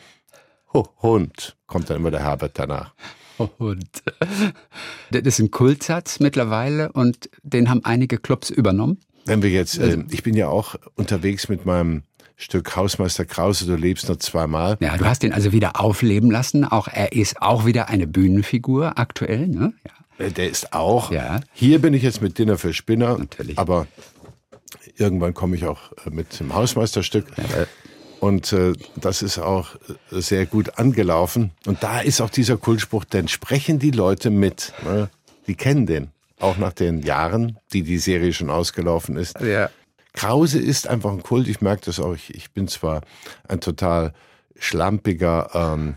Hund, 1.03 1.57
kommt 1.67 1.91
dann 1.91 1.97
immer 1.97 2.11
der 2.11 2.23
Herbert 2.23 2.53
danach. 2.55 2.95
Und 3.59 3.89
das 5.11 5.23
ist 5.23 5.39
ein 5.39 5.51
Kultsatz 5.51 6.21
mittlerweile 6.21 6.93
und 6.93 7.31
den 7.43 7.69
haben 7.69 7.85
einige 7.85 8.19
Clubs 8.19 8.51
übernommen. 8.51 8.99
Wenn 9.25 9.43
wir 9.43 9.51
jetzt, 9.51 9.79
äh, 9.79 10.05
ich 10.11 10.23
bin 10.23 10.35
ja 10.35 10.49
auch 10.49 10.75
unterwegs 10.97 11.49
mit 11.49 11.65
meinem 11.65 12.03
Stück 12.37 12.75
Hausmeister 12.75 13.25
Krause, 13.25 13.67
du 13.67 13.77
lebst 13.77 14.09
nur 14.09 14.19
zweimal. 14.19 14.77
Ja, 14.81 14.97
du 14.97 15.05
hast 15.05 15.23
ihn 15.23 15.33
also 15.33 15.53
wieder 15.53 15.81
aufleben 15.81 16.31
lassen. 16.31 16.65
Auch 16.65 16.89
er 16.89 17.13
ist 17.13 17.41
auch 17.41 17.67
wieder 17.67 17.89
eine 17.89 18.07
Bühnenfigur 18.07 18.99
aktuell, 18.99 19.47
ne? 19.47 19.73
Ja. 19.87 20.27
Äh, 20.27 20.31
der 20.31 20.51
ist 20.51 20.73
auch. 20.73 21.13
Ja. 21.13 21.41
Hier 21.53 21.81
bin 21.81 21.95
ich 21.95 22.03
jetzt 22.03 22.21
mit 22.21 22.39
Dinner 22.39 22.59
für 22.59 22.73
Spinner. 22.73 23.19
Natürlich. 23.19 23.59
Aber 23.59 23.87
irgendwann 24.97 25.35
komme 25.35 25.57
ich 25.57 25.67
auch 25.67 25.93
äh, 26.05 26.11
mit 26.11 26.39
dem 26.41 26.55
Hausmeisterstück. 26.55 27.27
Ja, 27.37 27.67
und 28.23 28.53
äh, 28.53 28.75
das 28.95 29.21
ist 29.21 29.41
auch 29.41 29.75
sehr 30.13 30.47
gut 30.47 30.79
angelaufen. 30.79 31.51
Und 31.67 31.83
da 31.83 31.99
ist 31.99 32.21
auch 32.21 32.31
dieser 32.31 32.57
Kultspruch, 32.57 33.05
denn 33.05 33.27
sprechen 33.27 33.81
die 33.81 33.91
Leute 33.91 34.31
mit. 34.31 34.73
Ne? 34.85 35.11
Die 35.49 35.57
kennen 35.57 35.87
den. 35.87 36.13
Auch 36.39 36.57
nach 36.57 36.73
den 36.73 37.03
Jahren, 37.03 37.59
die 37.73 37.83
die 37.83 37.99
Serie 37.99 38.33
schon 38.33 38.49
ausgelaufen 38.49 39.17
ist. 39.17 39.41
Ja. 39.41 39.71
Krause 40.13 40.61
ist 40.61 40.87
einfach 40.87 41.11
ein 41.11 41.25
Kult. 41.25 41.49
Ich 41.49 41.61
merke 41.63 41.87
das 41.87 41.99
auch. 41.99 42.15
Ich, 42.15 42.33
ich 42.33 42.53
bin 42.53 42.69
zwar 42.69 43.01
ein 43.49 43.61
total 43.61 44.13
schlampiger 44.57 45.51
ähm, 45.53 45.97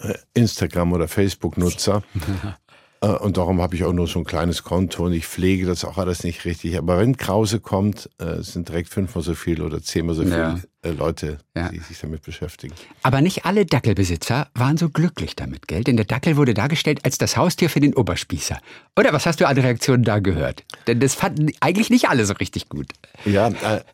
äh, 0.00 0.14
Instagram- 0.34 0.92
oder 0.92 1.08
Facebook-Nutzer. 1.08 2.04
Äh, 3.04 3.08
und 3.18 3.36
darum 3.36 3.60
habe 3.60 3.74
ich 3.76 3.84
auch 3.84 3.92
nur 3.92 4.06
so 4.06 4.18
ein 4.18 4.24
kleines 4.24 4.62
Konto 4.62 5.04
und 5.04 5.12
ich 5.12 5.26
pflege 5.26 5.66
das 5.66 5.84
auch 5.84 5.98
alles 5.98 6.24
nicht 6.24 6.44
richtig. 6.44 6.78
Aber 6.78 6.98
wenn 6.98 7.16
Krause 7.16 7.60
kommt, 7.60 8.08
äh, 8.18 8.40
sind 8.40 8.68
direkt 8.68 8.88
fünfmal 8.88 9.22
so 9.22 9.34
viel 9.34 9.60
oder 9.60 9.82
zehnmal 9.82 10.14
so 10.14 10.22
viele 10.22 10.36
ja. 10.36 10.60
Äh, 10.82 10.90
Leute, 10.92 11.38
ja. 11.54 11.68
die 11.68 11.80
sich 11.80 12.00
damit 12.00 12.22
beschäftigen. 12.22 12.74
Aber 13.02 13.20
nicht 13.20 13.44
alle 13.44 13.66
Dackelbesitzer 13.66 14.48
waren 14.54 14.76
so 14.76 14.88
glücklich 14.88 15.36
damit, 15.36 15.68
gell? 15.68 15.84
Denn 15.84 15.96
der 15.96 16.06
Dackel 16.06 16.36
wurde 16.36 16.54
dargestellt 16.54 17.00
als 17.04 17.18
das 17.18 17.36
Haustier 17.36 17.68
für 17.68 17.80
den 17.80 17.94
Oberspießer. 17.94 18.58
Oder 18.98 19.12
was 19.12 19.26
hast 19.26 19.40
du 19.40 19.46
an 19.46 19.58
Reaktionen 19.58 20.04
da 20.04 20.18
gehört? 20.18 20.64
Denn 20.86 21.00
das 21.00 21.14
fanden 21.14 21.50
eigentlich 21.60 21.90
nicht 21.90 22.08
alle 22.08 22.24
so 22.24 22.34
richtig 22.34 22.68
gut. 22.68 22.86
Ja, 23.24 23.50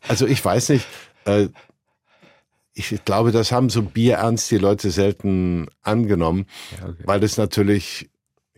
also 0.07 0.25
ich 0.25 0.43
weiß 0.43 0.69
nicht 0.69 0.85
ich 2.73 3.03
glaube, 3.05 3.31
das 3.31 3.51
haben 3.51 3.69
so 3.69 3.83
bierernst 3.83 4.49
die 4.49 4.57
Leute 4.57 4.91
selten 4.91 5.67
angenommen, 5.81 6.45
ja, 6.79 6.87
okay. 6.87 7.03
weil 7.03 7.19
das 7.19 7.37
natürlich 7.37 8.09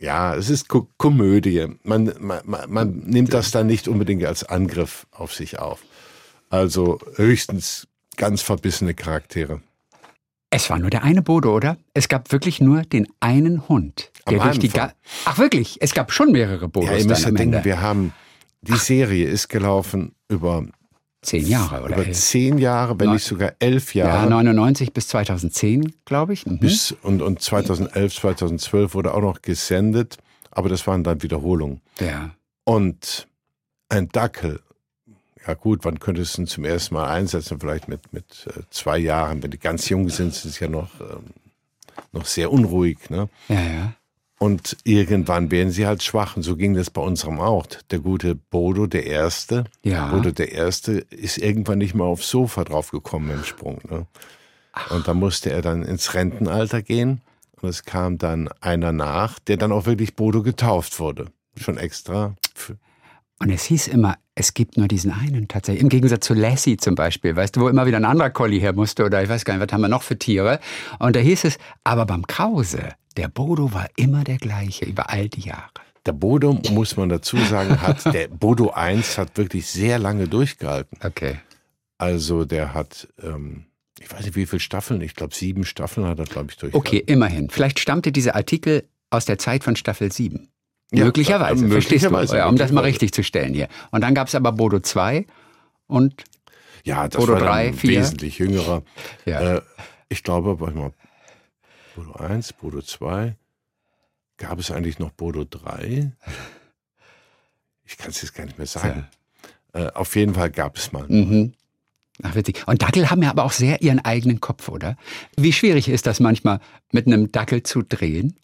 ja, 0.04 0.36
es 0.36 0.50
ist 0.50 0.68
Ko 0.68 0.90
Komödie. 0.98 1.66
Man, 1.84 2.14
man, 2.20 2.42
man 2.68 3.04
nimmt 3.06 3.34
das 3.34 3.52
dann 3.52 3.68
nicht 3.68 3.88
unbedingt 3.88 4.26
als 4.26 4.44
Angriff 4.44 5.08
auf 5.12 5.34
sich 5.34 5.60
auf. 5.60 5.80
Also 6.50 7.00
höchstens 7.16 7.88
ganz 8.18 8.42
verbissene 8.42 8.94
Charaktere. 8.94 9.62
Es 10.50 10.70
war 10.70 10.78
nur 10.78 10.90
der 10.90 11.04
eine 11.04 11.22
Bodo, 11.22 11.56
oder? 11.56 11.78
Es 11.94 12.10
gab 12.10 12.32
wirklich 12.34 12.60
nur 12.60 12.82
den 12.82 13.08
einen 13.22 13.68
Hund, 13.70 14.12
der 14.30 14.42
am 14.42 14.48
durch 14.48 14.60
die 14.60 14.70
Ga 14.70 14.94
Ach 15.24 15.38
wirklich, 15.38 15.78
es 15.80 15.94
gab 15.94 16.12
schon 16.12 16.34
mehrere 16.34 16.68
Bodos. 16.68 16.90
Ja, 16.90 16.98
ihr 16.98 17.06
müsst 17.06 17.24
ja 17.24 17.32
denken, 17.32 17.64
wir 17.64 17.82
haben 17.82 18.14
die 18.62 18.78
Serie 18.78 19.28
ist 19.28 19.48
gelaufen 19.48 20.16
über 20.28 20.66
Zehn 21.24 21.48
Jahre, 21.48 21.84
oder? 21.84 21.96
Über 21.96 22.06
elf. 22.06 22.18
zehn 22.18 22.58
Jahre, 22.58 23.00
wenn 23.00 23.12
nicht 23.12 23.24
sogar 23.24 23.54
elf 23.60 23.96
Jahre. 23.96 24.24
Ja, 24.24 24.30
99 24.30 24.94
bis 24.94 25.08
2010, 25.08 25.94
glaube 26.06 26.34
ich. 26.34 26.46
Mhm. 26.46 26.60
Bis, 26.60 26.92
und, 27.02 27.22
und 27.22 27.42
2011, 27.42 28.16
2012 28.16 28.94
wurde 28.94 29.14
auch 29.14 29.22
noch 29.22 29.42
gesendet, 29.42 30.18
aber 30.52 30.70
das 30.70 30.86
waren 30.86 31.04
dann 31.04 31.24
Wiederholungen. 31.24 31.82
Ja. 32.00 32.32
Und 32.66 33.28
ein 33.90 34.10
Dackel, 34.10 34.60
ja 35.48 35.54
gut, 35.54 35.84
wann 35.84 36.00
könntest 36.00 36.38
du 36.38 36.44
ihn 36.44 36.48
zum 36.48 36.66
ersten 36.66 36.96
Mal 36.96 37.10
einsetzen? 37.10 37.60
Vielleicht 37.60 37.88
mit, 37.88 38.14
mit 38.14 38.48
äh, 38.48 38.62
zwei 38.70 38.98
Jahren. 38.98 39.44
Wenn 39.44 39.52
die 39.52 39.60
ganz 39.60 39.90
jung 39.90 40.10
sind, 40.10 40.34
sind 40.34 40.54
sie 40.54 40.64
ja 40.66 40.70
noch, 40.70 40.90
ähm, 41.02 41.32
noch 42.12 42.26
sehr 42.26 42.52
unruhig. 42.52 43.10
Ne? 43.10 43.30
Ja, 43.50 43.62
ja. 43.62 43.94
Und 44.40 44.78
irgendwann 44.84 45.52
werden 45.52 45.72
sie 45.72 45.86
halt 45.86 46.04
schwach. 46.04 46.36
Und 46.36 46.44
so 46.44 46.58
ging 46.58 46.74
das 46.74 46.90
bei 46.90 47.02
unserem 47.02 47.40
auch. 47.40 47.66
Der 47.92 48.00
gute 48.00 48.36
Bodo, 48.36 48.88
der 48.88 49.06
Erste, 49.06 49.66
ja. 49.84 50.08
Bodo 50.08 50.32
der 50.32 50.52
Erste, 50.52 50.94
ist 51.10 51.38
irgendwann 51.38 51.78
nicht 51.78 51.94
mehr 51.94 52.06
aufs 52.06 52.30
Sofa 52.30 52.64
draufgekommen 52.64 53.32
im 53.32 53.44
Sprung. 53.44 53.80
Ne? 53.90 54.06
Und 54.90 55.08
da 55.08 55.14
musste 55.14 55.52
er 55.52 55.62
dann 55.62 55.84
ins 55.84 56.14
Rentenalter 56.14 56.82
gehen. 56.82 57.22
Und 57.62 57.70
es 57.70 57.86
kam 57.86 58.18
dann 58.18 58.50
einer 58.60 58.92
nach, 58.92 59.40
der 59.40 59.56
dann 59.58 59.72
auch 59.72 59.86
wirklich 59.86 60.16
Bodo 60.16 60.44
getauft 60.44 61.00
wurde. 61.00 61.28
Schon 61.56 61.78
extra. 61.78 62.36
Und 63.40 63.50
es 63.50 63.64
hieß 63.64 63.88
immer, 63.88 64.18
es 64.36 64.54
gibt 64.54 64.78
nur 64.78 64.88
diesen 64.88 65.12
einen 65.12 65.48
tatsächlich. 65.48 65.84
Im 65.84 65.90
Gegensatz 65.90 66.26
zu 66.26 66.34
Lassie 66.34 66.78
zum 66.78 66.96
Beispiel, 66.96 67.36
weißt 67.36 67.56
du, 67.56 67.62
wo 67.62 67.70
immer 67.70 67.86
wieder 67.86 67.98
ein 67.98 68.06
anderer 68.06 68.30
Collie 68.30 68.60
her 68.60 68.74
musste 68.74 69.06
oder 69.06 69.22
ich 69.22 69.30
weiß 69.30 69.46
gar 69.46 69.54
nicht, 69.54 69.66
was 69.66 69.74
haben 69.74 69.82
wir 69.82 69.90
noch 69.90 70.04
für 70.04 70.18
Tiere. 70.18 70.60
Und 71.00 71.16
da 71.16 71.20
hieß 71.20 71.44
es, 71.46 71.58
aber 71.84 72.06
beim 72.06 72.26
Krause, 72.26 72.90
der 73.18 73.28
Bodo 73.28 73.74
war 73.74 73.90
immer 73.96 74.24
der 74.24 74.38
gleiche 74.38 74.86
über 74.86 75.10
all 75.10 75.30
die 75.30 75.42
Jahre. 75.42 75.72
Der 76.06 76.12
Bodo, 76.12 76.60
muss 76.72 76.98
man 76.98 77.10
dazu 77.10 77.38
sagen, 77.38 77.82
hat, 77.82 78.14
der 78.14 78.28
Bodo 78.28 78.72
1 78.72 79.18
hat 79.18 79.38
wirklich 79.38 79.68
sehr 79.68 80.00
lange 80.00 80.28
durchgehalten. 80.28 80.98
Okay. 81.02 81.38
Also 81.98 82.44
der 82.44 82.74
hat, 82.74 83.08
ähm, 83.22 83.66
ich 84.00 84.12
weiß 84.12 84.26
nicht 84.26 84.36
wie 84.36 84.46
viele 84.46 84.60
Staffeln, 84.60 85.00
ich 85.02 85.16
glaube 85.16 85.34
sieben 85.34 85.64
Staffeln 85.64 86.06
hat 86.06 86.20
er, 86.20 86.26
glaube 86.26 86.48
ich, 86.52 86.58
durchgehalten. 86.58 86.76
Okay, 86.76 87.04
immerhin. 87.06 87.50
Vielleicht 87.50 87.80
stammte 87.80 88.12
dieser 88.12 88.36
Artikel 88.36 88.84
aus 89.12 89.26
der 89.26 89.38
Zeit 89.38 89.64
von 89.64 89.78
Staffel 89.78 90.12
7. 90.12 90.50
Ja, 90.92 91.06
möglicherweise, 91.06 91.64
äh, 91.64 91.68
möglicherweise, 91.68 92.38
ja, 92.38 92.50
um 92.50 92.58
das 92.58 92.72
mal 92.72 92.82
richtig 92.82 93.14
zu 93.14 93.24
stellen 93.24 93.54
hier. 93.54 93.70
Und 93.92 94.02
dann 94.02 94.14
gab 94.14 94.28
es 94.28 94.36
aber 94.36 94.52
Bodo 94.52 94.80
2 94.80 95.26
und 95.88 96.24
ja, 96.84 97.08
das 97.08 97.20
Bodo 97.20 97.34
war 97.34 97.40
3, 97.40 97.74
4. 97.74 98.00
wesentlich 98.02 98.38
jüngerer. 98.40 98.84
Ja. 99.26 99.56
Äh, 99.56 99.62
ich 100.10 100.22
glaube, 100.24 100.60
warte 100.60 100.78
mal, 100.78 100.92
Bodo 101.96 102.14
1, 102.14 102.54
Bodo 102.54 102.82
2. 102.82 103.36
Gab 104.38 104.60
es 104.60 104.72
eigentlich 104.72 105.00
noch 105.00 105.12
Bodo 105.12 105.46
3? 105.46 106.12
Ich 107.86 107.98
kann 107.98 108.10
es 108.10 108.22
jetzt 108.22 108.34
gar 108.34 108.46
nicht 108.46 108.58
mehr 108.58 108.68
sagen. 108.68 109.08
Ja. 109.74 109.88
Äh, 109.88 109.92
auf 109.94 110.16
jeden 110.16 110.34
Fall 110.34 110.50
gab 110.50 110.78
es 110.78 110.92
mal. 110.92 111.06
Mhm. 111.08 111.54
Ach, 112.22 112.36
witzig. 112.36 112.64
Und 112.68 112.82
Dackel 112.82 113.10
haben 113.10 113.24
ja 113.24 113.30
aber 113.30 113.44
auch 113.44 113.52
sehr 113.52 113.82
ihren 113.82 114.00
eigenen 114.00 114.40
Kopf, 114.40 114.70
oder? 114.70 114.98
Wie 115.36 115.54
schwierig 115.54 115.90
ist 115.90 116.06
das 116.06 116.20
manchmal, 116.20 116.60
mit 116.92 117.08
einem 117.08 117.32
Dackel 117.32 117.64
zu 117.64 117.82
drehen? 117.82 118.38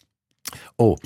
Oh, 0.76 0.96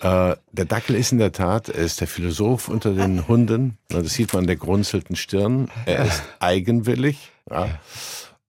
äh, 0.00 0.36
der 0.52 0.64
Dackel 0.64 0.96
ist 0.96 1.12
in 1.12 1.18
der 1.18 1.32
Tat, 1.32 1.68
er 1.68 1.84
ist 1.84 2.00
der 2.00 2.08
Philosoph 2.08 2.68
unter 2.68 2.94
den 2.94 3.28
Hunden. 3.28 3.78
Das 3.88 4.14
sieht 4.14 4.32
man 4.32 4.44
an 4.44 4.46
der 4.46 4.56
grunzelten 4.56 5.16
Stirn. 5.16 5.70
Er 5.84 6.06
ist 6.06 6.22
eigenwillig. 6.40 7.30
Ja. 7.50 7.78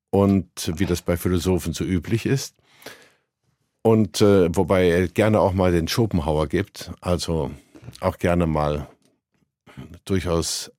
Und 0.09 0.71
wie 0.75 0.85
das 0.85 1.01
bei 1.01 1.17
Philosophen 1.17 1.73
so 1.73 1.83
üblich 1.83 2.25
ist. 2.25 2.55
Und 3.85 4.19
äh, 4.19 4.49
wobei 4.55 4.89
er 4.89 5.07
gerne 5.07 5.39
auch 5.39 5.53
mal 5.53 5.71
den 5.71 5.87
Schopenhauer 5.87 6.47
gibt, 6.47 6.91
also 7.01 7.51
auch 8.01 8.17
gerne 8.17 8.47
mal 8.47 8.87
durchaus 10.05 10.71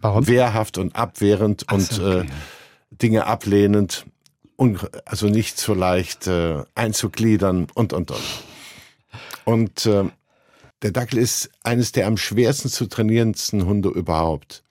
Warum? 0.00 0.26
wehrhaft 0.26 0.76
und 0.76 0.96
abwehrend 0.96 1.64
so, 1.70 1.76
und 1.76 2.00
okay. 2.00 2.18
äh, 2.18 2.26
Dinge 2.90 3.26
ablehnend 3.28 4.06
und 4.56 4.90
also 5.04 5.28
nicht 5.28 5.56
so 5.56 5.72
leicht 5.72 6.26
äh, 6.26 6.64
einzugliedern 6.74 7.68
und 7.74 7.92
und 7.92 8.10
und. 8.10 8.44
Und 9.44 9.86
äh, 9.86 10.06
der 10.82 10.90
Dackel 10.90 11.20
ist 11.20 11.48
eines 11.62 11.92
der 11.92 12.08
am 12.08 12.16
schwersten 12.16 12.70
zu 12.70 12.86
trainierendsten 12.86 13.66
Hunde 13.66 13.88
überhaupt. 13.88 14.64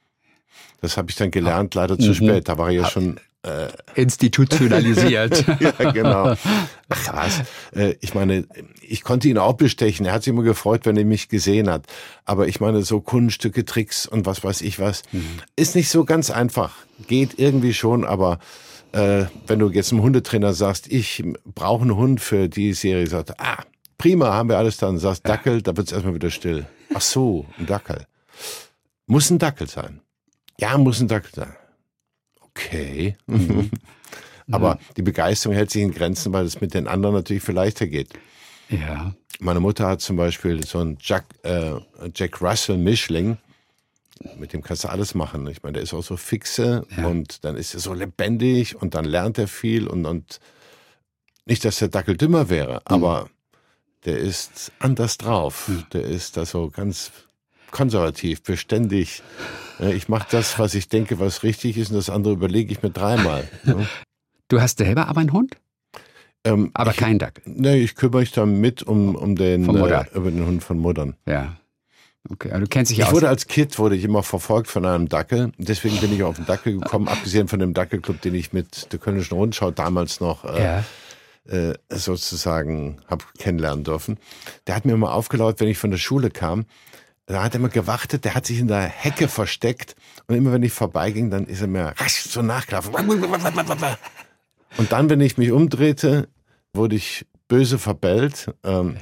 Das 0.82 0.98
habe 0.98 1.10
ich 1.10 1.16
dann 1.16 1.32
gelernt, 1.32 1.74
leider 1.74 1.98
zu 1.98 2.10
mhm. 2.10 2.16
spät. 2.16 2.50
Da 2.50 2.58
war 2.58 2.68
er 2.68 2.82
ja 2.82 2.90
schon 2.90 3.18
äh, 3.44 3.70
institutionalisiert. 3.96 5.46
ja, 5.60 5.92
genau. 5.92 6.36
Ach 6.90 7.14
was. 7.14 7.42
Äh, 7.76 7.96
ich 8.02 8.14
meine, 8.14 8.46
ich 8.82 9.04
konnte 9.04 9.28
ihn 9.28 9.38
auch 9.38 9.54
bestechen. 9.54 10.06
Er 10.06 10.14
hat 10.14 10.24
sich 10.24 10.32
immer 10.32 10.44
gefreut, 10.44 10.86
wenn 10.86 10.98
er 10.98 11.06
mich 11.06 11.30
gesehen 11.30 11.70
hat. 11.70 11.86
Aber 12.26 12.48
ich 12.48 12.60
meine, 12.60 12.84
so 12.84 13.02
Kunststücke, 13.02 13.66
Tricks 13.66 14.06
und 14.06 14.26
was 14.26 14.44
weiß 14.44 14.62
ich 14.62 14.80
was, 14.80 15.04
mhm. 15.12 15.40
ist 15.56 15.76
nicht 15.76 15.90
so 15.90 16.06
ganz 16.06 16.30
einfach. 16.30 16.76
Geht 17.08 17.40
irgendwie 17.40 17.74
schon, 17.74 18.06
aber 18.06 18.40
äh, 18.92 19.26
wenn 19.48 19.60
du 19.60 19.70
jetzt 19.70 19.92
einem 19.92 20.04
Hundetrainer 20.04 20.54
sagst, 20.54 20.92
ich 20.92 21.24
brauche 21.46 21.82
einen 21.82 21.96
Hund 21.96 22.22
für 22.22 22.50
die 22.50 22.74
Serie, 22.74 23.08
sagt 23.08 23.40
ah, 23.40 23.64
prima, 23.98 24.34
haben 24.34 24.50
wir 24.50 24.58
alles 24.58 24.78
dann. 24.78 24.98
Sagst 24.98 25.28
Dackel, 25.28 25.62
da 25.62 25.76
wird 25.76 25.88
es 25.88 25.94
erstmal 25.94 26.14
wieder 26.14 26.30
still. 26.30 26.66
Ach 26.94 27.02
so, 27.02 27.46
ein 27.58 27.66
Dackel. 27.66 28.06
Muss 29.08 29.30
ein 29.30 29.40
Dackel 29.40 29.68
sein. 29.68 30.02
Ja, 30.60 30.78
muss 30.78 31.00
ein 31.00 31.08
Dackel 31.08 31.32
sein. 31.34 31.56
Okay. 32.56 33.16
Mhm. 33.28 33.72
Aber 34.52 34.80
die 34.98 35.02
Begeisterung 35.02 35.56
hält 35.56 35.72
sich 35.72 35.82
in 35.82 35.94
Grenzen, 35.94 36.34
weil 36.34 36.46
es 36.46 36.62
mit 36.62 36.74
den 36.74 36.88
anderen 36.88 37.16
natürlich 37.16 37.44
viel 37.44 37.56
leichter 37.56 37.88
geht. 37.88 38.10
Ja. 38.70 39.14
Meine 39.40 39.60
Mutter 39.60 39.88
hat 39.88 40.02
zum 40.02 40.18
Beispiel 40.18 40.66
so 40.66 40.80
einen 40.80 40.98
Jack, 41.00 41.26
äh, 41.44 41.74
Jack 42.14 42.42
Russell 42.42 42.78
Mischling. 42.78 43.38
Mit 44.38 44.54
dem 44.54 44.62
kannst 44.62 44.84
du 44.84 44.90
alles 44.90 45.16
machen. 45.16 45.48
Ich 45.48 45.64
meine, 45.64 45.74
der 45.74 45.84
ist 45.84 45.94
auch 45.94 46.04
so 46.04 46.16
fixe 46.16 46.86
ja. 46.96 47.08
und 47.08 47.44
dann 47.44 47.56
ist 47.58 47.74
er 47.74 47.80
so 47.80 47.94
lebendig 47.94 48.80
und 48.80 48.94
dann 48.94 49.06
lernt 49.06 49.38
er 49.40 49.48
viel 49.48 49.88
und, 49.88 50.06
und 50.06 50.40
nicht, 51.46 51.66
dass 51.66 51.80
der 51.80 51.88
Dackel 51.88 52.18
dümmer 52.18 52.50
wäre, 52.50 52.76
mhm. 52.76 52.80
aber 52.86 53.30
der 54.06 54.20
ist 54.20 54.72
anders 54.80 55.18
drauf. 55.18 55.68
Mhm. 55.68 55.86
Der 55.94 56.04
ist 56.04 56.38
da 56.38 56.46
so 56.46 56.70
ganz 56.70 57.12
konservativ, 57.72 58.44
beständig. 58.44 59.24
Ich 59.80 60.10
mache 60.10 60.28
das, 60.32 60.60
was 60.60 60.76
ich 60.76 60.90
denke, 60.90 61.20
was 61.20 61.44
richtig 61.44 61.78
ist, 61.78 61.90
und 61.90 61.96
das 61.96 62.10
andere 62.10 62.34
überlege 62.34 62.72
ich 62.72 62.84
mir 62.84 62.92
dreimal. 62.92 63.48
Du 64.48 64.62
hast 64.62 64.80
selber 64.80 65.08
aber 65.08 65.22
einen 65.22 65.32
Hund? 65.32 65.56
Ähm, 66.44 66.72
aber 66.74 66.92
ich, 66.92 66.98
kein 66.98 67.20
Dackel? 67.20 67.44
Nee, 67.46 67.78
ich 67.78 67.96
kümmere 67.96 68.20
mich 68.20 68.32
dann 68.32 68.60
mit 68.60 68.84
um, 68.84 69.16
um 69.16 69.36
den, 69.36 69.64
äh, 69.64 70.06
über 70.14 70.32
den 70.32 70.46
Hund 70.46 70.64
von 70.64 70.80
Muttern. 70.80 71.16
Ja. 71.26 71.58
Okay, 72.30 72.52
aber 72.52 72.60
du 72.62 72.68
kennst 72.68 72.92
dich 72.92 73.00
ich 73.00 73.04
aus. 73.06 73.10
Ich 73.10 73.16
wurde 73.16 73.30
als 73.30 73.48
Kind 73.48 73.80
wurde 73.80 73.96
ich 73.96 74.04
immer 74.04 74.24
verfolgt 74.24 74.68
von 74.68 74.86
einem 74.86 75.10
Dackel. 75.10 75.52
Deswegen 75.58 75.98
bin 75.98 76.14
ich 76.14 76.24
auf 76.24 76.36
den 76.36 76.46
Dackel 76.46 76.80
gekommen, 76.80 77.08
abgesehen 77.08 77.48
von 77.48 77.60
dem 77.60 77.74
Dackelclub, 77.74 78.22
den 78.22 78.36
ich 78.36 78.54
mit 78.54 78.92
der 78.92 79.00
Kölnischen 79.00 79.38
Rundschau 79.38 79.72
damals 79.72 80.20
noch 80.20 80.46
äh, 80.46 80.64
ja. 80.64 80.84
äh, 81.48 81.74
sozusagen 81.90 83.02
habe 83.08 83.26
kennenlernen 83.38 83.84
dürfen. 83.84 84.18
Der 84.68 84.76
hat 84.76 84.86
mir 84.86 84.94
immer 84.94 85.14
aufgelauert, 85.14 85.60
wenn 85.60 85.68
ich 85.68 85.78
von 85.78 85.92
der 85.92 85.98
Schule 85.98 86.30
kam. 86.30 86.66
Da 87.32 87.44
hat 87.44 87.54
er 87.54 87.60
immer 87.60 87.70
gewartet, 87.70 88.26
der 88.26 88.36
hat 88.36 88.46
sich 88.46 88.60
in 88.60 88.68
der 88.68 88.82
Hecke 88.82 89.30
versteckt 89.30 89.96
und 90.28 90.36
immer 90.36 90.52
wenn 90.52 90.64
ich 90.64 90.74
vorbeiging, 90.74 91.30
dann 91.30 91.46
ist 91.46 91.62
er 91.62 91.68
mir 91.68 91.94
rasch 91.98 92.24
so 92.24 92.42
nachgelaufen. 92.42 92.94
Und 94.78 94.92
dann, 94.92 95.10
wenn 95.10 95.22
ich 95.22 95.38
mich 95.38 95.52
umdrehte, 95.52 96.28
wurde 96.74 96.98
ich 96.98 97.26
böse 97.48 97.80
verbellt, 97.80 98.54
ähm, 98.66 98.98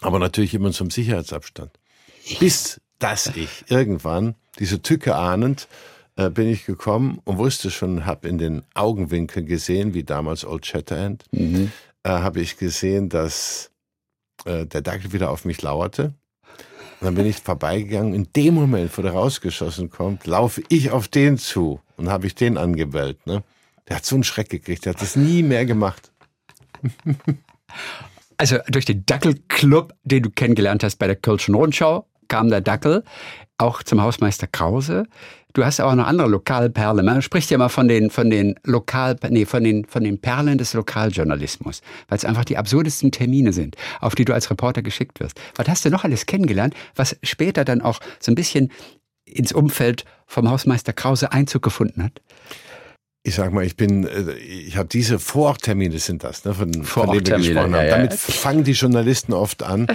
aber 0.00 0.18
natürlich 0.18 0.54
immer 0.54 0.72
zum 0.72 0.90
Sicherheitsabstand. 0.90 1.70
Bis 2.40 2.80
dass 2.98 3.28
ich 3.28 3.64
irgendwann, 3.68 4.34
diese 4.58 4.82
Tücke 4.82 5.14
ahnend, 5.14 5.68
äh, 6.16 6.30
bin 6.30 6.48
ich 6.48 6.66
gekommen 6.66 7.20
und 7.24 7.38
wusste 7.38 7.70
schon, 7.70 8.06
habe 8.06 8.26
in 8.26 8.38
den 8.38 8.64
Augenwinkeln 8.74 9.46
gesehen, 9.46 9.94
wie 9.94 10.02
damals 10.02 10.44
Old 10.44 10.66
Shatterhand, 10.66 11.24
mhm. 11.30 11.70
äh, 12.02 12.08
habe 12.08 12.40
ich 12.40 12.56
gesehen, 12.56 13.08
dass 13.08 13.70
äh, 14.46 14.66
der 14.66 14.82
Dackel 14.82 15.12
wieder 15.12 15.30
auf 15.30 15.44
mich 15.44 15.62
lauerte 15.62 16.12
und 17.00 17.04
dann 17.04 17.14
bin 17.14 17.26
ich 17.26 17.36
vorbeigegangen. 17.36 18.14
In 18.14 18.28
dem 18.34 18.54
Moment, 18.54 18.96
wo 18.96 19.02
der 19.02 19.12
rausgeschossen 19.12 19.90
kommt, 19.90 20.26
laufe 20.26 20.62
ich 20.68 20.90
auf 20.90 21.08
den 21.08 21.36
zu 21.36 21.80
und 21.96 22.08
habe 22.08 22.26
ich 22.26 22.34
den 22.34 22.56
angebellt. 22.56 23.26
Ne? 23.26 23.42
Der 23.88 23.96
hat 23.96 24.06
so 24.06 24.16
einen 24.16 24.24
Schreck 24.24 24.48
gekriegt. 24.48 24.84
Der 24.86 24.94
hat 24.94 25.02
das 25.02 25.16
nie 25.16 25.42
mehr 25.42 25.66
gemacht. 25.66 26.10
Also 28.38 28.58
durch 28.68 28.84
den 28.84 29.06
Dackelclub, 29.06 29.94
den 30.04 30.22
du 30.22 30.30
kennengelernt 30.30 30.84
hast 30.84 30.96
bei 30.96 31.06
der 31.06 31.16
Kölschen 31.16 31.54
Rundschau, 31.54 32.06
kam 32.28 32.48
der 32.50 32.60
Dackel 32.60 33.02
auch 33.58 33.82
zum 33.82 34.02
Hausmeister 34.02 34.46
Krause. 34.46 35.04
Du 35.54 35.64
hast 35.64 35.80
auch 35.80 35.94
noch 35.94 36.06
andere 36.06 36.28
Lokalperlen. 36.28 37.06
Man 37.06 37.22
spricht 37.22 37.50
ja 37.50 37.56
mal 37.56 37.70
von 37.70 37.88
den, 37.88 38.10
von 38.10 38.28
den 38.28 38.56
Lokal, 38.64 39.16
nee, 39.30 39.46
von 39.46 39.64
den, 39.64 39.86
von 39.86 40.04
den 40.04 40.20
Perlen 40.20 40.58
des 40.58 40.74
Lokaljournalismus, 40.74 41.80
weil 42.08 42.18
es 42.18 42.26
einfach 42.26 42.44
die 42.44 42.58
absurdesten 42.58 43.10
Termine 43.10 43.54
sind, 43.54 43.76
auf 44.00 44.14
die 44.14 44.26
du 44.26 44.34
als 44.34 44.50
Reporter 44.50 44.82
geschickt 44.82 45.18
wirst. 45.20 45.40
Was 45.54 45.68
hast 45.68 45.84
du 45.86 45.90
noch 45.90 46.04
alles 46.04 46.26
kennengelernt, 46.26 46.74
was 46.94 47.16
später 47.22 47.64
dann 47.64 47.80
auch 47.80 48.00
so 48.20 48.30
ein 48.30 48.34
bisschen 48.34 48.70
ins 49.24 49.52
Umfeld 49.52 50.04
vom 50.26 50.50
Hausmeister 50.50 50.92
Krause 50.92 51.32
Einzug 51.32 51.62
gefunden 51.62 52.02
hat? 52.02 52.20
ich 53.26 53.34
sag 53.34 53.52
mal, 53.52 53.64
ich 53.64 53.76
bin, 53.76 54.06
äh, 54.06 54.34
ich 54.34 54.76
habe 54.76 54.88
diese 54.88 55.18
Vororttermine 55.18 55.98
sind 55.98 56.22
das, 56.22 56.44
ne, 56.44 56.54
von, 56.54 56.72
von 56.84 57.10
denen 57.10 57.26
wir 57.26 57.36
gesprochen 57.38 57.56
haben. 57.56 57.74
Ja, 57.74 57.82
ja. 57.82 57.96
Damit 57.96 58.12
fangen 58.14 58.62
die 58.62 58.72
Journalisten 58.72 59.32
oft 59.32 59.64
an. 59.64 59.88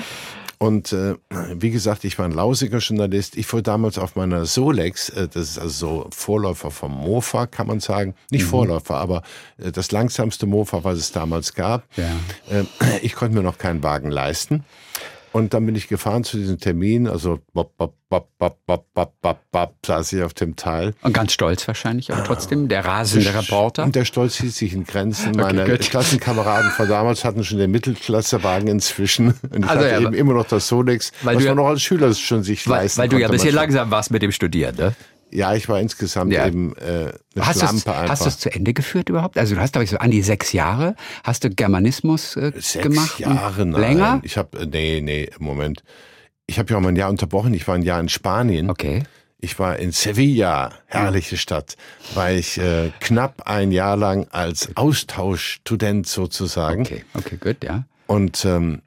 Und 0.61 0.93
äh, 0.93 1.15
wie 1.55 1.71
gesagt, 1.71 2.03
ich 2.03 2.19
war 2.19 2.25
ein 2.25 2.33
lausiger 2.33 2.77
Journalist. 2.77 3.35
Ich 3.35 3.47
fuhr 3.47 3.63
damals 3.63 3.97
auf 3.97 4.15
meiner 4.15 4.45
Solex, 4.45 5.09
äh, 5.09 5.27
das 5.27 5.49
ist 5.49 5.57
also 5.57 6.03
so 6.03 6.07
Vorläufer 6.11 6.69
vom 6.69 6.91
Mofa, 6.91 7.47
kann 7.47 7.65
man 7.65 7.79
sagen. 7.79 8.13
Nicht 8.29 8.43
mhm. 8.43 8.49
Vorläufer, 8.49 8.97
aber 8.97 9.23
äh, 9.57 9.71
das 9.71 9.91
langsamste 9.91 10.45
Mofa, 10.45 10.83
was 10.83 10.99
es 10.99 11.11
damals 11.11 11.55
gab. 11.55 11.85
Ja. 11.97 12.11
Äh, 12.55 12.65
ich 13.01 13.15
konnte 13.15 13.35
mir 13.35 13.41
noch 13.41 13.57
keinen 13.57 13.81
Wagen 13.81 14.11
leisten. 14.11 14.63
Und 15.33 15.53
dann 15.53 15.65
bin 15.65 15.75
ich 15.75 15.87
gefahren 15.87 16.23
zu 16.23 16.37
diesem 16.37 16.59
Termin, 16.59 17.07
also 17.07 17.39
bop, 17.53 17.77
bop, 17.77 17.95
bop, 18.09 18.27
bop, 18.37 18.57
bop, 18.65 18.85
bop, 18.93 19.13
bop, 19.21 19.39
bop, 19.51 19.75
saß 19.85 20.11
ich 20.13 20.23
auf 20.23 20.33
dem 20.33 20.57
Teil. 20.57 20.93
Und 21.03 21.13
ganz 21.13 21.31
stolz 21.31 21.65
wahrscheinlich, 21.67 22.11
aber 22.11 22.25
trotzdem, 22.25 22.67
der 22.67 22.83
rasende 22.83 23.33
Reporter. 23.33 23.85
Und 23.85 23.95
der 23.95 24.03
Stolz 24.03 24.35
hielt 24.35 24.53
sich 24.53 24.73
in 24.73 24.83
Grenzen. 24.83 25.31
Meine 25.31 25.63
okay, 25.63 25.77
Klassenkameraden 25.77 26.71
von 26.71 26.89
damals 26.89 27.23
hatten 27.23 27.45
schon 27.45 27.59
den 27.59 27.71
Mittelklassewagen 27.71 28.67
inzwischen. 28.67 29.27
Und 29.49 29.63
ich 29.63 29.69
also, 29.69 29.85
hatte 29.85 29.89
ja, 29.89 30.01
eben 30.01 30.13
immer 30.13 30.33
noch 30.33 30.45
das 30.45 30.67
Solex, 30.67 31.13
was 31.21 31.41
man 31.41 31.55
noch 31.55 31.67
als 31.67 31.81
Schüler 31.81 32.13
schon 32.13 32.43
sich 32.43 32.67
weil, 32.67 32.81
leisten 32.81 33.01
Weil 33.01 33.09
du 33.09 33.17
ja 33.17 33.27
ein 33.27 33.31
bisschen 33.31 33.55
langsam 33.55 33.89
warst 33.89 34.11
mit 34.11 34.21
dem 34.21 34.33
Studieren, 34.33 34.75
ne? 34.75 34.93
Ja, 35.31 35.53
ich 35.53 35.69
war 35.69 35.79
insgesamt 35.79 36.33
ja. 36.33 36.45
eben 36.45 36.75
äh, 36.77 37.11
eine 37.35 37.47
hast 37.47 37.59
Schlampe 37.59 37.93
einfach. 37.93 38.09
Hast 38.09 38.25
du 38.25 38.29
es 38.29 38.39
zu 38.39 38.51
Ende 38.51 38.73
geführt 38.73 39.09
überhaupt? 39.09 39.37
Also 39.37 39.55
du 39.55 39.61
hast, 39.61 39.73
glaube 39.73 39.85
ich, 39.85 39.89
so 39.89 39.97
an 39.97 40.11
die 40.11 40.21
sechs 40.21 40.51
Jahre. 40.51 40.95
Hast 41.23 41.43
du 41.43 41.49
Germanismus 41.49 42.35
äh, 42.35 42.51
sechs 42.55 42.79
gemacht? 42.79 43.17
Sechs 43.17 43.19
Jahre, 43.19 43.65
nein. 43.65 43.81
Länger? 43.81 44.19
Ich 44.23 44.37
habe, 44.37 44.59
äh, 44.59 44.65
nee, 44.65 45.01
nee, 45.01 45.29
Moment. 45.39 45.83
Ich 46.47 46.59
habe 46.59 46.69
ja 46.71 46.77
auch 46.77 46.81
mal 46.81 46.89
ein 46.89 46.95
Jahr 46.95 47.09
unterbrochen. 47.09 47.53
Ich 47.53 47.67
war 47.67 47.75
ein 47.75 47.83
Jahr 47.83 47.99
in 47.99 48.09
Spanien. 48.09 48.69
Okay. 48.69 49.03
Ich 49.43 49.57
war 49.57 49.79
in 49.79 49.91
Sevilla, 49.91 50.71
herrliche 50.85 51.35
Stadt, 51.35 51.75
war 52.13 52.31
ich 52.31 52.59
äh, 52.59 52.91
knapp 52.99 53.47
ein 53.47 53.71
Jahr 53.71 53.97
lang 53.97 54.27
als 54.29 54.69
Austauschstudent 54.75 56.05
sozusagen. 56.05 56.81
Okay, 56.81 57.03
okay, 57.15 57.37
gut, 57.37 57.63
ja. 57.63 57.85
Und 58.05 58.45
ähm, 58.45 58.83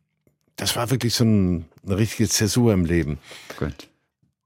das 0.55 0.77
war 0.77 0.91
wirklich 0.91 1.15
so 1.15 1.25
ein, 1.25 1.65
eine 1.85 1.97
richtige 1.97 2.29
Zäsur 2.29 2.73
im 2.73 2.85
Leben. 2.85 3.19
Gut. 3.59 3.89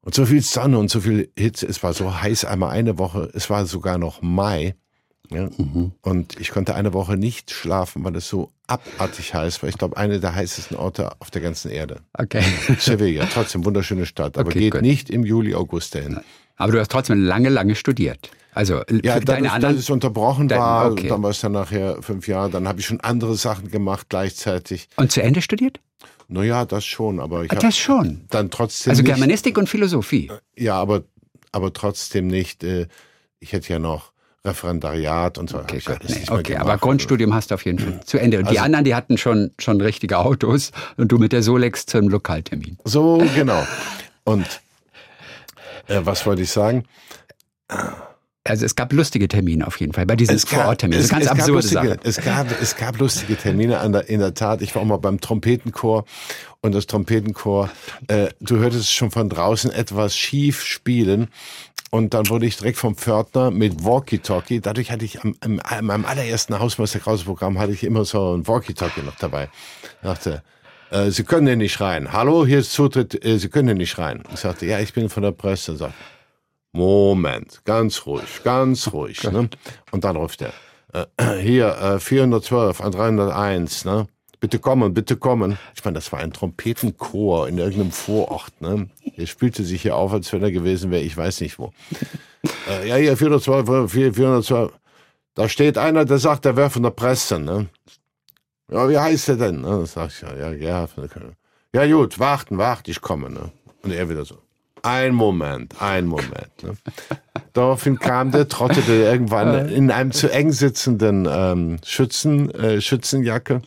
Und 0.09 0.14
so 0.14 0.24
viel 0.24 0.40
Sonne 0.40 0.78
und 0.78 0.90
so 0.90 1.00
viel 1.00 1.30
Hitze. 1.38 1.66
Es 1.66 1.82
war 1.82 1.92
so 1.92 2.22
heiß 2.22 2.46
einmal 2.46 2.70
eine 2.70 2.96
Woche. 2.96 3.28
Es 3.34 3.50
war 3.50 3.66
sogar 3.66 3.98
noch 3.98 4.22
Mai. 4.22 4.74
Ja? 5.28 5.50
Mhm. 5.54 5.92
Und 6.00 6.40
ich 6.40 6.48
konnte 6.48 6.74
eine 6.74 6.94
Woche 6.94 7.18
nicht 7.18 7.50
schlafen, 7.50 8.02
weil 8.04 8.16
es 8.16 8.26
so 8.26 8.50
abartig 8.68 9.34
heiß 9.34 9.62
war. 9.62 9.68
Ich 9.68 9.76
glaube, 9.76 9.98
eine 9.98 10.18
der 10.18 10.34
heißesten 10.34 10.78
Orte 10.78 11.12
auf 11.18 11.30
der 11.30 11.42
ganzen 11.42 11.70
Erde. 11.70 12.00
Okay. 12.14 12.42
Sevilla, 12.78 13.28
trotzdem 13.30 13.66
wunderschöne 13.66 14.06
Stadt, 14.06 14.38
aber 14.38 14.48
okay, 14.48 14.61
geht 14.61 14.72
gut. 14.72 14.80
nicht 14.80 15.11
im 15.11 15.26
Juli, 15.26 15.54
August 15.54 15.94
dahin. 15.94 16.20
Aber 16.56 16.72
du 16.72 16.80
hast 16.80 16.90
trotzdem 16.90 17.22
lange, 17.22 17.50
lange 17.50 17.74
studiert. 17.74 18.30
Also 18.54 18.80
ja, 19.04 19.20
deine 19.20 19.52
anderen, 19.52 19.74
dass 19.74 19.84
es 19.84 19.90
unterbrochen 19.90 20.48
dein, 20.48 20.59
war, 20.59 20.90
okay. 20.90 21.09
dann 21.09 21.22
war 21.22 21.32
es 21.32 21.40
dann 21.40 21.52
nachher 21.52 22.02
fünf 22.02 22.26
Jahre. 22.28 22.48
Dann 22.48 22.66
habe 22.66 22.80
ich 22.80 22.86
schon 22.86 23.00
andere 23.02 23.34
Sachen 23.34 23.70
gemacht 23.70 24.06
gleichzeitig. 24.09 24.88
Und 24.96 25.12
zu 25.12 25.22
Ende 25.22 25.42
studiert? 25.42 25.80
Naja, 26.29 26.66
das 26.66 26.85
schon, 26.85 27.20
aber 27.20 27.45
ich 27.45 27.53
ah, 27.53 27.57
Das 27.57 27.76
schon. 27.76 28.26
Dann 28.29 28.51
trotzdem. 28.51 28.91
Also 28.91 29.03
Germanistik 29.03 29.57
und 29.57 29.68
Philosophie. 29.68 30.31
Ja, 30.57 30.74
aber, 30.74 31.05
aber 31.53 31.72
trotzdem 31.72 32.26
nicht. 32.26 32.62
Äh, 32.62 32.87
ich 33.41 33.53
hätte 33.53 33.72
ja 33.72 33.79
noch 33.79 34.12
Referendariat 34.45 35.39
und 35.39 35.49
so. 35.51 35.59
Okay, 35.59 35.81
gut, 35.85 35.99
nee, 36.07 36.24
okay 36.29 36.57
aber 36.57 36.76
Grundstudium 36.76 37.35
hast 37.35 37.51
du 37.51 37.55
auf 37.55 37.64
jeden 37.64 37.79
Fall 37.79 38.01
zu 38.05 38.18
Ende. 38.18 38.39
Und 38.39 38.45
also, 38.45 38.55
die 38.55 38.61
anderen, 38.61 38.85
die 38.85 38.95
hatten 38.95 39.16
schon, 39.16 39.53
schon 39.59 39.81
richtige 39.81 40.18
Autos 40.18 40.70
und 40.97 41.11
du 41.11 41.18
mit 41.18 41.33
der 41.33 41.43
Solex 41.43 41.87
zum 41.87 42.09
Lokaltermin. 42.09 42.79
So, 42.85 43.24
genau. 43.35 43.66
Und 44.24 44.47
äh, 45.87 46.01
was 46.03 46.26
wollte 46.26 46.43
ich 46.43 46.51
sagen? 46.51 46.85
Also 48.49 48.64
es 48.64 48.74
gab 48.74 48.92
lustige 48.92 49.28
Termine 49.28 49.66
auf 49.66 49.78
jeden 49.80 49.92
Fall 49.92 50.07
bei 50.07 50.16
diesen 50.16 50.38
Vorortterminen. 50.38 51.05
Es, 51.05 51.11
ganz 51.11 51.26
es, 51.26 51.30
absurde 51.30 51.53
lustige, 51.53 51.99
Es 52.03 52.16
gab, 52.20 52.46
es 52.61 52.76
gab 52.76 52.99
lustige 52.99 53.36
Termine 53.36 53.78
an 53.80 53.92
der, 53.92 54.09
in 54.09 54.20
der 54.20 54.34
Tat. 54.34 54.62
Ich 54.62 54.74
war 54.74 54.82
auch 54.82 54.86
mal 54.86 54.96
beim 54.96 55.20
Trompetenchor 55.20 56.05
und 56.61 56.74
das 56.74 56.86
Trompetenchor, 56.86 57.70
äh, 58.09 58.28
du 58.40 58.57
hörtest 58.57 58.82
es 58.82 58.92
schon 58.92 59.11
von 59.11 59.28
draußen 59.28 59.70
etwas 59.70 60.16
schief 60.16 60.62
spielen. 60.64 61.28
Und 61.90 62.12
dann 62.12 62.28
wurde 62.28 62.46
ich 62.46 62.57
direkt 62.57 62.76
vom 62.76 62.96
Pförtner 62.96 63.51
mit 63.51 63.82
Walkie-Talkie. 63.82 64.61
Dadurch 64.61 64.90
hatte 64.90 65.07
ich 65.07 65.22
am, 65.22 65.34
am, 65.40 65.90
am 65.90 66.05
allerersten 66.05 66.59
Hausmeister 66.59 66.99
Krause 67.01 67.24
Programm 67.24 67.59
hatte 67.59 67.72
ich 67.72 67.82
immer 67.82 68.05
so 68.05 68.36
ein 68.36 68.46
Walkie-Talkie 68.46 69.03
noch 69.03 69.16
dabei. 69.16 69.49
Ich 70.03 70.07
dachte, 70.07 70.42
äh, 70.90 71.11
Sie 71.11 71.24
können 71.24 71.46
hier 71.46 71.57
nicht 71.57 71.80
rein. 71.80 72.12
Hallo, 72.12 72.44
hier 72.44 72.59
ist 72.59 72.72
Zutritt, 72.72 73.24
äh, 73.24 73.38
Sie 73.38 73.49
können 73.49 73.68
hier 73.68 73.74
nicht 73.74 73.96
rein. 73.99 74.22
Ich 74.34 74.40
sagte, 74.40 74.66
ja, 74.66 74.80
ich 74.80 74.92
bin 74.92 75.09
von 75.09 75.22
der 75.22 75.32
Presse. 75.32 75.72
Und 75.72 75.78
sagte, 75.78 75.94
Moment, 76.72 77.62
ganz 77.64 78.06
ruhig, 78.06 78.42
ganz 78.44 78.92
ruhig. 78.92 79.22
Ne? 79.24 79.48
Und 79.90 80.04
dann 80.04 80.16
ruft 80.16 80.42
er, 80.42 80.52
äh, 80.92 81.36
hier, 81.40 81.76
äh, 81.78 82.00
412 82.00 82.80
an 82.80 82.92
301, 82.92 83.84
ne? 83.84 84.06
Bitte 84.40 84.60
kommen, 84.60 84.94
bitte 84.94 85.16
kommen. 85.16 85.58
Ich 85.74 85.84
meine, 85.84 85.96
das 85.96 86.12
war 86.12 86.20
ein 86.20 86.32
Trompetenchor 86.32 87.48
in 87.48 87.58
irgendeinem 87.58 87.90
Vorort. 87.90 88.60
Ne? 88.60 88.88
Er 89.16 89.26
spielte 89.26 89.64
sich 89.64 89.82
hier 89.82 89.96
auf, 89.96 90.12
als 90.12 90.32
wenn 90.32 90.44
er 90.44 90.52
gewesen 90.52 90.92
wäre, 90.92 91.02
ich 91.02 91.16
weiß 91.16 91.40
nicht 91.40 91.58
wo. 91.58 91.72
Äh, 92.68 92.88
ja, 92.88 92.94
hier, 92.94 93.16
412, 93.16 93.90
412. 93.90 94.72
Da 95.34 95.48
steht 95.48 95.76
einer, 95.76 96.04
der 96.04 96.18
sagt, 96.18 96.44
der 96.44 96.56
wäre 96.56 96.70
von 96.70 96.84
der 96.84 96.90
Presse. 96.90 97.40
Ne? 97.40 97.66
Ja, 98.70 98.88
wie 98.88 98.98
heißt 98.98 99.30
er 99.30 99.36
denn? 99.36 99.60
Ne? 99.60 99.78
Das 99.80 99.94
sag 99.94 100.10
ich, 100.10 100.20
ja, 100.20 100.36
ja, 100.36 100.52
ja, 100.52 100.88
ja, 101.74 101.86
gut, 101.96 102.18
warten, 102.20 102.58
warten, 102.58 102.90
ich 102.90 103.00
komme. 103.00 103.30
Ne? 103.30 103.50
Und 103.82 103.92
er 103.92 104.08
wieder 104.08 104.24
so. 104.24 104.38
Ein 104.83 105.14
Moment, 105.14 105.81
ein 105.81 106.07
Moment. 106.07 106.62
Ne? 106.62 106.76
Daraufhin 107.53 107.99
kam 107.99 108.31
der, 108.31 108.49
trottete 108.49 108.93
irgendwann 108.93 109.68
in 109.68 109.91
einem 109.91 110.12
zu 110.12 110.31
eng 110.31 110.53
sitzenden 110.53 111.26
ähm, 111.31 111.79
Schützen, 111.85 112.51
äh, 112.55 112.81
Schützenjacke 112.81 113.62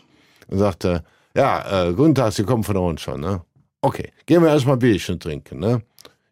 und 0.48 0.58
sagte, 0.58 1.04
ja, 1.36 1.88
äh, 1.88 1.94
guten 1.94 2.16
Tag, 2.16 2.34
Sie 2.34 2.44
kommen 2.44 2.64
von 2.64 2.78
uns 2.78 3.02
schon, 3.02 3.22
ne? 3.22 3.42
Okay, 3.82 4.12
gehen 4.26 4.44
wir 4.44 4.50
erstmal 4.50 4.78
Bierchen 4.78 5.20
trinken, 5.20 5.60
ne? 5.60 5.82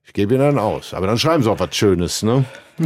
Ich 0.03 0.13
gebe 0.13 0.33
Ihnen 0.33 0.43
dann 0.43 0.59
aus. 0.59 0.93
Aber 0.93 1.07
dann 1.07 1.17
schreiben 1.17 1.43
Sie 1.43 1.49
auch 1.49 1.59
was 1.59 1.75
Schönes, 1.75 2.23
ne? 2.23 2.45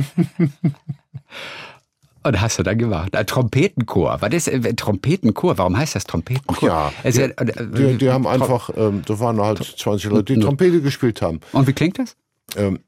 Und 2.26 2.40
hast 2.40 2.58
du 2.58 2.64
dann 2.64 2.78
gemacht? 2.78 3.16
Ein 3.16 3.28
Trompetenchor. 3.28 4.18
Was 4.22 4.34
ist 4.34 4.48
äh, 4.48 4.74
Trompetenchor? 4.74 5.58
Warum 5.58 5.78
heißt 5.78 5.96
das 5.96 6.06
Trompetenchor? 6.06 6.72
Ach 6.72 7.04
ja, 7.04 7.12
die, 7.12 7.22
äh, 7.22 7.46
die, 7.60 7.98
die, 7.98 8.10
haben 8.10 8.26
einfach, 8.26 8.70
ähm, 8.76 9.02
da 9.06 9.20
waren 9.20 9.42
halt 9.42 9.64
20 9.64 10.10
Leute, 10.10 10.34
die 10.34 10.40
Trompete 10.40 10.82
gespielt 10.82 11.22
haben. 11.22 11.42
Und 11.52 11.68
wie 11.68 11.74
klingt 11.74 12.00
das? 12.00 12.16
Ähm, 12.56 12.80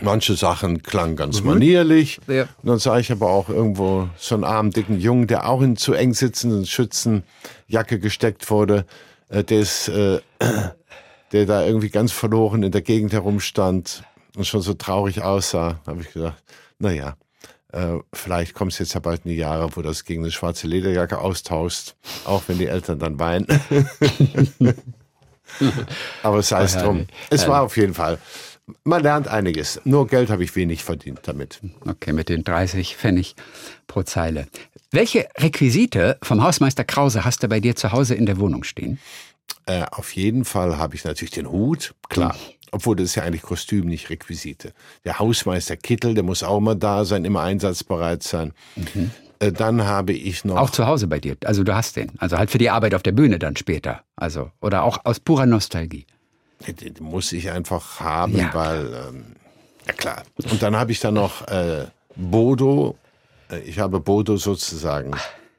manche 0.00 0.34
Sachen 0.34 0.82
klangen 0.82 1.14
ganz 1.16 1.40
mhm. 1.40 1.50
manierlich. 1.50 2.20
Ja. 2.26 2.42
Und 2.62 2.68
dann 2.68 2.78
sah 2.78 2.98
ich 2.98 3.12
aber 3.12 3.30
auch 3.30 3.48
irgendwo 3.48 4.08
so 4.16 4.34
einen 4.34 4.44
armen, 4.44 4.72
dicken 4.72 4.98
Jungen, 4.98 5.28
der 5.28 5.48
auch 5.48 5.62
in 5.62 5.76
zu 5.76 5.94
eng 5.94 6.14
sitzenden 6.14 6.66
Schützenjacke 6.66 8.00
gesteckt 8.00 8.50
wurde. 8.50 8.84
Äh, 9.28 9.44
der 9.44 9.60
ist, 9.60 9.88
äh, 9.88 10.20
der 11.32 11.46
da 11.46 11.64
irgendwie 11.64 11.90
ganz 11.90 12.10
verloren 12.10 12.64
in 12.64 12.72
der 12.72 12.82
Gegend 12.82 13.12
herumstand 13.12 14.02
und 14.36 14.44
schon 14.44 14.60
so 14.60 14.74
traurig 14.74 15.22
aussah. 15.22 15.80
Da 15.84 15.92
habe 15.92 16.02
ich 16.02 16.12
gedacht, 16.12 16.42
naja, 16.78 17.16
äh, 17.72 17.98
vielleicht 18.12 18.54
kommt 18.54 18.72
es 18.72 18.78
jetzt 18.78 18.94
ja 18.94 19.00
bald 19.00 19.24
in 19.24 19.30
die 19.32 19.36
Jahre, 19.36 19.74
wo 19.76 19.82
das 19.82 20.04
gegen 20.04 20.22
eine 20.22 20.30
schwarze 20.30 20.66
Lederjacke 20.66 21.18
austauscht, 21.18 21.94
auch 22.24 22.42
wenn 22.46 22.58
die 22.58 22.66
Eltern 22.66 22.98
dann 22.98 23.18
weinen. 23.18 23.46
Aber 26.22 26.42
sei 26.42 26.64
es 26.64 26.76
drum. 26.76 27.06
Es 27.30 27.48
war 27.48 27.62
auf 27.62 27.76
jeden 27.76 27.94
Fall. 27.94 28.18
Man 28.82 29.02
lernt 29.02 29.28
einiges. 29.28 29.80
Nur 29.84 30.08
Geld 30.08 30.28
habe 30.28 30.42
ich 30.42 30.56
wenig 30.56 30.82
verdient 30.82 31.20
damit. 31.24 31.60
Okay, 31.86 32.12
mit 32.12 32.28
den 32.28 32.42
30 32.42 32.96
Pfennig 32.96 33.36
pro 33.86 34.02
Zeile. 34.02 34.48
Welche 34.90 35.28
Requisite 35.38 36.18
vom 36.22 36.42
Hausmeister 36.42 36.84
Krause 36.84 37.24
hast 37.24 37.42
du 37.42 37.48
bei 37.48 37.60
dir 37.60 37.76
zu 37.76 37.92
Hause 37.92 38.14
in 38.14 38.26
der 38.26 38.38
Wohnung 38.38 38.64
stehen? 38.64 38.98
Äh, 39.66 39.84
auf 39.90 40.12
jeden 40.14 40.44
Fall 40.44 40.78
habe 40.78 40.94
ich 40.94 41.04
natürlich 41.04 41.32
den 41.32 41.50
Hut, 41.50 41.94
klar. 42.08 42.34
Mhm. 42.34 42.55
Obwohl, 42.76 42.94
das 42.94 43.06
ist 43.06 43.14
ja 43.14 43.22
eigentlich 43.22 43.40
Kostüm, 43.40 43.86
nicht 43.86 44.10
Requisite. 44.10 44.74
Der 45.06 45.18
Hausmeister 45.18 45.78
Kittel, 45.78 46.12
der 46.12 46.22
muss 46.22 46.42
auch 46.42 46.58
immer 46.58 46.74
da 46.74 47.06
sein, 47.06 47.24
immer 47.24 47.40
einsatzbereit 47.40 48.22
sein. 48.22 48.52
Mhm. 48.76 49.10
Äh, 49.38 49.50
dann 49.50 49.86
habe 49.86 50.12
ich 50.12 50.44
noch. 50.44 50.58
Auch 50.58 50.68
zu 50.68 50.86
Hause 50.86 51.06
bei 51.06 51.18
dir. 51.18 51.38
Also 51.46 51.64
du 51.64 51.74
hast 51.74 51.96
den. 51.96 52.12
Also 52.18 52.36
halt 52.36 52.50
für 52.50 52.58
die 52.58 52.68
Arbeit 52.68 52.94
auf 52.94 53.02
der 53.02 53.12
Bühne 53.12 53.38
dann 53.38 53.56
später. 53.56 54.02
Also, 54.14 54.50
oder 54.60 54.82
auch 54.82 54.98
aus 55.04 55.20
purer 55.20 55.46
Nostalgie. 55.46 56.04
Den 56.66 56.96
muss 57.00 57.32
ich 57.32 57.50
einfach 57.50 57.98
haben, 58.00 58.36
ja. 58.36 58.52
weil, 58.52 58.84
ähm, 59.08 59.24
ja 59.86 59.94
klar. 59.94 60.22
Und 60.50 60.62
dann 60.62 60.76
habe 60.76 60.92
ich 60.92 61.00
dann 61.00 61.14
noch 61.14 61.48
äh, 61.48 61.86
Bodo. 62.14 62.98
Äh, 63.50 63.60
ich 63.60 63.78
habe 63.78 64.00
Bodo 64.00 64.36
sozusagen. 64.36 65.12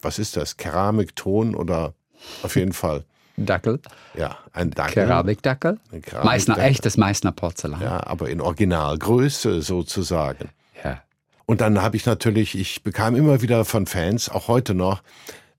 Was 0.03 0.19
ist 0.19 0.37
das? 0.37 0.55
Keramik, 0.55 1.15
Ton 1.15 1.55
oder 1.55 1.95
auf 2.43 2.55
jeden 2.55 2.73
Fall. 2.73 3.05
Dackel. 3.37 3.79
Ja, 4.15 4.37
ein 4.51 4.71
Dackel. 4.71 5.05
Keramikdackel. 5.05 5.79
Keramik 6.01 6.25
Meißner, 6.25 6.57
echtes 6.57 6.97
Meißner 6.97 7.31
Porzellan. 7.31 7.81
Ja, 7.81 8.05
aber 8.05 8.29
in 8.29 8.41
Originalgröße 8.41 9.61
sozusagen. 9.61 10.49
Ja. 10.83 11.01
Und 11.45 11.61
dann 11.61 11.81
habe 11.81 11.95
ich 11.95 12.05
natürlich, 12.05 12.57
ich 12.57 12.83
bekam 12.83 13.15
immer 13.15 13.41
wieder 13.41 13.63
von 13.63 13.85
Fans, 13.85 14.27
auch 14.27 14.47
heute 14.47 14.73
noch, 14.73 15.01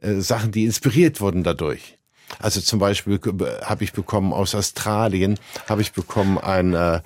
äh, 0.00 0.14
Sachen, 0.16 0.50
die 0.52 0.64
inspiriert 0.64 1.20
wurden 1.20 1.44
dadurch. 1.44 1.98
Also 2.40 2.60
zum 2.60 2.78
Beispiel 2.78 3.18
habe 3.64 3.84
ich 3.84 3.92
bekommen 3.92 4.32
aus 4.32 4.54
Australien, 4.54 5.38
habe 5.68 5.80
ich 5.80 5.92
bekommen 5.92 6.36
ein, 6.36 6.74
äh, 6.74 7.00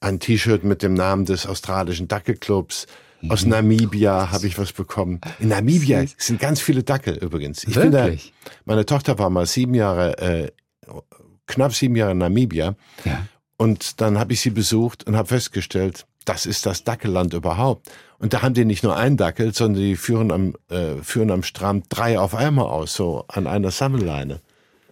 ein 0.00 0.20
T-Shirt 0.20 0.64
mit 0.64 0.82
dem 0.82 0.94
Namen 0.94 1.24
des 1.24 1.46
australischen 1.46 2.08
Dackelclubs. 2.08 2.86
Aus 3.28 3.44
mhm. 3.44 3.50
Namibia 3.50 4.30
habe 4.32 4.46
ich 4.46 4.58
was 4.58 4.72
bekommen. 4.72 5.20
In 5.38 5.48
Namibia 5.48 6.04
sind 6.16 6.40
ganz 6.40 6.60
viele 6.60 6.82
Dackel 6.82 7.16
übrigens. 7.16 7.64
Ich 7.64 7.74
Wirklich? 7.74 8.32
Da, 8.44 8.50
meine 8.64 8.86
Tochter 8.86 9.18
war 9.18 9.30
mal 9.30 9.46
sieben 9.46 9.74
Jahre, 9.74 10.18
äh, 10.18 10.50
knapp 11.46 11.74
sieben 11.74 11.96
Jahre 11.96 12.12
in 12.12 12.18
Namibia. 12.18 12.74
Ja. 13.04 13.26
Und 13.56 14.00
dann 14.00 14.18
habe 14.18 14.32
ich 14.32 14.40
sie 14.40 14.50
besucht 14.50 15.06
und 15.06 15.16
habe 15.16 15.28
festgestellt, 15.28 16.06
das 16.24 16.46
ist 16.46 16.66
das 16.66 16.84
Dackelland 16.84 17.34
überhaupt. 17.34 17.90
Und 18.18 18.32
da 18.32 18.42
haben 18.42 18.54
die 18.54 18.64
nicht 18.64 18.82
nur 18.82 18.96
einen 18.96 19.16
Dackel, 19.16 19.52
sondern 19.54 19.82
die 19.82 19.96
führen 19.96 20.30
am, 20.30 20.54
äh, 20.68 20.96
führen 21.02 21.30
am 21.30 21.42
Strand 21.42 21.86
drei 21.88 22.18
auf 22.18 22.34
einmal 22.34 22.66
aus, 22.66 22.94
so 22.94 23.24
an 23.28 23.46
einer 23.46 23.70
Sammelleine. 23.70 24.40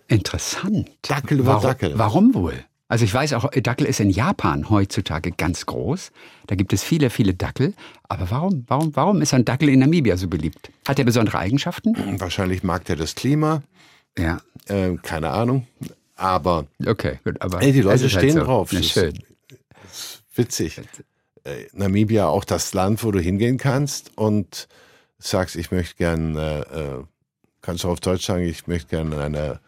Interessant. 0.08 0.90
Dackel 1.02 1.38
über 1.38 1.54
warum, 1.54 1.62
Dackel. 1.62 1.92
Warum 1.98 2.34
wohl? 2.34 2.64
Also 2.90 3.04
ich 3.04 3.14
weiß 3.14 3.34
auch, 3.34 3.48
Dackel 3.52 3.86
ist 3.86 4.00
in 4.00 4.10
Japan 4.10 4.68
heutzutage 4.68 5.30
ganz 5.30 5.64
groß. 5.64 6.10
Da 6.48 6.56
gibt 6.56 6.72
es 6.72 6.82
viele, 6.82 7.08
viele 7.08 7.34
Dackel. 7.34 7.72
Aber 8.08 8.28
warum, 8.32 8.64
warum, 8.66 8.96
warum 8.96 9.22
ist 9.22 9.32
ein 9.32 9.44
Dackel 9.44 9.68
in 9.68 9.78
Namibia 9.78 10.16
so 10.16 10.26
beliebt? 10.26 10.72
Hat 10.88 10.98
er 10.98 11.04
besondere 11.04 11.38
Eigenschaften? 11.38 11.94
Wahrscheinlich 12.18 12.64
mag 12.64 12.90
er 12.90 12.96
das 12.96 13.14
Klima. 13.14 13.62
Ja. 14.18 14.40
Äh, 14.66 14.96
keine 14.96 15.30
Ahnung. 15.30 15.68
Aber. 16.16 16.66
Okay, 16.84 17.20
gut. 17.22 17.40
Aber 17.40 17.62
ey, 17.62 17.70
die 17.70 17.82
Leute 17.82 18.00
halt 18.00 18.10
stehen 18.10 18.22
halt 18.22 18.32
so. 18.32 18.40
drauf. 18.40 18.70
Das 18.70 18.84
schön. 18.84 19.14
Ist 19.84 20.24
witzig. 20.34 20.80
Äh, 21.44 21.66
Namibia 21.72 22.26
auch 22.26 22.44
das 22.44 22.74
Land, 22.74 23.04
wo 23.04 23.12
du 23.12 23.20
hingehen 23.20 23.56
kannst 23.56 24.10
und 24.18 24.66
sagst, 25.20 25.54
ich 25.54 25.70
möchte 25.70 25.94
gern, 25.94 26.34
äh, 26.34 26.60
äh 26.62 27.04
kannst 27.62 27.84
du 27.84 27.88
auf 27.88 28.00
Deutsch 28.00 28.26
sagen, 28.26 28.42
ich 28.42 28.66
möchte 28.66 28.88
gerne 28.88 29.22
eine 29.22 29.60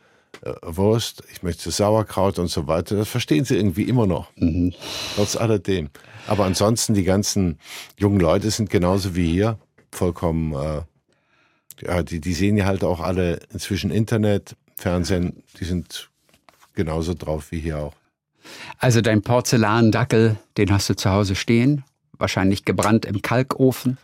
äh, 0.42 0.52
Wurst, 0.62 1.22
ich 1.32 1.42
möchte 1.42 1.70
Sauerkraut 1.70 2.38
und 2.38 2.48
so 2.48 2.66
weiter. 2.66 2.96
Das 2.96 3.08
verstehen 3.08 3.44
sie 3.44 3.56
irgendwie 3.56 3.84
immer 3.84 4.06
noch. 4.06 4.30
Mhm. 4.36 4.74
Trotz 5.14 5.36
alledem. 5.36 5.90
Aber 6.26 6.44
ansonsten, 6.44 6.94
die 6.94 7.04
ganzen 7.04 7.58
jungen 7.98 8.20
Leute 8.20 8.50
sind 8.50 8.70
genauso 8.70 9.16
wie 9.16 9.30
hier 9.30 9.58
vollkommen, 9.90 10.52
äh, 10.54 10.82
ja, 11.84 12.02
die, 12.02 12.20
die 12.20 12.32
sehen 12.32 12.56
ja 12.56 12.66
halt 12.66 12.84
auch 12.84 13.00
alle 13.00 13.40
inzwischen 13.52 13.90
Internet, 13.90 14.56
Fernsehen, 14.76 15.42
die 15.58 15.64
sind 15.64 16.10
genauso 16.74 17.14
drauf 17.14 17.50
wie 17.50 17.60
hier 17.60 17.78
auch. 17.78 17.94
Also 18.78 19.00
dein 19.00 19.22
Porzellandackel, 19.22 20.36
den 20.56 20.72
hast 20.72 20.88
du 20.90 20.96
zu 20.96 21.10
Hause 21.10 21.34
stehen, 21.34 21.84
wahrscheinlich 22.18 22.64
gebrannt 22.64 23.04
im 23.04 23.22
Kalkofen. 23.22 23.98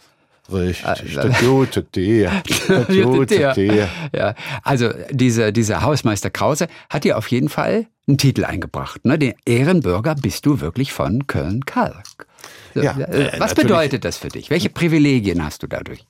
Richtig, 0.51 1.15
der 1.15 1.31
gute 1.41 1.85
Tier. 1.85 2.43
Der 2.69 3.05
gute 3.05 3.53
Tier. 3.53 3.89
Ja, 4.15 4.35
also 4.63 4.91
dieser, 5.11 5.53
dieser 5.53 5.83
Hausmeister 5.83 6.31
Krause 6.31 6.69
hat 6.89 7.05
dir 7.05 7.19
auf 7.19 7.29
jeden 7.29 7.49
Fall 7.49 7.87
einen 8.07 8.17
Titel 8.17 8.45
eingebracht. 8.45 9.05
Ne? 9.05 9.19
Den 9.19 9.35
Ehrenbürger 9.45 10.15
bist 10.15 10.47
du 10.47 10.61
wirklich 10.61 10.93
von 10.93 11.27
Köln-Kalk. 11.27 12.27
Ja, 12.75 12.99
äh, 12.99 13.39
Was 13.39 13.55
bedeutet 13.55 14.05
das 14.05 14.17
für 14.17 14.29
dich? 14.29 14.49
Welche 14.51 14.71
Privilegien 14.71 15.45
hast 15.45 15.63
du 15.63 15.67
dadurch? 15.67 16.07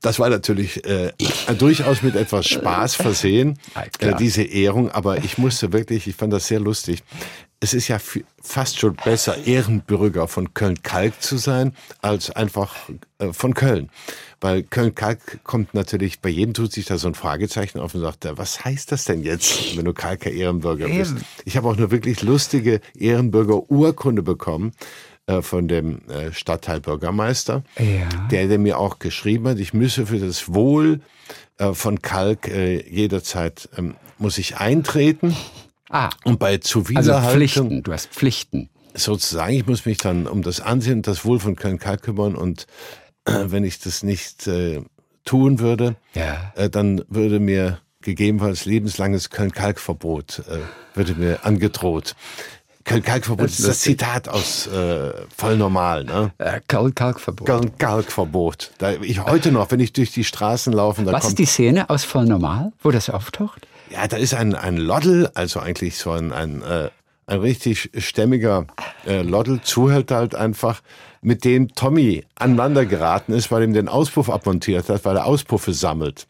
Das 0.00 0.18
war 0.18 0.28
natürlich 0.28 0.84
äh, 0.84 1.12
durchaus 1.58 2.02
mit 2.02 2.14
etwas 2.14 2.46
Spaß 2.46 2.94
versehen, 2.94 3.58
äh, 3.98 4.14
diese 4.16 4.42
Ehrung, 4.42 4.90
aber 4.90 5.24
ich 5.24 5.38
musste 5.38 5.72
wirklich, 5.72 6.06
ich 6.06 6.14
fand 6.14 6.32
das 6.32 6.46
sehr 6.46 6.60
lustig 6.60 7.02
es 7.62 7.74
ist 7.74 7.86
ja 7.86 7.98
fast 8.42 8.80
schon 8.80 8.96
besser, 8.96 9.46
Ehrenbürger 9.46 10.26
von 10.26 10.52
Köln-Kalk 10.52 11.22
zu 11.22 11.36
sein, 11.36 11.76
als 12.00 12.30
einfach 12.32 12.74
äh, 13.18 13.32
von 13.32 13.54
Köln. 13.54 13.88
Weil 14.40 14.64
Köln-Kalk 14.64 15.44
kommt 15.44 15.72
natürlich, 15.72 16.20
bei 16.20 16.28
jedem 16.28 16.54
tut 16.54 16.72
sich 16.72 16.86
da 16.86 16.98
so 16.98 17.06
ein 17.06 17.14
Fragezeichen 17.14 17.78
auf 17.78 17.94
und 17.94 18.00
sagt, 18.00 18.26
was 18.36 18.64
heißt 18.64 18.90
das 18.90 19.04
denn 19.04 19.22
jetzt, 19.22 19.76
wenn 19.76 19.84
du 19.84 19.94
Kalker 19.94 20.32
Ehrenbürger 20.32 20.88
bist? 20.88 21.14
Ich 21.44 21.56
habe 21.56 21.68
auch 21.68 21.76
eine 21.76 21.92
wirklich 21.92 22.22
lustige 22.22 22.80
Ehrenbürger-Urkunde 22.98 24.22
bekommen 24.22 24.72
äh, 25.26 25.40
von 25.40 25.68
dem 25.68 26.02
äh, 26.08 26.32
Stadtteilbürgermeister, 26.32 27.62
ja. 27.78 28.08
der, 28.32 28.48
der 28.48 28.58
mir 28.58 28.78
auch 28.78 28.98
geschrieben 28.98 29.46
hat, 29.46 29.60
ich 29.60 29.72
müsse 29.72 30.06
für 30.06 30.18
das 30.18 30.52
Wohl 30.52 31.00
von 31.74 32.02
Kalk 32.02 32.48
jederzeit 32.48 33.68
ähm, 33.76 33.94
muss 34.18 34.38
ich 34.38 34.56
eintreten. 34.56 35.36
Ah. 35.92 36.08
Und 36.24 36.38
bei 36.38 36.56
Zuwiderhaltung. 36.56 37.14
Also 37.14 37.30
Pflichten, 37.30 37.82
du 37.82 37.92
hast 37.92 38.08
Pflichten. 38.08 38.70
Sozusagen, 38.94 39.54
ich 39.54 39.66
muss 39.66 39.86
mich 39.86 39.98
dann 39.98 40.26
um 40.26 40.42
das 40.42 40.60
Ansehen 40.60 40.98
und 40.98 41.06
das 41.06 41.24
Wohl 41.24 41.38
von 41.38 41.54
Köln-Kalk 41.54 42.02
kümmern 42.02 42.34
und 42.34 42.66
äh, 43.26 43.44
wenn 43.46 43.62
ich 43.62 43.78
das 43.78 44.02
nicht 44.02 44.46
äh, 44.46 44.80
tun 45.24 45.60
würde, 45.60 45.96
ja. 46.14 46.52
äh, 46.56 46.68
dann 46.68 47.04
würde 47.08 47.40
mir 47.40 47.78
gegebenenfalls 48.00 48.64
lebenslanges 48.64 49.30
Köln-Kalk-Verbot 49.30 50.42
äh, 50.48 50.58
würde 50.96 51.14
mir 51.14 51.44
angedroht. 51.44 52.16
Kalkverbot 52.84 53.46
das 53.46 53.60
ist 53.60 53.68
das 53.68 53.80
Zitat 53.80 54.28
aus 54.28 54.66
äh, 54.66 55.12
voll 55.36 55.56
normal, 55.56 56.04
ne? 56.04 56.32
Äh, 56.38 56.60
Kalkverbot. 56.66 57.78
Kalkverbot. 57.78 58.72
Da, 58.78 58.92
ich 58.94 59.24
heute 59.24 59.52
noch, 59.52 59.70
wenn 59.70 59.78
ich 59.78 59.92
durch 59.92 60.10
die 60.10 60.24
Straßen 60.24 60.72
laufe, 60.72 61.04
da 61.04 61.12
Was 61.12 61.28
ist 61.28 61.38
die 61.38 61.44
Szene 61.44 61.90
aus 61.90 62.04
voll 62.04 62.24
normal, 62.24 62.72
wo 62.82 62.90
das 62.90 63.08
auftaucht? 63.08 63.68
Ja, 63.92 64.08
da 64.08 64.16
ist 64.16 64.32
ein, 64.32 64.54
ein 64.54 64.78
Loddel, 64.78 65.30
also 65.34 65.60
eigentlich 65.60 65.96
so 65.96 66.12
ein, 66.12 66.32
ein, 66.32 66.62
äh, 66.62 66.88
ein 67.26 67.40
richtig 67.40 67.90
stämmiger 67.98 68.66
äh, 69.06 69.20
Loddel, 69.20 69.60
zuhält 69.60 70.10
halt 70.10 70.34
einfach, 70.34 70.80
mit 71.20 71.44
dem 71.44 71.74
Tommy 71.74 72.24
aneinander 72.34 72.86
geraten 72.86 73.32
ist, 73.32 73.50
weil 73.50 73.62
ihm 73.62 73.74
den 73.74 73.88
Auspuff 73.88 74.30
abmontiert 74.30 74.88
hat, 74.88 75.04
weil 75.04 75.16
er 75.16 75.26
Auspuffe 75.26 75.72
sammelt. 75.72 76.26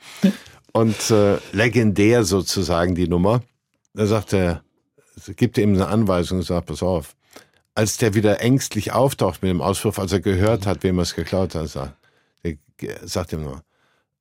Und 0.72 1.10
äh, 1.10 1.38
legendär 1.52 2.24
sozusagen 2.24 2.94
die 2.94 3.08
Nummer. 3.08 3.42
Da 3.94 4.06
sagt 4.06 4.32
er, 4.32 4.62
gibt 5.36 5.56
ihm 5.56 5.74
eine 5.74 5.86
Anweisung 5.86 6.38
und 6.38 6.44
sagt, 6.44 6.66
pass 6.66 6.82
auf. 6.82 7.14
Als 7.74 7.96
der 7.96 8.14
wieder 8.14 8.40
ängstlich 8.40 8.92
auftaucht 8.92 9.42
mit 9.42 9.50
dem 9.50 9.62
Auspuff, 9.62 9.98
als 9.98 10.12
er 10.12 10.20
gehört 10.20 10.66
hat, 10.66 10.82
wem 10.82 10.98
er 10.98 11.02
es 11.02 11.14
geklaut 11.14 11.54
hat, 11.54 11.68
sagt, 11.68 11.94
der, 12.44 12.56
sagt 13.04 13.32
ihm 13.32 13.44
nur, 13.44 13.62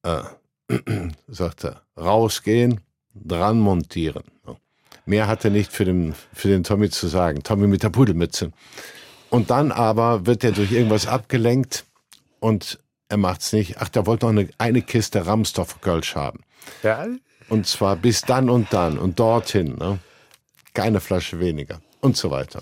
äh, 0.04 0.24
sagt 1.28 1.66
er, 1.66 1.82
rausgehen, 1.98 2.80
dran 3.14 3.60
montieren. 3.60 4.24
Mehr 5.06 5.28
hat 5.28 5.44
er 5.44 5.52
nicht 5.52 5.72
für 5.72 5.86
den, 5.86 6.14
für 6.34 6.48
den 6.48 6.64
Tommy 6.64 6.90
zu 6.90 7.08
sagen. 7.08 7.44
Tommy 7.44 7.68
mit 7.68 7.84
der 7.84 7.90
Pudelmütze. 7.90 8.52
Und 9.30 9.50
dann 9.50 9.72
aber 9.72 10.26
wird 10.26 10.44
er 10.44 10.52
durch 10.52 10.72
irgendwas 10.72 11.08
abgelenkt 11.08 11.86
und 12.40 12.80
er 13.10 13.18
macht's 13.18 13.52
nicht. 13.54 13.78
Ach, 13.80 13.90
der 13.90 14.06
wollte 14.06 14.26
noch 14.26 14.32
eine, 14.32 14.50
eine 14.58 14.82
Kiste 14.82 15.26
Ramsdorfer 15.26 15.80
Kölsch 15.82 16.16
haben. 16.16 16.42
Ja. 16.84 17.08
Und 17.50 17.68
zwar 17.68 17.96
bis 17.96 18.22
dann 18.22 18.50
und 18.50 18.72
dann 18.72 18.98
und 18.98 19.20
dorthin. 19.20 19.76
Ne? 19.76 20.00
Keine 20.74 21.02
Flasche 21.02 21.40
weniger 21.40 21.82
und 22.00 22.16
so 22.16 22.32
weiter. 22.32 22.62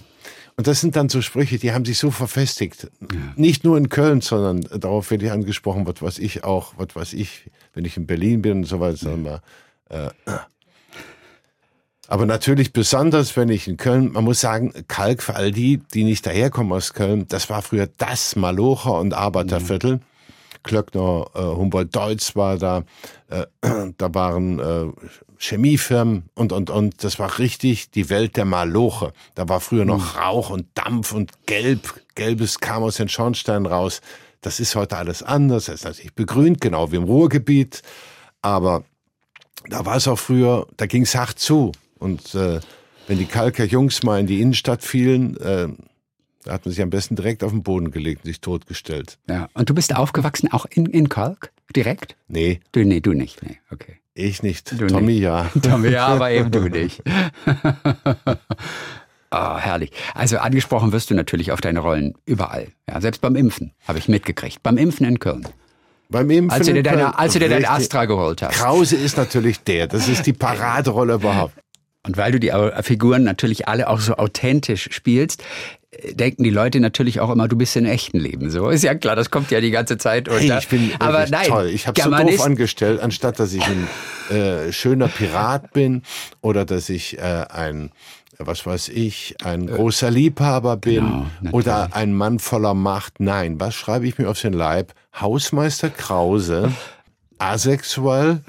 Und 0.57 0.67
das 0.67 0.81
sind 0.81 0.95
dann 0.95 1.07
so 1.07 1.21
Sprüche, 1.21 1.57
die 1.57 1.71
haben 1.71 1.85
sich 1.85 1.99
so 1.99 2.11
verfestigt. 2.11 2.89
Ja. 3.01 3.07
Nicht 3.35 3.63
nur 3.63 3.77
in 3.77 3.89
Köln, 3.89 4.21
sondern 4.21 4.61
darauf 4.81 5.09
werde 5.11 5.25
ich 5.25 5.31
angesprochen, 5.31 5.87
was 5.87 6.01
weiß 6.01 6.19
ich 6.19 6.43
auch, 6.43 6.73
was 6.77 6.95
weiß 6.95 7.13
ich, 7.13 7.49
wenn 7.73 7.85
ich 7.85 7.95
in 7.95 8.07
Berlin 8.07 8.41
bin 8.41 8.57
und 8.57 8.65
so 8.65 8.79
weiter, 8.79 9.15
wir, 9.23 9.41
äh, 9.89 10.09
aber 12.07 12.25
natürlich 12.25 12.73
besonders, 12.73 13.37
wenn 13.37 13.49
ich 13.49 13.67
in 13.67 13.77
Köln, 13.77 14.11
man 14.11 14.23
muss 14.23 14.41
sagen, 14.41 14.73
Kalk 14.87 15.21
für 15.21 15.35
all 15.35 15.51
die, 15.51 15.79
die 15.93 16.03
nicht 16.03 16.25
daherkommen 16.25 16.73
aus 16.73 16.93
Köln, 16.93 17.27
das 17.27 17.51
war 17.51 17.61
früher 17.61 17.87
das 17.97 18.35
Malocher 18.35 18.99
und 18.99 19.13
Arbeiterviertel. 19.13 19.97
Mhm. 19.97 20.01
Klöckner, 20.63 21.27
äh, 21.35 21.39
Humboldt-Deutz 21.39 22.35
war 22.35 22.57
da, 22.57 22.83
äh, 23.29 23.45
da 23.97 24.13
waren 24.13 24.59
äh, 24.59 24.85
Chemiefirmen 25.37 26.23
und, 26.33 26.51
und, 26.51 26.71
und. 26.71 27.03
Das 27.03 27.19
war 27.19 27.37
richtig 27.37 27.91
die 27.91 28.09
Welt 28.09 28.35
der 28.37 28.45
Maloche. 28.45 29.13
Da 29.35 29.47
war 29.47 29.59
früher 29.59 29.85
noch 29.85 30.15
mhm. 30.15 30.19
Rauch 30.19 30.49
und 30.49 30.65
Dampf 30.73 31.13
und 31.13 31.31
Gelb. 31.45 32.01
Gelbes 32.15 32.59
kam 32.59 32.81
aus 32.81 32.97
den 32.97 33.09
Schornsteinen 33.09 33.67
raus. 33.67 34.01
Das 34.41 34.59
ist 34.59 34.75
heute 34.75 34.97
alles 34.97 35.21
anders. 35.21 35.65
Das 35.65 35.75
ist 35.75 35.83
natürlich 35.85 36.15
begrünt, 36.15 36.59
genau 36.59 36.91
wie 36.91 36.97
im 36.97 37.03
Ruhrgebiet. 37.03 37.83
Aber 38.41 38.83
da 39.69 39.85
war 39.85 39.95
es 39.95 40.07
auch 40.07 40.19
früher, 40.19 40.67
da 40.77 40.85
ging 40.85 41.03
es 41.03 41.15
hart 41.15 41.39
zu. 41.39 41.71
Und 41.99 42.35
äh, 42.35 42.59
wenn 43.07 43.17
die 43.17 43.25
Kalker 43.25 43.65
Jungs 43.65 44.03
mal 44.03 44.19
in 44.19 44.27
die 44.27 44.41
Innenstadt 44.41 44.83
fielen, 44.83 45.37
äh, 45.37 45.67
da 46.43 46.53
hat 46.53 46.65
man 46.65 46.71
sich 46.71 46.81
am 46.81 46.89
besten 46.89 47.15
direkt 47.15 47.43
auf 47.43 47.51
den 47.51 47.63
Boden 47.63 47.91
gelegt 47.91 48.23
und 48.23 48.29
sich 48.29 48.41
totgestellt. 48.41 49.17
Ja, 49.27 49.49
und 49.53 49.69
du 49.69 49.73
bist 49.73 49.95
aufgewachsen 49.95 50.51
auch 50.51 50.65
in, 50.65 50.85
in 50.85 51.09
Kalk? 51.09 51.51
Direkt? 51.75 52.15
Nee. 52.27 52.61
Du, 52.71 52.83
nee, 52.83 52.99
du 52.99 53.13
nicht. 53.13 53.43
Nee, 53.43 53.59
okay. 53.71 53.97
Ich 54.15 54.41
nicht. 54.41 54.79
Du 54.79 54.87
Tommy 54.87 55.13
nicht. 55.13 55.21
ja. 55.21 55.49
Tommy 55.61 55.89
ja, 55.89 56.07
aber 56.07 56.31
eben 56.31 56.51
du 56.51 56.61
nicht. 56.69 57.03
Oh, 59.31 59.57
herrlich. 59.57 59.91
Also 60.15 60.39
angesprochen 60.39 60.91
wirst 60.91 61.09
du 61.11 61.15
natürlich 61.15 61.51
auf 61.51 61.61
deine 61.61 61.79
Rollen 61.79 62.15
überall. 62.25 62.69
Ja, 62.87 62.99
selbst 63.01 63.21
beim 63.21 63.35
Impfen 63.35 63.73
habe 63.87 63.99
ich 63.99 64.07
mitgekriegt. 64.07 64.63
Beim 64.63 64.77
Impfen 64.77 65.05
in 65.05 65.19
Köln. 65.19 65.47
Beim 66.11 66.29
Impfen 66.31 66.51
als 66.51 66.65
du 66.65 66.73
dir 66.73 66.83
deine, 66.83 67.17
als 67.17 67.33
du 67.33 67.39
dir 67.39 67.49
dein 67.49 67.65
Astra 67.65 68.05
geholt 68.05 68.41
hast. 68.41 68.55
Krause 68.55 68.95
ist 68.95 69.17
natürlich 69.17 69.59
der. 69.59 69.87
Das 69.87 70.07
ist 70.07 70.25
die 70.25 70.33
Paraderolle 70.45 71.15
überhaupt. 71.15 71.53
Und 72.05 72.17
weil 72.17 72.31
du 72.31 72.39
die 72.39 72.51
Figuren 72.81 73.23
natürlich 73.23 73.67
alle 73.67 73.87
auch 73.89 73.99
so 73.99 74.15
authentisch 74.15 74.89
spielst, 74.91 75.43
denken 76.13 76.43
die 76.43 76.49
Leute 76.49 76.79
natürlich 76.79 77.19
auch 77.19 77.29
immer, 77.29 77.47
du 77.47 77.55
bist 77.55 77.75
im 77.75 77.85
echten 77.85 78.19
Leben. 78.19 78.49
So 78.51 78.69
ist 78.69 78.83
ja 78.83 78.95
klar, 78.95 79.15
das 79.15 79.31
kommt 79.31 79.51
ja 79.51 79.59
die 79.59 79.71
ganze 79.71 79.97
Zeit 79.97 80.29
unter. 80.29 80.39
Hey, 80.39 80.59
ich 80.59 80.67
bin 80.67 80.91
aber 80.99 81.27
nein, 81.27 81.47
toll. 81.47 81.67
Ich 81.67 81.87
habe 81.87 81.99
so 81.99 82.09
doof 82.09 82.41
angestellt, 82.41 83.01
anstatt 83.01 83.39
dass 83.39 83.53
ich 83.53 83.63
ein 83.63 83.87
äh, 84.35 84.71
schöner 84.71 85.07
Pirat 85.07 85.73
bin 85.73 86.03
oder 86.41 86.65
dass 86.65 86.89
ich 86.89 87.17
äh, 87.17 87.21
ein 87.49 87.91
was 88.39 88.65
weiß 88.65 88.89
ich, 88.89 89.35
ein 89.43 89.67
äh, 89.67 89.71
großer 89.73 90.09
Liebhaber 90.09 90.77
bin 90.77 91.25
genau, 91.41 91.51
oder 91.51 91.89
ein 91.91 92.13
Mann 92.13 92.39
voller 92.39 92.73
Macht. 92.73 93.19
Nein, 93.19 93.59
was 93.59 93.75
schreibe 93.75 94.07
ich 94.07 94.17
mir 94.17 94.29
auf 94.29 94.41
den 94.41 94.53
Leib? 94.53 94.93
Hausmeister 95.19 95.89
Krause 95.89 96.71
asexuell, 97.39 98.41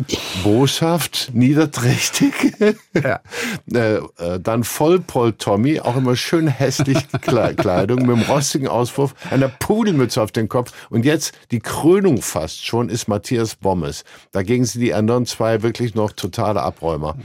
boshaft, 0.42 1.30
niederträchtig. 1.32 2.34
Ja. 2.92 3.20
äh, 3.72 3.96
äh, 3.96 4.40
dann 4.40 4.64
Vollpoll 4.64 5.32
Tommy, 5.34 5.80
auch 5.80 5.96
immer 5.96 6.16
schön 6.16 6.48
hässlich 6.48 6.98
Kleidung 7.22 8.00
mit 8.00 8.10
einem 8.10 8.22
rostigen 8.22 8.68
Auswurf, 8.68 9.14
einer 9.30 9.48
Pudelmütze 9.48 10.20
auf 10.20 10.32
den 10.32 10.48
Kopf. 10.48 10.72
Und 10.90 11.04
jetzt 11.04 11.32
die 11.52 11.60
Krönung 11.60 12.20
fast 12.20 12.66
schon 12.66 12.88
ist 12.88 13.08
Matthias 13.08 13.54
Bommes. 13.54 14.04
Dagegen 14.32 14.64
sind 14.64 14.82
die 14.82 14.92
anderen 14.92 15.24
zwei 15.24 15.62
wirklich 15.62 15.94
noch 15.94 16.12
totale 16.12 16.60
Abräumer. 16.60 17.16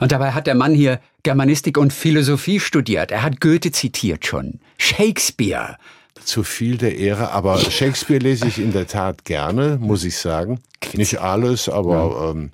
Und 0.00 0.12
dabei 0.12 0.32
hat 0.32 0.46
der 0.46 0.54
Mann 0.54 0.74
hier 0.74 1.00
Germanistik 1.22 1.78
und 1.78 1.92
Philosophie 1.92 2.60
studiert. 2.60 3.10
Er 3.10 3.22
hat 3.22 3.40
Goethe 3.40 3.70
zitiert 3.72 4.26
schon. 4.26 4.60
Shakespeare 4.78 5.76
zu 6.24 6.42
viel 6.42 6.78
der 6.78 6.96
Ehre, 6.96 7.32
aber 7.32 7.58
Shakespeare 7.58 8.20
lese 8.20 8.46
ich 8.46 8.58
in 8.58 8.72
der 8.72 8.86
Tat 8.86 9.24
gerne, 9.24 9.78
muss 9.80 10.04
ich 10.04 10.16
sagen. 10.16 10.60
Nicht 10.94 11.20
alles, 11.20 11.68
aber 11.68 11.94
ja. 11.94 12.30
ähm, 12.30 12.52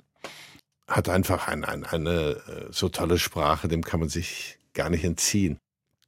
hat 0.87 1.09
einfach 1.09 1.47
ein, 1.47 1.63
ein, 1.63 1.85
eine 1.85 2.11
äh, 2.11 2.65
so 2.71 2.89
tolle 2.89 3.17
Sprache, 3.17 3.67
dem 3.67 3.83
kann 3.83 3.99
man 3.99 4.09
sich 4.09 4.57
gar 4.73 4.89
nicht 4.89 5.03
entziehen. 5.03 5.57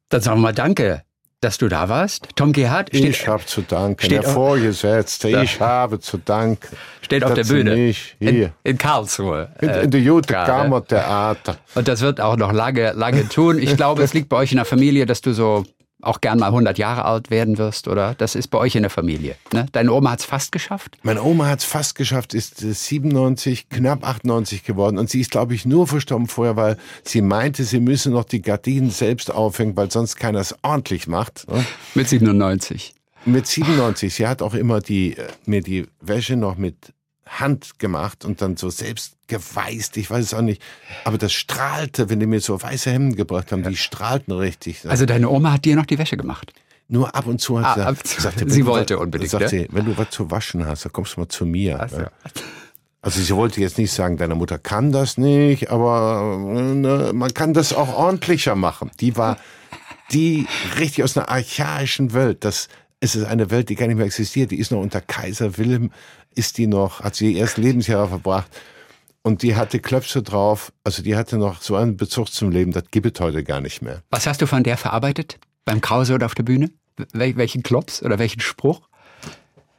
Dann 0.10 0.22
sagen 0.22 0.38
wir 0.40 0.44
mal 0.44 0.54
Danke, 0.54 1.04
dass 1.44 1.58
du 1.58 1.68
da 1.68 1.90
warst. 1.90 2.28
Tom 2.36 2.54
Gerhardt 2.54 2.90
steht. 2.90 3.06
Ich 3.06 3.28
habe 3.28 3.46
zu 3.46 3.62
danken, 3.62 4.10
der 4.10 4.24
Vorgesetzte. 4.24 5.30
Ich 5.42 5.60
habe 5.60 6.00
zu 6.00 6.18
danken. 6.18 6.76
Steht 7.02 7.24
auf 7.24 7.34
der 7.34 7.44
Bühne. 7.44 7.76
Nicht. 7.76 8.16
Hier. 8.20 8.30
In, 8.30 8.52
in 8.64 8.78
Karlsruhe. 8.78 9.50
In, 9.62 9.70
in 9.70 9.92
der 9.92 10.02
Jute 10.02 10.34
Kammer 10.34 10.86
Theater. 10.86 11.58
Und 11.76 11.88
das 11.88 12.02
wird 12.02 12.22
auch 12.22 12.38
noch 12.38 12.52
lange, 12.52 12.94
lange 12.94 13.28
tun. 13.28 13.60
Ich 13.60 13.76
glaube, 13.76 14.04
es 14.04 14.14
liegt 14.14 14.30
bei 14.30 14.38
euch 14.38 14.52
in 14.52 14.58
der 14.58 14.66
Familie, 14.66 15.06
dass 15.06 15.22
du 15.22 15.34
so 15.34 15.64
auch 16.04 16.22
gern 16.22 16.40
mal 16.40 16.48
100 16.48 16.78
Jahre 16.78 17.06
alt 17.06 17.30
werden 17.30 17.58
wirst, 17.58 17.88
oder? 17.88 18.16
Das 18.16 18.36
ist 18.36 18.48
bei 18.48 18.58
euch 18.58 18.76
in 18.76 18.84
der 18.84 18.90
Familie. 18.90 19.36
Ne? 19.54 19.66
Deine 19.72 19.94
Oma 19.94 20.12
hat 20.12 20.20
es 20.20 20.26
fast 20.26 20.52
geschafft? 20.52 20.98
Meine 21.04 21.24
Oma 21.24 21.48
hat 21.48 21.60
es 21.60 21.66
fast 21.66 21.96
geschafft, 21.96 22.34
ist 22.34 22.58
97, 22.58 23.70
knapp 23.70 24.08
98 24.08 24.64
geworden. 24.64 24.98
Und 24.98 25.10
sie 25.10 25.22
ist, 25.22 25.32
glaube 25.32 25.56
ich, 25.56 25.66
nur 25.66 25.88
verstorben 25.88 26.28
vorher, 26.28 26.56
weil 26.56 26.78
sie 27.04 27.22
meinte, 27.22 27.64
sie 27.64 27.80
müsse 27.80 28.10
noch 28.10 28.26
die 28.26 28.42
Gardinen 28.42 28.90
selbst 28.90 29.32
aufhängen, 29.32 29.76
weil 29.76 29.92
sonst 29.92 30.18
keiner 30.18 30.40
es 30.40 30.56
ordentlich 30.62 31.08
macht. 31.08 31.50
Ne? 31.50 31.66
Mit 31.96 32.10
97. 32.10 32.94
Mit 33.26 33.48
97. 33.48 34.14
Sie 34.14 34.28
hat 34.28 34.42
auch 34.42 34.54
immer 34.54 34.82
die, 34.82 35.18
äh, 35.18 35.28
mir 35.46 35.62
die 35.62 35.88
Wäsche 36.02 36.36
noch 36.36 36.58
mit 36.58 36.94
Hand 37.26 37.80
gemacht 37.80 38.26
und 38.26 38.42
dann 38.42 38.58
so 38.58 38.70
selbst 38.70 39.16
geweißt, 39.28 39.98
ich 39.98 40.10
weiß 40.10 40.26
es 40.26 40.34
auch 40.34 40.42
nicht. 40.42 40.62
Aber 41.06 41.18
das 41.18 41.34
strahlte, 41.34 42.10
wenn 42.10 42.20
die 42.20 42.26
mir 42.26 42.42
so 42.42 42.62
weiße 42.62 42.92
Hemden 42.92 43.16
gebracht 43.16 43.52
haben, 43.52 43.64
ja. 43.64 43.70
die 43.70 43.78
strahlten 43.78 44.34
richtig. 44.34 44.88
Also 44.88 45.06
deine 45.06 45.30
Oma 45.30 45.54
hat 45.54 45.66
dir 45.66 45.76
noch 45.76 45.86
die 45.86 45.98
Wäsche 45.98 46.18
gemacht? 46.18 46.54
Nur 46.90 47.16
ab 47.16 47.26
und 47.26 47.40
zu 47.40 47.60
hat 47.60 47.78
ah, 47.78 47.94
sie 47.96 48.16
gesagt, 48.16 48.38
gesagt 48.38 48.52
sie 48.52 48.66
wollte 48.66 48.96
was, 48.96 49.04
unbedingt. 49.04 49.32
Sagt 49.32 49.44
ne? 49.44 49.50
sie, 49.50 49.68
wenn 49.72 49.86
du 49.86 49.98
was 49.98 50.10
zu 50.10 50.30
waschen 50.30 50.66
hast, 50.66 50.86
dann 50.86 50.92
kommst 50.92 51.16
du 51.16 51.22
mal 51.22 51.30
zu 51.30 51.46
mir. 51.46 51.88
So. 51.90 52.04
Also 53.02 53.22
sie 53.22 53.36
wollte 53.36 53.62
jetzt 53.62 53.78
nicht 53.78 53.92
sagen, 53.92 54.18
deine 54.18 54.36
Mutter 54.36 54.58
kann 54.58 54.92
das 54.92 55.18
nicht, 55.18 55.72
aber 55.72 56.38
ne, 56.38 57.12
man 57.14 57.34
kann 57.34 57.54
das 57.54 57.74
auch 57.74 57.94
ordentlicher 57.94 58.56
machen. 58.56 58.92
Die 59.00 59.18
war 59.18 59.38
die 60.12 60.46
richtig 60.78 61.04
aus 61.04 61.18
einer 61.18 61.30
archaischen 61.30 62.14
Welt. 62.14 62.46
Das 62.46 62.68
es 63.04 63.16
ist 63.16 63.26
eine 63.26 63.52
Welt, 63.52 63.68
die 63.68 63.76
gar 63.76 63.88
nicht 63.88 63.98
mehr 63.98 64.06
existiert. 64.06 64.52
Die 64.52 64.60
ist 64.60 64.72
noch 64.72 64.80
unter 64.80 65.02
Kaiser 65.02 65.58
Wilhelm, 65.58 65.92
ist 66.36 66.58
die 66.58 66.68
noch, 66.68 67.02
hat 67.02 67.16
sie 67.16 67.34
ihr 67.34 67.42
erst 67.42 67.58
Lebensjahre 67.58 68.08
verbracht. 68.08 68.48
Und 69.24 69.42
die 69.42 69.58
hatte 69.58 69.80
Klöpse 69.80 70.24
drauf, 70.24 70.72
also 70.86 71.04
die 71.04 71.18
hatte 71.18 71.38
noch 71.38 71.62
so 71.62 71.76
einen 71.76 71.98
Bezug 71.98 72.32
zum 72.32 72.50
Leben, 72.50 72.72
das 72.72 72.86
gibt 72.92 73.18
es 73.18 73.22
heute 73.22 73.44
gar 73.44 73.60
nicht 73.60 73.82
mehr. 73.82 74.04
Was 74.10 74.26
hast 74.26 74.42
du 74.42 74.48
von 74.48 74.64
der 74.64 74.78
verarbeitet? 74.78 75.38
Beim 75.66 75.82
Krause 75.82 76.14
oder 76.14 76.26
auf 76.26 76.36
der 76.36 76.44
Bühne? 76.44 76.72
Wel 77.12 77.36
welchen 77.36 77.62
Klops 77.62 78.02
oder 78.04 78.20
welchen 78.20 78.40
Spruch? 78.40 78.82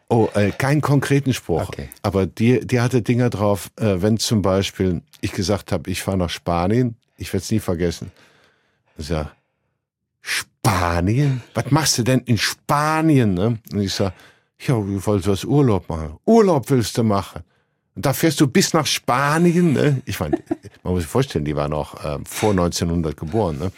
Oh, 0.08 0.28
äh, 0.34 0.50
keinen 0.50 0.82
konkreten 0.82 1.32
Spruch. 1.32 1.68
Okay. 1.68 1.88
Aber 2.02 2.26
die, 2.26 2.60
die 2.66 2.80
hatte 2.80 3.00
Dinger 3.00 3.30
drauf, 3.30 3.70
äh, 3.76 4.02
wenn 4.02 4.18
zum 4.18 4.42
Beispiel 4.42 5.00
ich 5.22 5.32
gesagt 5.32 5.72
habe, 5.72 5.90
ich 5.90 6.02
fahre 6.02 6.18
nach 6.18 6.30
Spanien, 6.30 6.96
ich 7.16 7.32
werde 7.32 7.42
es 7.42 7.50
nie 7.50 7.60
vergessen. 7.60 8.12
Ich 8.98 9.06
sag, 9.06 9.34
Spanien? 10.64 11.42
Was 11.52 11.70
machst 11.70 11.98
du 11.98 12.02
denn 12.02 12.20
in 12.20 12.38
Spanien? 12.38 13.34
Ne? 13.34 13.58
Und 13.70 13.80
ich 13.80 13.92
sag, 13.92 14.14
ja, 14.66 14.78
ich 14.78 15.06
wollte 15.06 15.30
was 15.30 15.44
Urlaub 15.44 15.90
machen. 15.90 16.16
Urlaub 16.24 16.70
willst 16.70 16.96
du 16.96 17.02
machen? 17.02 17.42
Und 17.94 18.06
da 18.06 18.14
fährst 18.14 18.40
du 18.40 18.46
bis 18.46 18.72
nach 18.72 18.86
Spanien. 18.86 19.74
Ne? 19.74 20.00
Ich 20.06 20.20
meine, 20.20 20.38
man 20.82 20.94
muss 20.94 21.02
sich 21.02 21.10
vorstellen, 21.10 21.44
die 21.44 21.54
waren 21.54 21.70
noch 21.70 22.02
äh, 22.02 22.18
vor 22.24 22.52
1900 22.52 23.14
geboren. 23.14 23.58
Ne? 23.58 23.72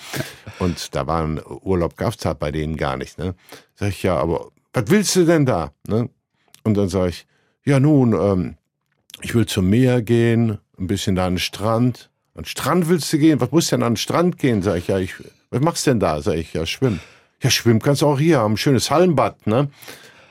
Und 0.60 0.94
da 0.94 1.08
waren 1.08 1.40
Urlaub 1.62 1.96
gab's 1.96 2.24
halt 2.24 2.38
bei 2.38 2.52
denen 2.52 2.76
gar 2.76 2.96
nicht. 2.96 3.18
Ne? 3.18 3.34
Sag 3.74 3.88
ich, 3.88 4.04
ja, 4.04 4.16
aber 4.16 4.52
was 4.72 4.84
willst 4.86 5.16
du 5.16 5.24
denn 5.24 5.44
da? 5.44 5.72
Ne? 5.88 6.08
Und 6.62 6.76
dann 6.76 6.88
sage 6.88 7.08
ich, 7.08 7.26
ja 7.64 7.80
nun, 7.80 8.12
ähm, 8.12 8.56
ich 9.22 9.34
will 9.34 9.46
zum 9.46 9.68
Meer 9.68 10.02
gehen, 10.02 10.58
ein 10.78 10.86
bisschen 10.86 11.16
da 11.16 11.26
an 11.26 11.32
den 11.34 11.38
Strand. 11.40 12.10
An 12.34 12.42
den 12.42 12.48
Strand 12.48 12.88
willst 12.88 13.12
du 13.12 13.18
gehen? 13.18 13.40
Was 13.40 13.50
musst 13.50 13.72
du 13.72 13.76
denn 13.76 13.82
an 13.82 13.94
den 13.94 13.96
Strand 13.96 14.38
gehen? 14.38 14.62
Sag 14.62 14.76
ich, 14.76 14.86
ja, 14.86 14.98
ich, 14.98 15.14
was 15.56 15.62
machst 15.62 15.86
du 15.86 15.90
denn 15.92 16.00
da? 16.00 16.20
Sag 16.20 16.34
ich, 16.34 16.52
ja, 16.52 16.66
schwimmen. 16.66 17.00
Ja, 17.42 17.50
schwimmen 17.50 17.80
kannst 17.80 18.02
du 18.02 18.06
auch 18.06 18.18
hier, 18.18 18.40
haben 18.40 18.54
ein 18.54 18.56
schönes 18.58 18.90
Hallenbad, 18.90 19.46
ne? 19.46 19.68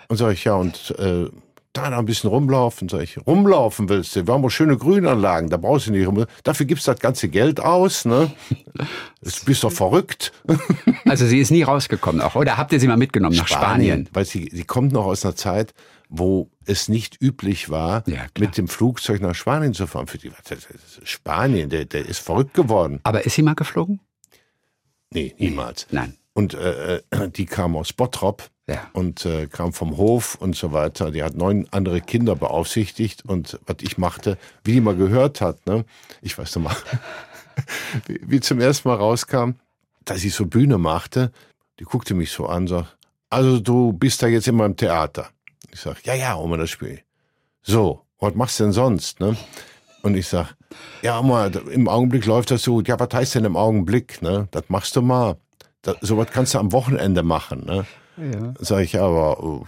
Und 0.07 0.17
sag 0.17 0.33
ich, 0.33 0.43
ja, 0.43 0.53
und 0.53 0.93
äh, 0.99 1.25
da 1.73 1.89
noch 1.89 1.97
ein 1.97 2.05
bisschen 2.05 2.29
rumlaufen. 2.29 2.89
Sag 2.89 3.01
ich, 3.01 3.17
rumlaufen 3.25 3.89
willst 3.89 4.15
du? 4.15 4.27
Wir 4.27 4.33
haben 4.33 4.45
auch 4.45 4.49
schöne 4.49 4.77
Grünanlagen, 4.77 5.49
da 5.49 5.57
brauchst 5.57 5.87
du 5.87 5.91
nicht 5.91 6.07
rum. 6.07 6.25
Dafür 6.43 6.67
gibst 6.67 6.87
du 6.87 6.91
das 6.91 6.99
ganze 6.99 7.27
Geld 7.27 7.59
aus, 7.59 8.05
ne? 8.05 8.31
Du 9.21 9.31
bist 9.45 9.63
doch 9.63 9.71
verrückt. 9.71 10.31
Also 11.07 11.27
sie 11.27 11.39
ist 11.39 11.51
nie 11.51 11.61
rausgekommen 11.61 12.19
auch, 12.19 12.33
oder 12.33 12.57
habt 12.57 12.73
ihr 12.73 12.79
sie 12.79 12.87
mal 12.87 12.97
mitgenommen 12.97 13.35
nach 13.35 13.47
Spanien? 13.47 14.09
Weil 14.11 14.25
sie, 14.25 14.49
sie 14.51 14.63
kommt 14.63 14.91
noch 14.91 15.05
aus 15.05 15.23
einer 15.23 15.35
Zeit, 15.35 15.75
wo 16.09 16.49
es 16.65 16.89
nicht 16.89 17.21
üblich 17.21 17.69
war, 17.69 18.03
ja, 18.07 18.25
mit 18.39 18.57
dem 18.57 18.67
Flugzeug 18.67 19.21
nach 19.21 19.35
Spanien 19.35 19.75
zu 19.75 19.85
fahren. 19.85 20.07
Für 20.07 20.17
die 20.17 20.31
Spanien, 21.03 21.69
der, 21.69 21.85
der 21.85 22.07
ist 22.07 22.19
verrückt 22.19 22.55
geworden. 22.55 22.99
Aber 23.03 23.23
ist 23.23 23.35
sie 23.35 23.43
mal 23.43 23.53
geflogen? 23.53 23.99
Nee, 25.13 25.33
niemals. 25.37 25.87
Nein. 25.91 26.15
Und 26.33 26.53
äh, 26.53 26.97
äh 26.97 27.29
die 27.29 27.45
kam 27.45 27.75
aus 27.75 27.93
Bottrop 27.93 28.49
ja. 28.67 28.89
und 28.93 29.25
äh, 29.25 29.47
kam 29.47 29.73
vom 29.73 29.97
Hof 29.97 30.35
und 30.35 30.55
so 30.55 30.73
weiter. 30.73 31.11
Die 31.11 31.23
hat 31.23 31.35
neun 31.35 31.67
andere 31.71 32.01
Kinder 32.01 32.35
beaufsichtigt 32.35 33.23
und 33.25 33.59
was 33.65 33.77
ich 33.81 33.97
machte, 33.97 34.37
wie 34.63 34.73
die 34.73 34.81
mal 34.81 34.95
gehört 34.95 35.41
hat, 35.41 35.65
ne? 35.67 35.85
Ich 36.21 36.37
weiß 36.37 36.55
noch 36.57 36.63
mal, 36.63 36.75
wie, 38.07 38.19
wie 38.23 38.39
zum 38.39 38.59
ersten 38.59 38.87
Mal 38.89 38.95
rauskam, 38.95 39.51
dass 40.03 40.23
ich 40.23 40.33
so 40.33 40.45
Bühne 40.45 40.77
machte. 40.77 41.31
Die 41.79 41.83
guckte 41.83 42.13
mich 42.13 42.31
so 42.31 42.47
an, 42.47 42.67
sagt, 42.67 42.97
also 43.29 43.59
du 43.59 43.93
bist 43.93 44.21
da 44.21 44.27
jetzt 44.27 44.47
immer 44.47 44.65
im 44.65 44.77
Theater. 44.77 45.29
Ich 45.71 45.81
sag, 45.81 46.05
ja, 46.05 46.13
ja, 46.13 46.37
Oma, 46.37 46.57
das 46.57 46.69
Spiel. 46.69 47.01
So, 47.63 48.01
was 48.19 48.35
machst 48.35 48.59
du 48.59 48.63
denn 48.63 48.73
sonst, 48.73 49.19
ne? 49.19 49.35
Und 50.05 50.15
ich 50.15 50.27
sag, 50.27 50.55
ja, 51.01 51.19
Oma, 51.19 51.47
im 51.47 51.87
Augenblick 51.87 52.27
läuft 52.27 52.51
das 52.51 52.61
so 52.61 52.75
gut. 52.75 52.87
Ja, 52.87 52.99
was 52.99 53.09
heißt 53.11 53.33
denn 53.33 53.43
im 53.43 53.57
Augenblick, 53.57 54.21
ne? 54.21 54.47
Das 54.51 54.65
machst 54.67 54.95
du 54.95 55.01
mal. 55.01 55.37
Das, 55.81 55.95
so 56.01 56.15
was 56.15 56.29
kannst 56.29 56.53
du 56.53 56.59
am 56.59 56.71
Wochenende 56.73 57.23
machen, 57.23 57.65
ne? 57.65 57.87
Ja. 58.17 58.53
Sag 58.59 58.81
ich, 58.81 58.99
aber, 58.99 59.63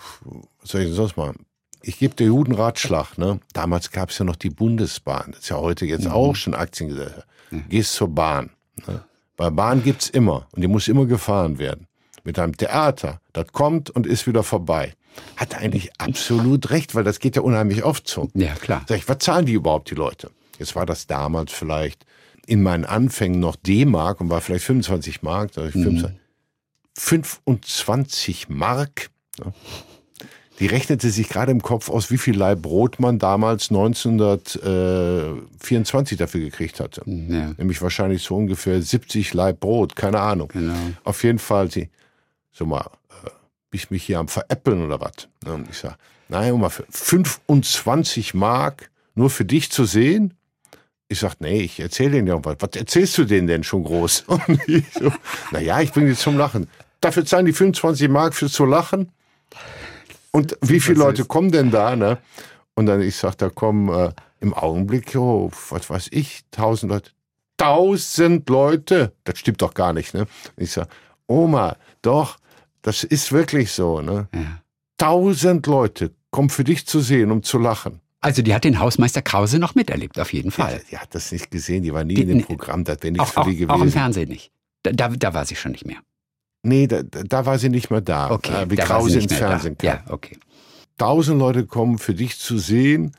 was 0.61 0.69
soll 0.69 0.81
ich 0.81 0.87
denn 0.89 0.95
sonst 0.95 1.17
machen? 1.17 1.47
Ich 1.81 1.97
gebe 1.97 2.13
dir 2.13 2.29
guten 2.29 2.53
Ratschlag, 2.53 3.17
ne? 3.17 3.39
Damals 3.53 3.89
gab 3.89 4.11
es 4.11 4.19
ja 4.19 4.25
noch 4.25 4.35
die 4.35 4.51
Bundesbahn. 4.51 5.31
Das 5.31 5.39
ist 5.39 5.49
ja 5.49 5.57
heute 5.57 5.87
jetzt 5.87 6.05
mhm. 6.05 6.11
auch 6.11 6.35
schon 6.35 6.53
Aktiengesellschaft. 6.53 7.25
Mhm. 7.49 7.65
Gehst 7.69 7.93
zur 7.93 8.09
Bahn. 8.09 8.51
Ne? 8.85 9.03
Bei 9.37 9.49
Bahn 9.49 9.81
gibt's 9.81 10.07
immer 10.07 10.45
und 10.51 10.61
die 10.61 10.67
muss 10.67 10.87
immer 10.87 11.07
gefahren 11.07 11.57
werden. 11.57 11.87
Mit 12.23 12.37
einem 12.37 12.55
Theater, 12.55 13.21
das 13.33 13.47
kommt 13.53 13.89
und 13.89 14.05
ist 14.05 14.27
wieder 14.27 14.43
vorbei 14.43 14.93
hat 15.35 15.55
eigentlich 15.55 15.91
absolut 15.99 16.69
recht, 16.69 16.95
weil 16.95 17.03
das 17.03 17.19
geht 17.19 17.35
ja 17.35 17.41
unheimlich 17.41 17.83
oft 17.83 18.07
so. 18.07 18.29
Ja, 18.33 18.53
klar. 18.55 18.83
Sag 18.87 18.97
ich, 18.97 19.07
was 19.07 19.19
zahlen 19.19 19.45
die 19.45 19.53
überhaupt, 19.53 19.91
die 19.91 19.95
Leute? 19.95 20.31
Jetzt 20.59 20.75
war 20.75 20.85
das 20.85 21.07
damals 21.07 21.51
vielleicht 21.51 22.05
in 22.45 22.63
meinen 22.63 22.85
Anfängen 22.85 23.39
noch 23.39 23.55
D-Mark 23.55 24.21
und 24.21 24.29
war 24.29 24.41
vielleicht 24.41 24.65
25 24.65 25.21
Mark. 25.21 25.51
Sag 25.53 25.69
ich, 25.69 25.75
mhm. 25.75 26.13
25 26.95 28.49
Mark. 28.49 29.09
Ne? 29.43 29.53
Die 30.59 30.65
rechnete 30.65 31.11
sich 31.11 31.29
gerade 31.29 31.51
im 31.51 31.61
Kopf 31.61 31.87
aus, 31.89 32.09
wie 32.09 32.17
viel 32.17 32.35
Leib 32.35 32.63
Brot 32.63 32.99
man 32.99 33.19
damals 33.19 33.69
1924 33.69 36.17
dafür 36.17 36.41
gekriegt 36.41 36.79
hatte. 36.79 37.03
Ja. 37.05 37.53
Nämlich 37.57 37.79
wahrscheinlich 37.81 38.23
so 38.23 38.37
ungefähr 38.37 38.81
70 38.81 39.35
Leib 39.35 39.59
Brot, 39.59 39.95
keine 39.95 40.19
Ahnung. 40.19 40.47
Genau. 40.47 40.73
Auf 41.03 41.23
jeden 41.23 41.37
Fall, 41.37 41.69
sie, 41.69 41.91
so 42.51 42.65
mal, 42.65 42.89
ich 43.71 43.91
mich 43.91 44.03
hier 44.03 44.19
am 44.19 44.27
Veräppeln 44.27 44.83
oder 44.83 44.99
was? 44.99 45.27
Und 45.45 45.69
ich 45.69 45.77
sage, 45.77 45.95
nein, 46.29 46.59
mal 46.59 46.69
für 46.69 46.85
25 46.89 48.33
Mark 48.33 48.89
nur 49.15 49.29
für 49.29 49.45
dich 49.45 49.71
zu 49.71 49.85
sehen? 49.85 50.33
Ich 51.09 51.19
sag, 51.19 51.39
nee, 51.39 51.61
ich 51.61 51.79
erzähle 51.79 52.11
denen 52.11 52.27
ja 52.27 52.43
was. 52.43 52.57
Was 52.59 52.75
erzählst 52.75 53.17
du 53.17 53.23
denen 53.23 53.47
denn 53.47 53.63
schon 53.63 53.83
groß? 53.83 54.21
Und 54.27 54.59
ich 54.67 54.85
so, 54.93 55.11
naja, 55.51 55.81
ich 55.81 55.91
bringe 55.91 56.09
die 56.09 56.15
zum 56.15 56.37
Lachen. 56.37 56.69
Dafür 57.01 57.25
zahlen 57.25 57.45
die 57.45 57.53
25 57.53 58.09
Mark 58.09 58.33
für 58.33 58.49
zu 58.49 58.65
lachen? 58.65 59.11
Und 60.31 60.57
wie 60.61 60.79
viele 60.79 60.99
Leute 60.99 61.25
kommen 61.25 61.51
denn 61.51 61.71
da, 61.71 61.95
ne? 61.95 62.17
Und 62.75 62.85
dann, 62.85 63.01
ich 63.01 63.15
sag, 63.15 63.35
da 63.37 63.49
kommen 63.49 63.89
äh, 63.89 64.11
im 64.39 64.53
Augenblick, 64.53 65.15
oh, 65.15 65.51
was 65.69 65.89
weiß 65.89 66.09
ich, 66.11 66.41
tausend 66.51 66.91
Leute. 66.91 67.11
Tausend 67.57 68.47
Leute! 68.49 69.13
Das 69.23 69.39
stimmt 69.39 69.63
doch 69.63 69.73
gar 69.73 69.93
nicht, 69.93 70.13
ne? 70.13 70.27
Ich 70.57 70.73
sag, 70.73 70.87
Oma, 71.25 71.77
doch, 72.03 72.37
das 72.87 73.03
ist 73.03 73.33
wirklich 73.33 73.73
so, 73.73 73.99
ne? 73.99 74.29
Ja. 74.33 74.61
Tausend 74.97 75.67
Leute 75.67 76.11
kommen 76.31 76.49
für 76.49 76.63
dich 76.63 76.87
zu 76.87 77.01
sehen, 77.01 77.31
um 77.31 77.43
zu 77.43 77.59
lachen. 77.59 77.99
Also 78.21 78.41
die 78.41 78.53
hat 78.53 78.63
den 78.63 78.79
Hausmeister 78.79 79.21
Krause 79.21 79.59
noch 79.59 79.75
miterlebt, 79.75 80.17
auf 80.21 80.31
jeden 80.31 80.51
Fall. 80.51 80.79
Die, 80.85 80.91
die 80.91 80.97
hat 80.97 81.13
das 81.13 81.33
nicht 81.33 81.51
gesehen, 81.51 81.83
die 81.83 81.93
war 81.93 82.05
nie 82.05 82.15
die, 82.15 82.21
in 82.21 82.29
dem 82.29 82.43
Programm, 82.43 82.85
das 82.85 82.99
wäre 83.01 83.11
nichts 83.11 83.31
für 83.31 83.43
die 83.43 83.57
gewesen. 83.57 83.69
Auch 83.71 83.83
im 83.83 83.91
Fernsehen 83.91 84.29
nicht. 84.29 84.51
Da, 84.83 84.93
da, 84.93 85.09
da, 85.09 85.33
war 85.33 85.45
sie 85.45 85.57
schon 85.57 85.73
nicht 85.73 85.85
mehr. 85.85 85.97
Nee, 86.63 86.87
da, 86.87 87.03
da 87.03 87.45
war 87.45 87.59
sie 87.59 87.67
nicht 87.67 87.91
mehr 87.91 87.99
da, 87.99 88.31
okay, 88.31 88.63
äh, 88.63 88.69
wie 88.69 88.77
Krause 88.77 89.19
ins 89.19 89.33
Fernsehen 89.33 89.75
da. 89.77 89.95
kam. 89.97 90.05
Ja, 90.07 90.13
okay. 90.13 90.37
Tausend 90.97 91.39
Leute 91.39 91.65
kommen 91.65 91.97
für 91.97 92.15
dich 92.15 92.39
zu 92.39 92.57
sehen, 92.57 93.11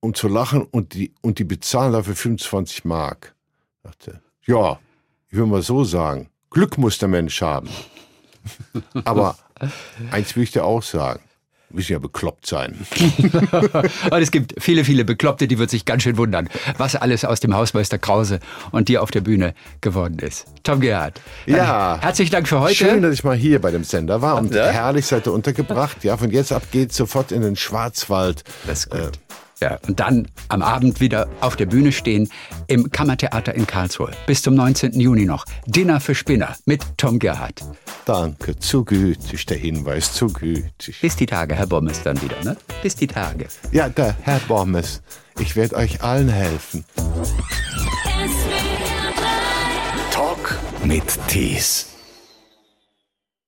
um 0.00 0.14
zu 0.14 0.28
lachen 0.28 0.62
und 0.62 0.94
die, 0.94 1.12
und 1.20 1.38
die 1.38 1.44
bezahlen 1.44 1.92
dafür 1.92 2.16
25 2.16 2.86
Mark. 2.86 3.34
Ich 3.76 3.90
dachte, 3.90 4.22
ja, 4.46 4.78
ich 5.28 5.36
will 5.36 5.44
mal 5.44 5.62
so 5.62 5.84
sagen, 5.84 6.30
Glück 6.48 6.78
muss 6.78 6.96
der 6.96 7.08
Mensch 7.08 7.42
haben. 7.42 7.68
Aber 9.04 9.36
eins 10.10 10.36
will 10.36 10.42
ich 10.42 10.52
dir 10.52 10.64
auch 10.64 10.82
sagen. 10.82 11.20
Müssen 11.68 11.92
ja 11.92 11.98
bekloppt 11.98 12.46
sein. 12.46 12.86
und 14.10 14.22
es 14.22 14.30
gibt 14.30 14.54
viele, 14.58 14.84
viele 14.84 15.04
Bekloppte, 15.04 15.48
die 15.48 15.58
wird 15.58 15.68
sich 15.68 15.84
ganz 15.84 16.04
schön 16.04 16.16
wundern, 16.16 16.48
was 16.78 16.94
alles 16.94 17.24
aus 17.24 17.40
dem 17.40 17.54
Hausmeister 17.54 17.98
Krause 17.98 18.38
und 18.70 18.88
dir 18.88 19.02
auf 19.02 19.10
der 19.10 19.20
Bühne 19.20 19.52
geworden 19.80 20.20
ist. 20.20 20.46
Tom 20.62 20.80
Gerhardt. 20.80 21.20
Ja. 21.46 21.98
Herzlichen 22.00 22.30
Dank 22.30 22.46
für 22.46 22.60
heute. 22.60 22.76
Schön, 22.76 23.02
dass 23.02 23.12
ich 23.12 23.24
mal 23.24 23.36
hier 23.36 23.60
bei 23.60 23.72
dem 23.72 23.82
Sender 23.82 24.22
war 24.22 24.36
und 24.36 24.54
ja? 24.54 24.68
herrlich 24.68 25.06
seid 25.06 25.26
ihr 25.26 25.32
untergebracht. 25.32 26.04
Ja, 26.04 26.16
von 26.16 26.30
jetzt 26.30 26.52
ab 26.52 26.62
geht's 26.70 26.96
sofort 26.96 27.32
in 27.32 27.42
den 27.42 27.56
Schwarzwald. 27.56 28.44
Das 28.66 28.84
ist 28.84 28.90
gut. 28.90 29.00
Äh, 29.00 29.10
ja, 29.60 29.78
und 29.86 30.00
dann 30.00 30.28
am 30.48 30.62
Abend 30.62 31.00
wieder 31.00 31.28
auf 31.40 31.56
der 31.56 31.66
Bühne 31.66 31.92
stehen 31.92 32.28
im 32.66 32.90
Kammertheater 32.90 33.54
in 33.54 33.66
Karlsruhe. 33.66 34.10
Bis 34.26 34.42
zum 34.42 34.54
19. 34.54 35.00
Juni 35.00 35.24
noch. 35.24 35.44
Dinner 35.66 36.00
für 36.00 36.14
Spinner 36.14 36.56
mit 36.66 36.82
Tom 36.98 37.18
Gerhardt. 37.18 37.64
Danke, 38.04 38.58
zu 38.58 38.84
gütig, 38.84 39.46
der 39.46 39.56
Hinweis, 39.56 40.12
zu 40.12 40.28
gütig. 40.28 41.00
Bis 41.00 41.16
die 41.16 41.26
Tage, 41.26 41.54
Herr 41.54 41.66
Bommes, 41.66 42.02
dann 42.02 42.20
wieder, 42.20 42.42
ne? 42.44 42.56
Bis 42.82 42.94
die 42.94 43.06
Tage. 43.06 43.46
Ja, 43.72 43.88
der 43.88 44.14
Herr 44.22 44.40
Bommes, 44.40 45.02
ich 45.38 45.56
werde 45.56 45.76
euch 45.76 46.02
allen 46.02 46.28
helfen. 46.28 46.84
Talk 50.12 50.58
mit 50.84 51.04
Tees. 51.28 51.95